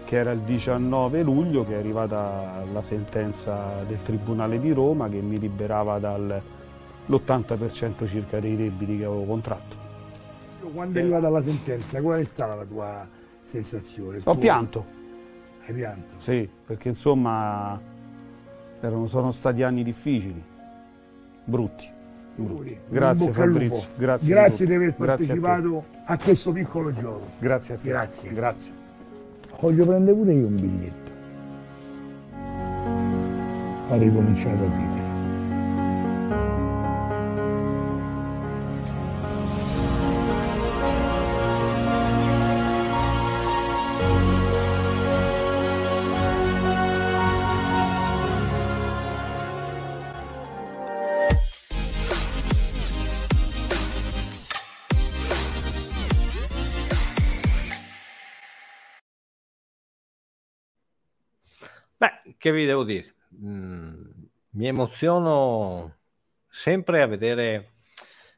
che 0.04 0.16
era 0.16 0.32
il 0.32 0.40
19 0.40 1.22
luglio, 1.22 1.64
che 1.66 1.74
è 1.74 1.78
arrivata 1.78 2.64
la 2.72 2.82
sentenza 2.82 3.84
del 3.86 4.02
Tribunale 4.02 4.58
di 4.60 4.72
Roma 4.72 5.08
che 5.08 5.20
mi 5.20 5.38
liberava 5.38 5.98
dall'80% 5.98 8.06
circa 8.06 8.40
dei 8.40 8.56
debiti 8.56 8.98
che 8.98 9.04
avevo 9.04 9.24
contratto. 9.24 9.86
Quando 10.72 10.98
è 10.98 11.02
arrivata 11.02 11.28
la 11.30 11.42
sentenza, 11.42 12.02
qual 12.02 12.20
è 12.20 12.24
stata 12.24 12.54
la 12.54 12.64
tua 12.64 13.08
sensazione? 13.48 14.20
Ho 14.24 14.36
pianto. 14.36 14.84
Hai 15.66 15.74
pianto? 15.74 16.20
Sì, 16.20 16.48
perché 16.66 16.88
insomma 16.88 17.80
erano, 18.80 19.06
sono 19.06 19.30
stati 19.30 19.62
anni 19.62 19.82
difficili, 19.82 20.42
brutti. 21.44 21.88
brutti. 22.34 22.78
Grazie 22.88 23.32
Fabrizio. 23.32 23.88
Grazie, 23.96 24.28
Grazie 24.28 24.66
di 24.66 24.74
aver 24.74 24.94
partecipato 24.94 25.84
a, 26.04 26.12
a, 26.12 26.18
questo 26.18 26.52
piccolo 26.52 26.92
gioco. 26.92 27.26
Grazie 27.38 27.74
a 27.74 27.76
te. 27.78 27.88
Grazie. 27.88 28.32
Grazie. 28.32 28.72
Voglio 29.60 29.86
prendere 29.86 30.16
pure 30.16 30.32
io 30.32 30.46
un 30.46 30.54
biglietto. 30.54 31.10
Ha 33.92 33.96
ricominciato 33.96 34.64
a 34.64 34.68
vivere. 34.68 34.87
Che 62.48 62.52
vi 62.52 62.64
devo 62.64 62.84
dire? 62.84 63.14
Mm, 63.42 64.04
mi 64.50 64.66
emoziono 64.66 65.96
sempre 66.48 67.02
a 67.02 67.06
vedere 67.06 67.72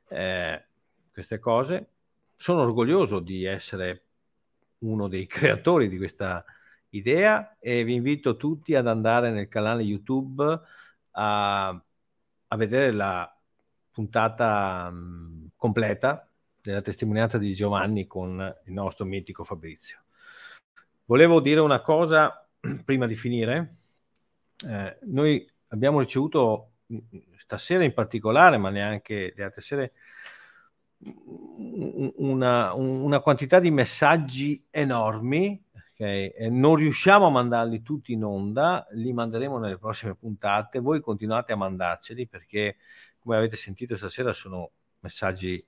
eh, 0.08 0.64
queste 1.12 1.38
cose. 1.38 1.88
Sono 2.36 2.62
orgoglioso 2.62 3.20
di 3.20 3.44
essere 3.44 4.04
uno 4.78 5.08
dei 5.08 5.26
creatori 5.26 5.88
di 5.88 5.96
questa 5.96 6.44
idea 6.90 7.56
e 7.60 7.84
vi 7.84 7.94
invito 7.94 8.36
tutti 8.36 8.74
ad 8.74 8.88
andare 8.88 9.30
nel 9.30 9.48
canale 9.48 9.82
YouTube 9.82 10.60
a, 11.12 11.68
a 11.68 12.56
vedere 12.56 12.90
la 12.90 13.32
puntata 13.92 14.90
mm, 14.90 15.46
completa 15.56 16.28
della 16.60 16.82
testimonianza 16.82 17.38
di 17.38 17.54
Giovanni 17.54 18.06
con 18.06 18.54
il 18.64 18.72
nostro 18.72 19.04
mitico 19.04 19.44
Fabrizio. 19.44 19.98
Volevo 21.04 21.40
dire 21.40 21.60
una 21.60 21.80
cosa 21.80 22.44
prima 22.84 23.06
di 23.06 23.14
finire 23.14 23.76
eh, 24.68 24.98
noi 25.02 25.48
abbiamo 25.68 26.00
ricevuto 26.00 26.72
stasera 27.36 27.84
in 27.84 27.94
particolare, 27.94 28.58
ma 28.58 28.70
neanche 28.70 29.32
le 29.34 29.44
altre 29.44 29.60
sere, 29.60 29.92
una, 32.16 32.74
una 32.74 33.20
quantità 33.20 33.58
di 33.60 33.70
messaggi 33.70 34.64
enormi. 34.70 35.64
Okay? 36.00 36.48
non 36.48 36.76
riusciamo 36.76 37.26
a 37.26 37.30
mandarli 37.30 37.82
tutti 37.82 38.12
in 38.14 38.24
onda, 38.24 38.86
li 38.92 39.12
manderemo 39.12 39.58
nelle 39.58 39.76
prossime 39.76 40.14
puntate. 40.14 40.78
Voi 40.78 41.00
continuate 41.00 41.52
a 41.52 41.56
mandarceli 41.56 42.26
perché, 42.26 42.76
come 43.18 43.36
avete 43.36 43.56
sentito 43.56 43.94
stasera, 43.96 44.32
sono 44.32 44.70
messaggi 45.00 45.62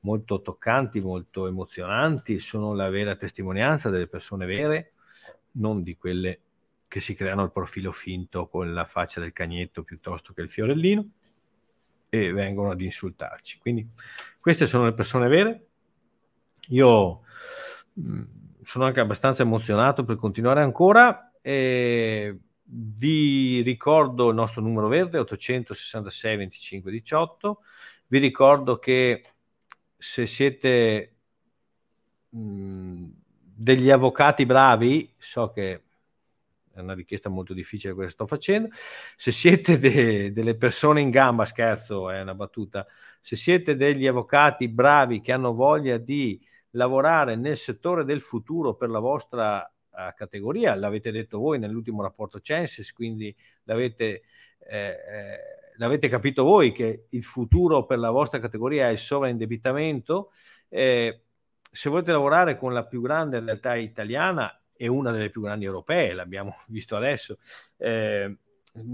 molto 0.00 0.42
toccanti, 0.42 1.00
molto 1.00 1.46
emozionanti, 1.46 2.40
sono 2.40 2.74
la 2.74 2.90
vera 2.90 3.16
testimonianza 3.16 3.90
delle 3.90 4.06
persone 4.06 4.44
vere, 4.44 4.92
non 5.52 5.82
di 5.82 5.96
quelle 5.96 6.40
che 6.90 6.98
si 6.98 7.14
creano 7.14 7.44
il 7.44 7.52
profilo 7.52 7.92
finto 7.92 8.48
con 8.48 8.74
la 8.74 8.84
faccia 8.84 9.20
del 9.20 9.32
cagnetto 9.32 9.84
piuttosto 9.84 10.32
che 10.32 10.40
il 10.40 10.50
fiorellino 10.50 11.08
e 12.08 12.32
vengono 12.32 12.72
ad 12.72 12.80
insultarci. 12.80 13.60
Quindi 13.60 13.88
queste 14.40 14.66
sono 14.66 14.86
le 14.86 14.92
persone 14.92 15.28
vere. 15.28 15.66
Io 16.70 17.20
mh, 17.92 18.12
mm, 18.12 18.22
sono 18.64 18.86
anche 18.86 18.98
abbastanza 18.98 19.42
emozionato 19.42 20.02
per 20.02 20.16
continuare 20.16 20.62
ancora. 20.62 21.30
E 21.40 22.36
vi 22.64 23.60
ricordo 23.62 24.30
il 24.30 24.34
nostro 24.34 24.60
numero 24.60 24.88
verde 24.88 25.20
866 25.20 26.36
25 26.38 26.90
18. 26.90 27.60
Vi 28.08 28.18
ricordo 28.18 28.80
che 28.80 29.34
se 29.96 30.26
siete 30.26 31.14
mh, 32.30 32.40
mm, 32.40 33.04
degli 33.54 33.90
avvocati 33.90 34.44
bravi, 34.44 35.14
so 35.16 35.52
che 35.52 35.84
è 36.80 36.82
una 36.82 36.94
richiesta 36.94 37.28
molto 37.28 37.54
difficile 37.54 37.92
quella 37.92 38.08
che 38.08 38.14
sto 38.14 38.26
facendo. 38.26 38.68
Se 39.16 39.32
siete 39.32 39.78
de- 39.78 40.32
delle 40.32 40.56
persone 40.56 41.00
in 41.00 41.10
gamba, 41.10 41.44
scherzo, 41.44 42.10
è 42.10 42.20
una 42.20 42.34
battuta, 42.34 42.86
se 43.20 43.36
siete 43.36 43.76
degli 43.76 44.06
avvocati 44.06 44.68
bravi 44.68 45.20
che 45.20 45.32
hanno 45.32 45.52
voglia 45.52 45.98
di 45.98 46.40
lavorare 46.70 47.36
nel 47.36 47.56
settore 47.56 48.04
del 48.04 48.20
futuro 48.20 48.74
per 48.74 48.90
la 48.90 49.00
vostra 49.00 49.60
uh, 49.90 50.14
categoria, 50.14 50.74
l'avete 50.74 51.10
detto 51.10 51.38
voi 51.38 51.58
nell'ultimo 51.58 52.02
rapporto 52.02 52.40
Census, 52.40 52.92
quindi 52.92 53.34
l'avete, 53.64 54.22
eh, 54.58 54.78
eh, 54.78 55.38
l'avete 55.76 56.08
capito 56.08 56.44
voi 56.44 56.72
che 56.72 57.06
il 57.10 57.22
futuro 57.22 57.86
per 57.86 57.98
la 57.98 58.10
vostra 58.10 58.38
categoria 58.38 58.88
è 58.88 58.92
il 58.92 58.98
sovraindebitamento. 58.98 60.30
Eh, 60.68 61.22
se 61.72 61.88
volete 61.88 62.12
lavorare 62.12 62.56
con 62.56 62.72
la 62.72 62.84
più 62.84 63.00
grande 63.00 63.40
realtà 63.40 63.76
italiana 63.76 64.59
è 64.80 64.86
una 64.86 65.10
delle 65.10 65.28
più 65.28 65.42
grandi 65.42 65.66
europee, 65.66 66.14
l'abbiamo 66.14 66.56
visto 66.68 66.96
adesso, 66.96 67.36
eh, 67.76 68.34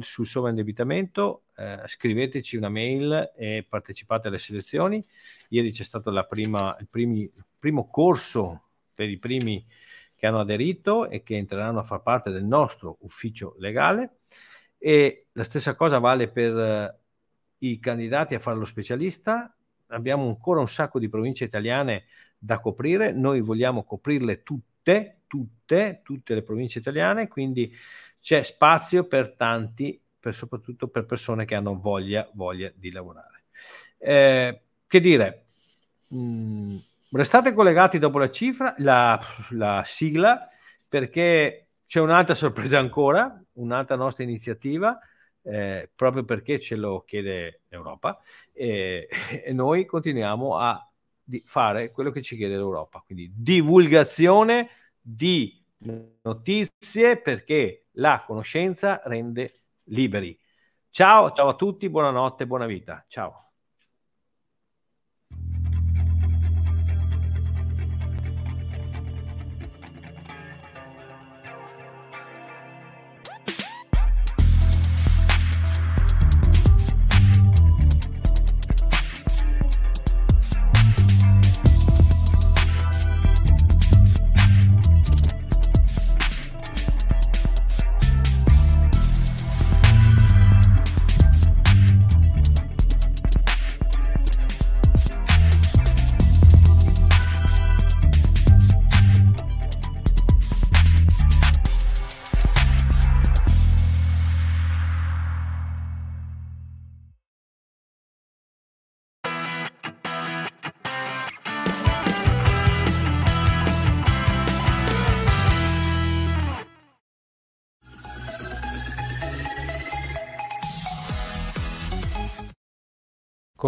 sul 0.01 0.27
sovraindebitamento, 0.27 1.45
eh, 1.55 1.83
scriveteci 1.87 2.57
una 2.57 2.69
mail 2.69 3.33
e 3.37 3.65
partecipate 3.69 4.27
alle 4.27 4.39
selezioni. 4.39 5.05
Ieri 5.51 5.71
c'è 5.71 5.85
stato 5.85 6.11
prima, 6.29 6.77
il, 6.81 6.89
primi, 6.89 7.31
primo 7.57 7.89
corso 7.89 8.63
per 8.93 9.09
i 9.09 9.19
primi 9.19 9.65
che 10.17 10.27
hanno 10.27 10.41
aderito 10.41 11.09
e 11.09 11.23
che 11.23 11.37
entreranno 11.37 11.79
a 11.79 11.85
far 11.85 12.03
parte 12.03 12.33
del 12.33 12.45
nostro 12.45 12.97
ufficio 13.03 13.55
legale 13.59 14.23
e 14.79 15.27
la 15.33 15.45
stessa 15.45 15.77
cosa 15.77 15.99
vale 16.01 16.29
per 16.29 16.59
eh, 16.59 16.99
i 17.59 17.79
candidati 17.79 18.35
a 18.35 18.41
fare 18.41 18.59
lo 18.59 18.65
specialista. 18.65 19.57
Abbiamo 19.89 20.27
ancora 20.27 20.59
un 20.59 20.69
sacco 20.69 20.99
di 20.99 21.09
province 21.09 21.45
italiane 21.45 22.07
da 22.39 22.59
coprire, 22.59 23.13
noi 23.13 23.41
vogliamo 23.41 23.85
coprirle 23.85 24.43
tutte 24.43 25.16
tutte, 25.27 26.01
tutte 26.03 26.35
le 26.35 26.43
province 26.43 26.79
italiane, 26.79 27.29
quindi 27.29 27.75
c'è 28.21 28.43
spazio 28.43 29.07
per 29.07 29.35
tanti, 29.35 30.01
per, 30.19 30.35
soprattutto 30.35 30.89
per 30.89 31.05
persone 31.07 31.45
che 31.45 31.55
hanno 31.55 31.79
voglia, 31.79 32.29
voglia 32.35 32.73
di 32.75 32.91
lavorare. 32.91 33.45
Eh, 33.99 34.61
che 34.87 35.01
dire, 35.01 35.45
mh, 36.09 36.19
mm, 36.19 36.77
restate 37.13 37.53
collegati 37.53 37.99
dopo 37.99 38.19
la 38.19 38.31
cifra, 38.31 38.75
la, 38.79 39.21
la 39.51 39.83
sigla, 39.85 40.47
perché 40.89 41.69
c'è 41.87 42.01
un'altra 42.01 42.35
sorpresa 42.35 42.79
ancora, 42.79 43.43
un'altra 43.55 43.97
nostra 43.97 44.25
iniziativa. 44.25 44.99
eh, 45.49 45.89
proprio 45.95 46.25
perché 46.25 46.59
ce 46.59 46.75
lo 46.75 47.05
chiede 47.07 47.61
l'Europa 47.69 48.19
e, 48.53 49.09
e 49.45 49.53
noi 49.53 49.85
continuiamo 49.85 50.57
a 50.59 50.91
fare 51.45 51.93
quello 51.93 52.11
che 52.11 52.21
ci 52.23 52.37
chiede 52.37 52.57
l'Europa, 52.57 53.03
quindi 53.05 53.31
divulgazione 53.33 54.69
di 55.09 55.65
notizie 56.23 57.21
perché 57.21 57.87
la 57.93 58.25
conoscenza 58.27 59.01
rende 59.05 59.63
liberi. 59.85 60.37
Ciao, 60.91 61.31
ciao 61.31 61.49
a 61.49 61.55
tutti, 61.55 61.89
buonanotte, 61.89 62.47
buona 62.47 62.67
vita. 62.67 63.05
Ciao. 63.07 63.46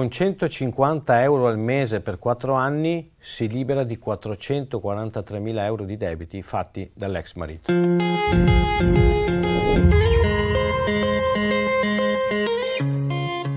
150 0.07 1.23
euro 1.23 1.49
al 1.49 1.59
mese 1.59 2.01
per 2.01 2.19
4 2.19 2.55
anni 2.55 3.11
si 3.19 3.49
libera 3.49 3.83
di 3.83 3.99
443 3.99 5.41
mila 5.41 5.65
euro 5.65 5.85
di 5.85 5.97
debiti 5.97 6.41
fatti 6.43 6.89
dall'ex 6.95 7.35
marito. 7.35 7.73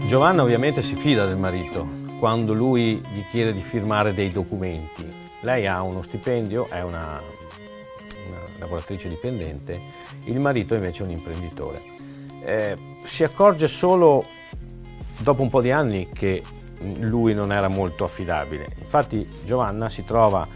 Giovanna 0.07 0.41
ovviamente 0.41 0.81
si 0.81 0.95
fida 0.95 1.25
del 1.25 1.37
marito 1.37 1.87
quando 2.17 2.53
lui 2.53 2.95
gli 2.95 3.23
chiede 3.29 3.53
di 3.53 3.61
firmare 3.61 4.13
dei 4.13 4.29
documenti. 4.29 5.07
Lei 5.41 5.67
ha 5.67 5.81
uno 5.83 6.01
stipendio, 6.01 6.67
è 6.69 6.81
una, 6.81 7.21
una 8.27 8.41
lavoratrice 8.57 9.07
dipendente, 9.07 9.79
il 10.25 10.39
marito 10.39 10.73
invece 10.73 11.03
è 11.03 11.05
un 11.05 11.11
imprenditore. 11.11 11.79
Eh, 12.43 12.75
si 13.03 13.23
accorge 13.23 13.67
solo 13.67 14.25
dopo 15.21 15.41
un 15.41 15.49
po' 15.49 15.61
di 15.61 15.71
anni 15.71 16.07
che 16.07 16.43
lui 16.99 17.33
non 17.33 17.51
era 17.51 17.67
molto 17.67 18.03
affidabile. 18.03 18.67
Infatti 18.79 19.27
Giovanna 19.43 19.89
si 19.89 20.03
trova 20.03 20.47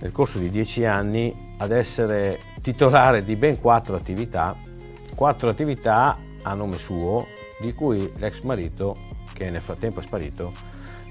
nel 0.00 0.12
corso 0.12 0.38
di 0.38 0.48
dieci 0.48 0.84
anni 0.84 1.54
ad 1.58 1.72
essere 1.72 2.40
titolare 2.62 3.22
di 3.24 3.36
ben 3.36 3.60
quattro 3.60 3.96
attività, 3.96 4.56
quattro 5.14 5.48
attività 5.48 6.18
a 6.42 6.54
nome 6.54 6.78
suo, 6.78 7.26
di 7.60 7.72
cui 7.74 8.10
l'ex 8.16 8.40
marito, 8.40 8.94
che 9.34 9.50
nel 9.50 9.60
frattempo 9.60 10.00
è 10.00 10.02
sparito, 10.02 10.52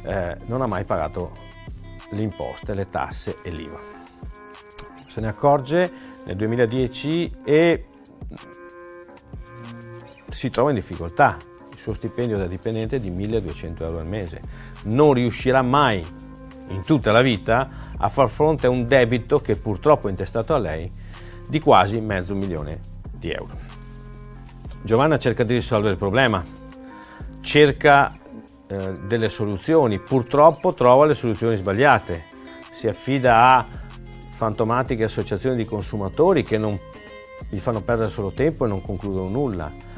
eh, 0.04 0.36
non 0.48 0.62
ha 0.62 0.68
mai 0.68 0.84
pagato 0.84 1.32
le 2.12 2.22
imposte, 2.22 2.74
le 2.74 2.90
tasse 2.90 3.38
e 3.44 3.52
l'IVA. 3.52 3.80
Se 5.08 5.22
ne 5.22 5.28
accorge 5.28 5.92
nel 6.26 6.36
2010 6.36 7.38
e 7.44 7.86
si 10.32 10.50
trova 10.50 10.70
in 10.70 10.76
difficoltà 10.76 11.38
suo 11.80 11.94
stipendio 11.94 12.38
da 12.38 12.46
dipendente 12.46 12.98
è 12.98 13.00
di 13.00 13.10
1200 13.10 13.86
euro 13.86 14.00
al 14.00 14.06
mese. 14.06 14.42
Non 14.84 15.14
riuscirà 15.14 15.62
mai 15.62 16.06
in 16.68 16.84
tutta 16.84 17.14
la 17.14 17.22
vita 17.22 17.70
a 17.98 18.10
far 18.10 18.30
fronte 18.30 18.68
a 18.68 18.70
un 18.70 18.86
debito 18.86 19.40
che 19.40 19.56
purtroppo 19.56 20.08
è 20.08 20.10
intestato 20.10 20.54
a 20.54 20.58
lei 20.58 20.92
di 21.48 21.60
quasi 21.60 22.02
mezzo 22.02 22.36
milione 22.36 22.80
di 23.18 23.32
euro. 23.32 23.56
Giovanna 24.84 25.18
cerca 25.18 25.44
di 25.44 25.54
risolvere 25.54 25.94
il 25.94 25.98
problema, 25.98 26.44
cerca 27.40 28.16
eh, 28.68 28.92
delle 29.06 29.30
soluzioni, 29.30 30.00
purtroppo 30.00 30.74
trova 30.74 31.06
le 31.06 31.16
soluzioni 31.16 31.56
sbagliate, 31.56 32.24
si 32.72 32.88
affida 32.88 33.56
a 33.56 33.66
fantomatiche 34.32 35.06
associazioni 35.06 35.56
di 35.56 35.66
consumatori 35.66 36.44
che 36.44 36.58
non 36.58 36.78
gli 37.50 37.58
fanno 37.58 37.82
perdere 37.82 38.10
solo 38.10 38.32
tempo 38.32 38.66
e 38.66 38.68
non 38.68 38.82
concludono 38.82 39.30
nulla 39.30 39.89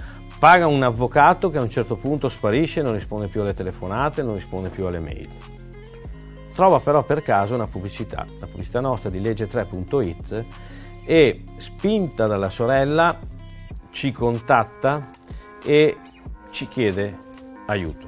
paga 0.42 0.66
un 0.66 0.82
avvocato 0.82 1.52
che 1.52 1.60
a 1.60 1.62
un 1.62 1.70
certo 1.70 1.98
punto 1.98 2.28
sparisce, 2.28 2.82
non 2.82 2.94
risponde 2.94 3.28
più 3.28 3.42
alle 3.42 3.54
telefonate, 3.54 4.24
non 4.24 4.34
risponde 4.34 4.70
più 4.70 4.88
alle 4.88 4.98
mail. 4.98 5.30
Trova 6.56 6.80
però 6.80 7.04
per 7.06 7.22
caso 7.22 7.54
una 7.54 7.68
pubblicità, 7.68 8.26
la 8.40 8.48
pubblicità 8.48 8.80
nostra 8.80 9.12
di 9.12 9.22
legge3.it 9.22 10.46
e 11.06 11.44
spinta 11.58 12.26
dalla 12.26 12.50
sorella 12.50 13.20
ci 13.92 14.12
contatta 14.12 15.12
e 15.64 15.98
ci 16.50 16.68
chiede 16.68 17.18
aiuto. 17.68 18.08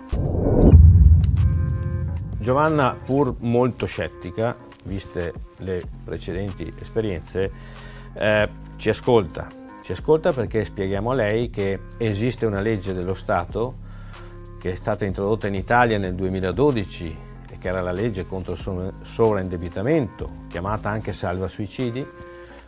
Giovanna, 2.40 2.96
pur 2.96 3.36
molto 3.42 3.86
scettica, 3.86 4.58
viste 4.86 5.34
le 5.58 5.84
precedenti 6.04 6.74
esperienze, 6.80 7.52
eh, 8.16 8.50
ci 8.78 8.90
ascolta, 8.90 9.62
ci 9.84 9.92
ascolta 9.92 10.32
perché 10.32 10.64
spieghiamo 10.64 11.12
a 11.12 11.14
lei 11.14 11.50
che 11.50 11.82
esiste 11.98 12.46
una 12.46 12.62
legge 12.62 12.94
dello 12.94 13.14
Stato 13.14 13.76
che 14.58 14.72
è 14.72 14.76
stata 14.76 15.04
introdotta 15.04 15.48
in 15.48 15.56
Italia 15.56 15.98
nel 15.98 16.16
2012 16.16 17.18
e 17.52 17.58
che 17.58 17.68
era 17.68 17.82
la 17.82 17.92
legge 17.92 18.26
contro 18.26 18.54
il 18.54 18.94
sovraindebitamento, 19.02 20.30
chiamata 20.48 20.90
anche 20.90 21.12
salva 21.12 21.48
suicidi, 21.48 22.08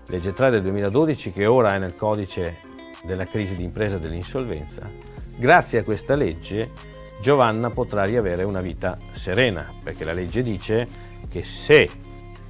legge 0.07 0.33
3 0.33 0.49
del 0.49 0.61
2012 0.61 1.31
che 1.31 1.45
ora 1.45 1.75
è 1.75 1.79
nel 1.79 1.95
codice 1.95 2.57
della 3.05 3.25
crisi 3.25 3.55
d'impresa 3.55 3.97
dell'insolvenza. 3.97 4.81
Grazie 5.37 5.79
a 5.79 5.83
questa 5.85 6.15
legge 6.15 6.71
Giovanna 7.21 7.69
potrà 7.69 8.03
riavere 8.03 8.43
una 8.43 8.59
vita 8.59 8.97
serena, 9.11 9.73
perché 9.81 10.03
la 10.03 10.11
legge 10.11 10.43
dice 10.43 10.85
che 11.29 11.45
se 11.45 11.89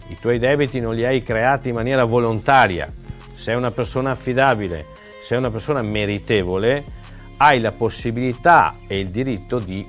i 0.07 0.17
tuoi 0.19 0.39
debiti 0.39 0.79
non 0.79 0.95
li 0.95 1.05
hai 1.05 1.21
creati 1.21 1.69
in 1.69 1.75
maniera 1.75 2.03
volontaria 2.03 2.87
sei 3.35 3.55
una 3.55 3.71
persona 3.71 4.11
affidabile, 4.11 4.87
sei 5.21 5.37
una 5.37 5.51
persona 5.51 5.81
meritevole, 5.81 6.83
hai 7.37 7.59
la 7.59 7.73
possibilità 7.73 8.75
e 8.87 8.99
il 8.99 9.09
diritto 9.09 9.59
di 9.59 9.85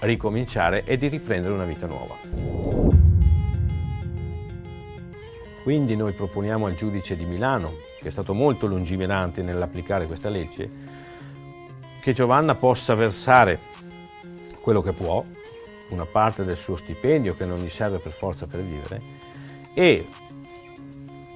ricominciare 0.00 0.84
e 0.84 0.96
di 0.96 1.08
riprendere 1.08 1.54
una 1.54 1.64
vita 1.64 1.86
nuova. 1.86 2.16
Quindi 5.62 5.96
noi 5.96 6.12
proponiamo 6.12 6.66
al 6.66 6.74
giudice 6.74 7.16
di 7.16 7.24
Milano, 7.24 7.74
che 8.00 8.08
è 8.08 8.10
stato 8.10 8.32
molto 8.34 8.66
lungimirante 8.66 9.42
nell'applicare 9.42 10.06
questa 10.06 10.28
legge, 10.28 10.70
che 12.00 12.12
Giovanna 12.12 12.54
possa 12.54 12.94
versare 12.94 13.58
quello 14.60 14.80
che 14.80 14.92
può, 14.92 15.24
una 15.90 16.06
parte 16.06 16.44
del 16.44 16.56
suo 16.56 16.76
stipendio 16.76 17.34
che 17.36 17.44
non 17.44 17.58
gli 17.58 17.68
serve 17.68 17.98
per 17.98 18.12
forza 18.12 18.46
per 18.46 18.62
vivere, 18.62 19.00
e 19.74 20.06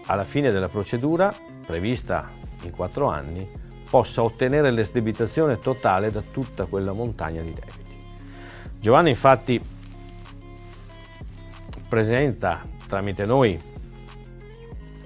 alla 0.06 0.24
fine 0.24 0.50
della 0.50 0.68
procedura 0.68 1.34
prevista 1.70 2.28
in 2.62 2.72
quattro 2.72 3.08
anni, 3.08 3.48
possa 3.88 4.22
ottenere 4.22 4.72
l'esdebitazione 4.72 5.58
totale 5.58 6.10
da 6.10 6.20
tutta 6.20 6.66
quella 6.66 6.92
montagna 6.92 7.40
di 7.42 7.54
debiti. 7.54 7.98
Giovanni 8.80 9.10
infatti 9.10 9.60
presenta 11.88 12.62
tramite 12.86 13.24
noi 13.24 13.58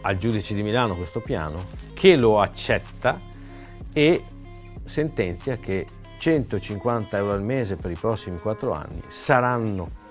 al 0.03 0.17
giudice 0.17 0.55
di 0.55 0.63
Milano 0.63 0.97
questo 0.97 1.21
piano 1.21 1.65
che 1.93 2.17
lo 2.17 2.41
accetta 2.41 3.19
e 3.93 4.25
sentenzia 4.85 5.57
che 5.57 5.87
150 6.19 7.17
euro 7.17 7.33
al 7.33 7.43
mese 7.43 7.77
per 7.77 7.91
i 7.91 7.97
prossimi 7.97 8.39
quattro 8.39 8.73
anni 8.73 9.01
saranno 9.09 10.03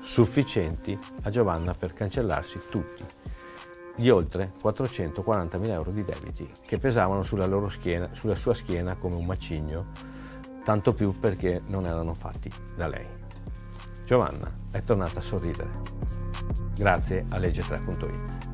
sufficienti 0.00 0.98
a 1.22 1.30
Giovanna 1.30 1.72
per 1.72 1.92
cancellarsi 1.92 2.58
tutti 2.70 3.04
gli 3.98 4.10
oltre 4.10 4.52
440.000 4.62 5.70
euro 5.70 5.90
di 5.90 6.04
debiti 6.04 6.48
che 6.64 6.78
pesavano 6.78 7.24
sulla, 7.24 7.48
schiena, 7.68 8.08
sulla 8.12 8.36
sua 8.36 8.54
schiena 8.54 8.96
come 8.96 9.16
un 9.16 9.26
macigno, 9.26 9.86
tanto 10.62 10.92
più 10.92 11.18
perché 11.18 11.60
non 11.66 11.84
erano 11.84 12.14
fatti 12.14 12.48
da 12.76 12.86
lei. 12.86 13.04
Giovanna 14.04 14.48
è 14.70 14.84
tornata 14.84 15.18
a 15.18 15.22
sorridere. 15.22 15.68
Grazie 16.76 17.26
a 17.28 17.38
legge3.it. 17.38 18.46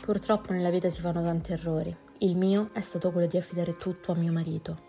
Purtroppo 0.00 0.52
nella 0.52 0.70
vita 0.70 0.88
si 0.88 1.00
fanno 1.00 1.22
tanti 1.22 1.52
errori. 1.52 1.96
il 2.18 2.36
mio 2.36 2.66
è 2.72 2.80
stato 2.80 3.12
quello 3.12 3.28
di 3.28 3.36
affidare 3.36 3.76
tutto 3.76 4.10
a 4.10 4.16
mio 4.16 4.32
marito. 4.32 4.86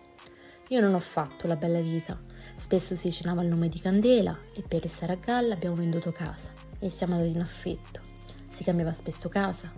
Io 0.70 0.82
non 0.82 0.96
ho 0.96 1.00
fatto 1.00 1.46
la 1.46 1.56
bella 1.56 1.80
vita. 1.80 2.20
Spesso 2.56 2.96
si 2.96 3.12
cenava 3.12 3.42
al 3.42 3.48
nome 3.48 3.68
di 3.68 3.80
Candela 3.80 4.36
e 4.56 4.64
per 4.68 4.82
restare 4.82 5.14
a 5.14 5.18
galla 5.18 5.54
abbiamo 5.54 5.76
venduto 5.76 6.12
casa 6.12 6.50
e 6.80 6.90
siamo 6.90 7.14
andati 7.14 7.36
in 7.36 7.42
affitto. 7.42 8.09
Si 8.60 8.66
cambiava 8.66 8.92
spesso 8.92 9.30
casa. 9.30 9.72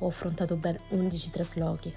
Ho 0.00 0.08
affrontato 0.08 0.56
ben 0.56 0.76
11 0.88 1.30
traslochi. 1.30 1.94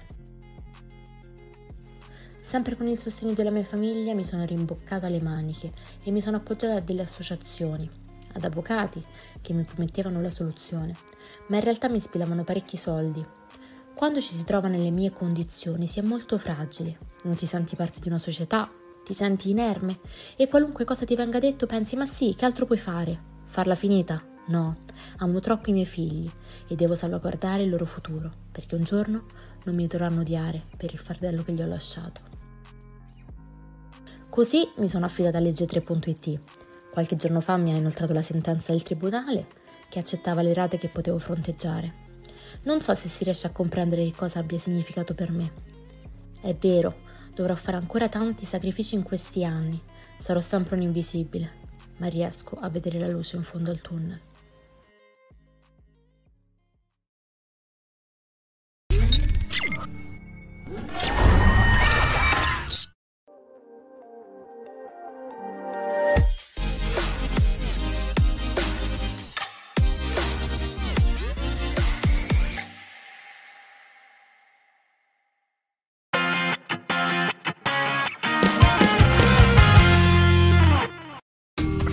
Sempre 2.40 2.76
con 2.76 2.86
il 2.86 2.96
sostegno 2.96 3.32
della 3.32 3.50
mia 3.50 3.64
famiglia 3.64 4.14
mi 4.14 4.22
sono 4.22 4.44
rimboccata 4.44 5.08
le 5.08 5.20
maniche 5.20 5.72
e 6.04 6.12
mi 6.12 6.20
sono 6.20 6.36
appoggiata 6.36 6.76
a 6.76 6.80
delle 6.80 7.02
associazioni, 7.02 7.90
ad 8.34 8.44
avvocati 8.44 9.04
che 9.42 9.52
mi 9.52 9.64
promettevano 9.64 10.20
la 10.20 10.30
soluzione, 10.30 10.94
ma 11.48 11.56
in 11.56 11.64
realtà 11.64 11.88
mi 11.88 11.98
spilavano 11.98 12.44
parecchi 12.44 12.76
soldi. 12.76 13.26
Quando 13.92 14.20
ci 14.20 14.32
si 14.32 14.44
trova 14.44 14.68
nelle 14.68 14.92
mie 14.92 15.10
condizioni 15.10 15.88
si 15.88 15.98
è 15.98 16.02
molto 16.02 16.38
fragili, 16.38 16.96
non 17.24 17.34
ti 17.34 17.46
senti 17.46 17.74
parte 17.74 17.98
di 17.98 18.06
una 18.06 18.18
società, 18.18 18.70
ti 19.04 19.12
senti 19.12 19.50
inerme 19.50 19.98
e 20.36 20.46
qualunque 20.46 20.84
cosa 20.84 21.04
ti 21.04 21.16
venga 21.16 21.40
detto 21.40 21.66
pensi 21.66 21.96
ma 21.96 22.06
sì, 22.06 22.36
che 22.36 22.44
altro 22.44 22.64
puoi 22.64 22.78
fare? 22.78 23.20
Farla 23.46 23.74
finita? 23.74 24.27
No, 24.48 24.78
amo 25.18 25.40
troppo 25.40 25.68
i 25.68 25.74
miei 25.74 25.86
figli 25.86 26.30
e 26.66 26.74
devo 26.74 26.94
salvaguardare 26.94 27.62
il 27.62 27.70
loro 27.70 27.84
futuro, 27.84 28.32
perché 28.50 28.74
un 28.74 28.82
giorno 28.82 29.26
non 29.64 29.74
mi 29.74 29.86
dovranno 29.86 30.20
odiare 30.20 30.62
per 30.76 30.92
il 30.92 30.98
fardello 30.98 31.42
che 31.42 31.52
gli 31.52 31.60
ho 31.60 31.66
lasciato. 31.66 32.22
Così 34.30 34.66
mi 34.78 34.88
sono 34.88 35.04
affidata 35.04 35.36
a 35.36 35.40
legge3.it. 35.42 36.40
Qualche 36.90 37.16
giorno 37.16 37.40
fa 37.40 37.58
mi 37.58 37.72
ha 37.72 37.76
inoltrato 37.76 38.14
la 38.14 38.22
sentenza 38.22 38.72
del 38.72 38.82
tribunale 38.82 39.46
che 39.90 39.98
accettava 39.98 40.42
le 40.42 40.54
rate 40.54 40.78
che 40.78 40.88
potevo 40.88 41.18
fronteggiare. 41.18 42.06
Non 42.62 42.80
so 42.80 42.94
se 42.94 43.08
si 43.08 43.24
riesce 43.24 43.46
a 43.46 43.52
comprendere 43.52 44.04
che 44.04 44.16
cosa 44.16 44.38
abbia 44.38 44.58
significato 44.58 45.14
per 45.14 45.30
me. 45.30 45.52
È 46.40 46.54
vero, 46.54 46.96
dovrò 47.34 47.54
fare 47.54 47.76
ancora 47.76 48.08
tanti 48.08 48.46
sacrifici 48.46 48.94
in 48.94 49.02
questi 49.02 49.44
anni, 49.44 49.80
sarò 50.18 50.40
sempre 50.40 50.76
un 50.76 50.82
invisibile, 50.82 51.50
ma 51.98 52.06
riesco 52.06 52.56
a 52.58 52.70
vedere 52.70 52.98
la 52.98 53.08
luce 53.08 53.36
in 53.36 53.42
fondo 53.42 53.70
al 53.70 53.80
tunnel. 53.80 54.20